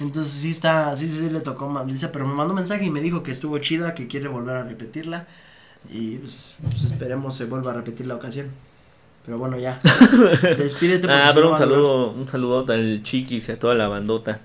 [0.00, 3.00] Entonces sí está, sí, sí, le tocó mal, pero me mandó un mensaje y me
[3.00, 5.26] dijo que estuvo chida, que quiere volver a repetirla.
[5.90, 8.50] Y pues, pues esperemos se vuelva a repetir la ocasión.
[9.24, 9.80] Pero bueno, ya.
[10.56, 11.08] Despídete.
[11.10, 14.40] Ah, pero un saludo, un saludo al Chiquis y a toda la bandota.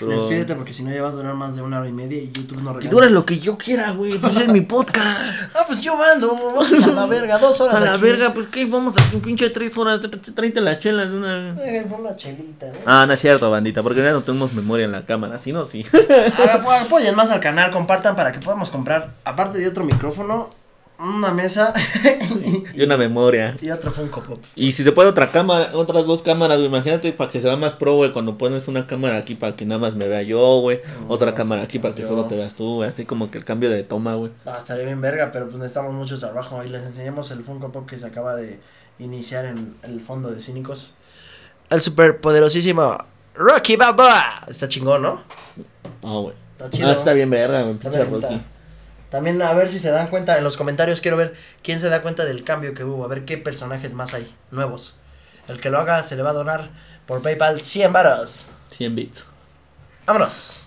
[0.00, 2.32] Despídete porque si no ya va a durar más de una hora y media y
[2.32, 2.86] YouTube no regala.
[2.86, 4.18] Y dura lo que yo quiera, güey.
[4.18, 5.42] Pues es mi podcast.
[5.54, 6.28] ah, pues yo mando.
[6.28, 7.76] Vamos a la verga, dos horas.
[7.76, 10.00] A la verga, pues qué, vamos a un pinche tres horas.
[10.34, 11.54] Treinta las chelas de una.
[11.62, 12.72] Eh, una chelita, ¿no?
[12.86, 15.38] Ah, no es cierto, bandita, porque ya no tenemos memoria en la cámara.
[15.38, 15.84] Si no, sí.
[16.80, 20.50] apoyen más al canal, compartan para que podamos comprar, aparte de otro micrófono,
[21.02, 21.72] una mesa
[22.74, 23.56] y, una memoria.
[23.60, 24.42] Y otro Funko Pop.
[24.54, 26.68] Y si se puede otra cámara, otras dos cámaras, güey.
[26.68, 28.12] Imagínate para que se vea más pro, güey.
[28.12, 30.80] Cuando pones una cámara aquí para que nada más me vea yo, güey.
[31.08, 32.88] otra cámara aquí para que solo te veas tú, güey.
[32.88, 34.32] Así como que el cambio de toma, güey.
[34.46, 36.62] Ah, estaría bien verga, pero pues necesitamos mucho trabajo.
[36.64, 38.60] Y les enseñamos el Funko Pop que se acaba de
[38.98, 40.94] iniciar en el fondo de Cínicos.
[41.70, 42.98] El super poderosísimo
[43.34, 44.44] Rocky Balboa.
[44.46, 45.22] Está chingón, ¿no?
[46.02, 46.34] Ah, güey.
[46.52, 46.88] Está chido.
[46.88, 47.76] Ah, está bien verga, güey.
[48.04, 48.40] Rocky.
[49.12, 52.00] También a ver si se dan cuenta, en los comentarios quiero ver quién se da
[52.00, 54.96] cuenta del cambio que hubo, a ver qué personajes más hay, nuevos.
[55.48, 56.70] El que lo haga se le va a donar
[57.06, 58.46] por PayPal 100 varos.
[58.70, 59.24] 100 bits.
[60.06, 60.62] Vámonos.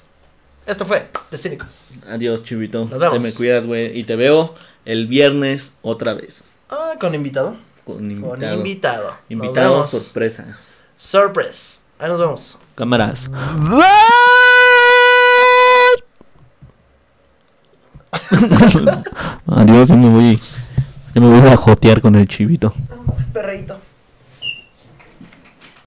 [0.67, 1.93] Esto fue De Cínicos.
[2.07, 2.85] Adiós, chivito.
[2.85, 3.17] Nos vemos.
[3.17, 3.97] Te me cuidas, güey.
[3.97, 4.53] Y te veo
[4.85, 6.43] el viernes otra vez.
[6.69, 7.55] Ah, con invitado.
[7.83, 8.37] Con invitado.
[8.37, 9.17] Con invitado.
[9.27, 10.59] Invitado sorpresa.
[10.95, 11.79] Sorpresa.
[11.97, 12.59] Ahí nos vemos.
[12.75, 13.27] Cámaras.
[19.47, 20.41] Adiós, yo me voy.
[21.13, 22.73] Yo me voy a jotear con el chivito.
[23.33, 23.77] Perrito.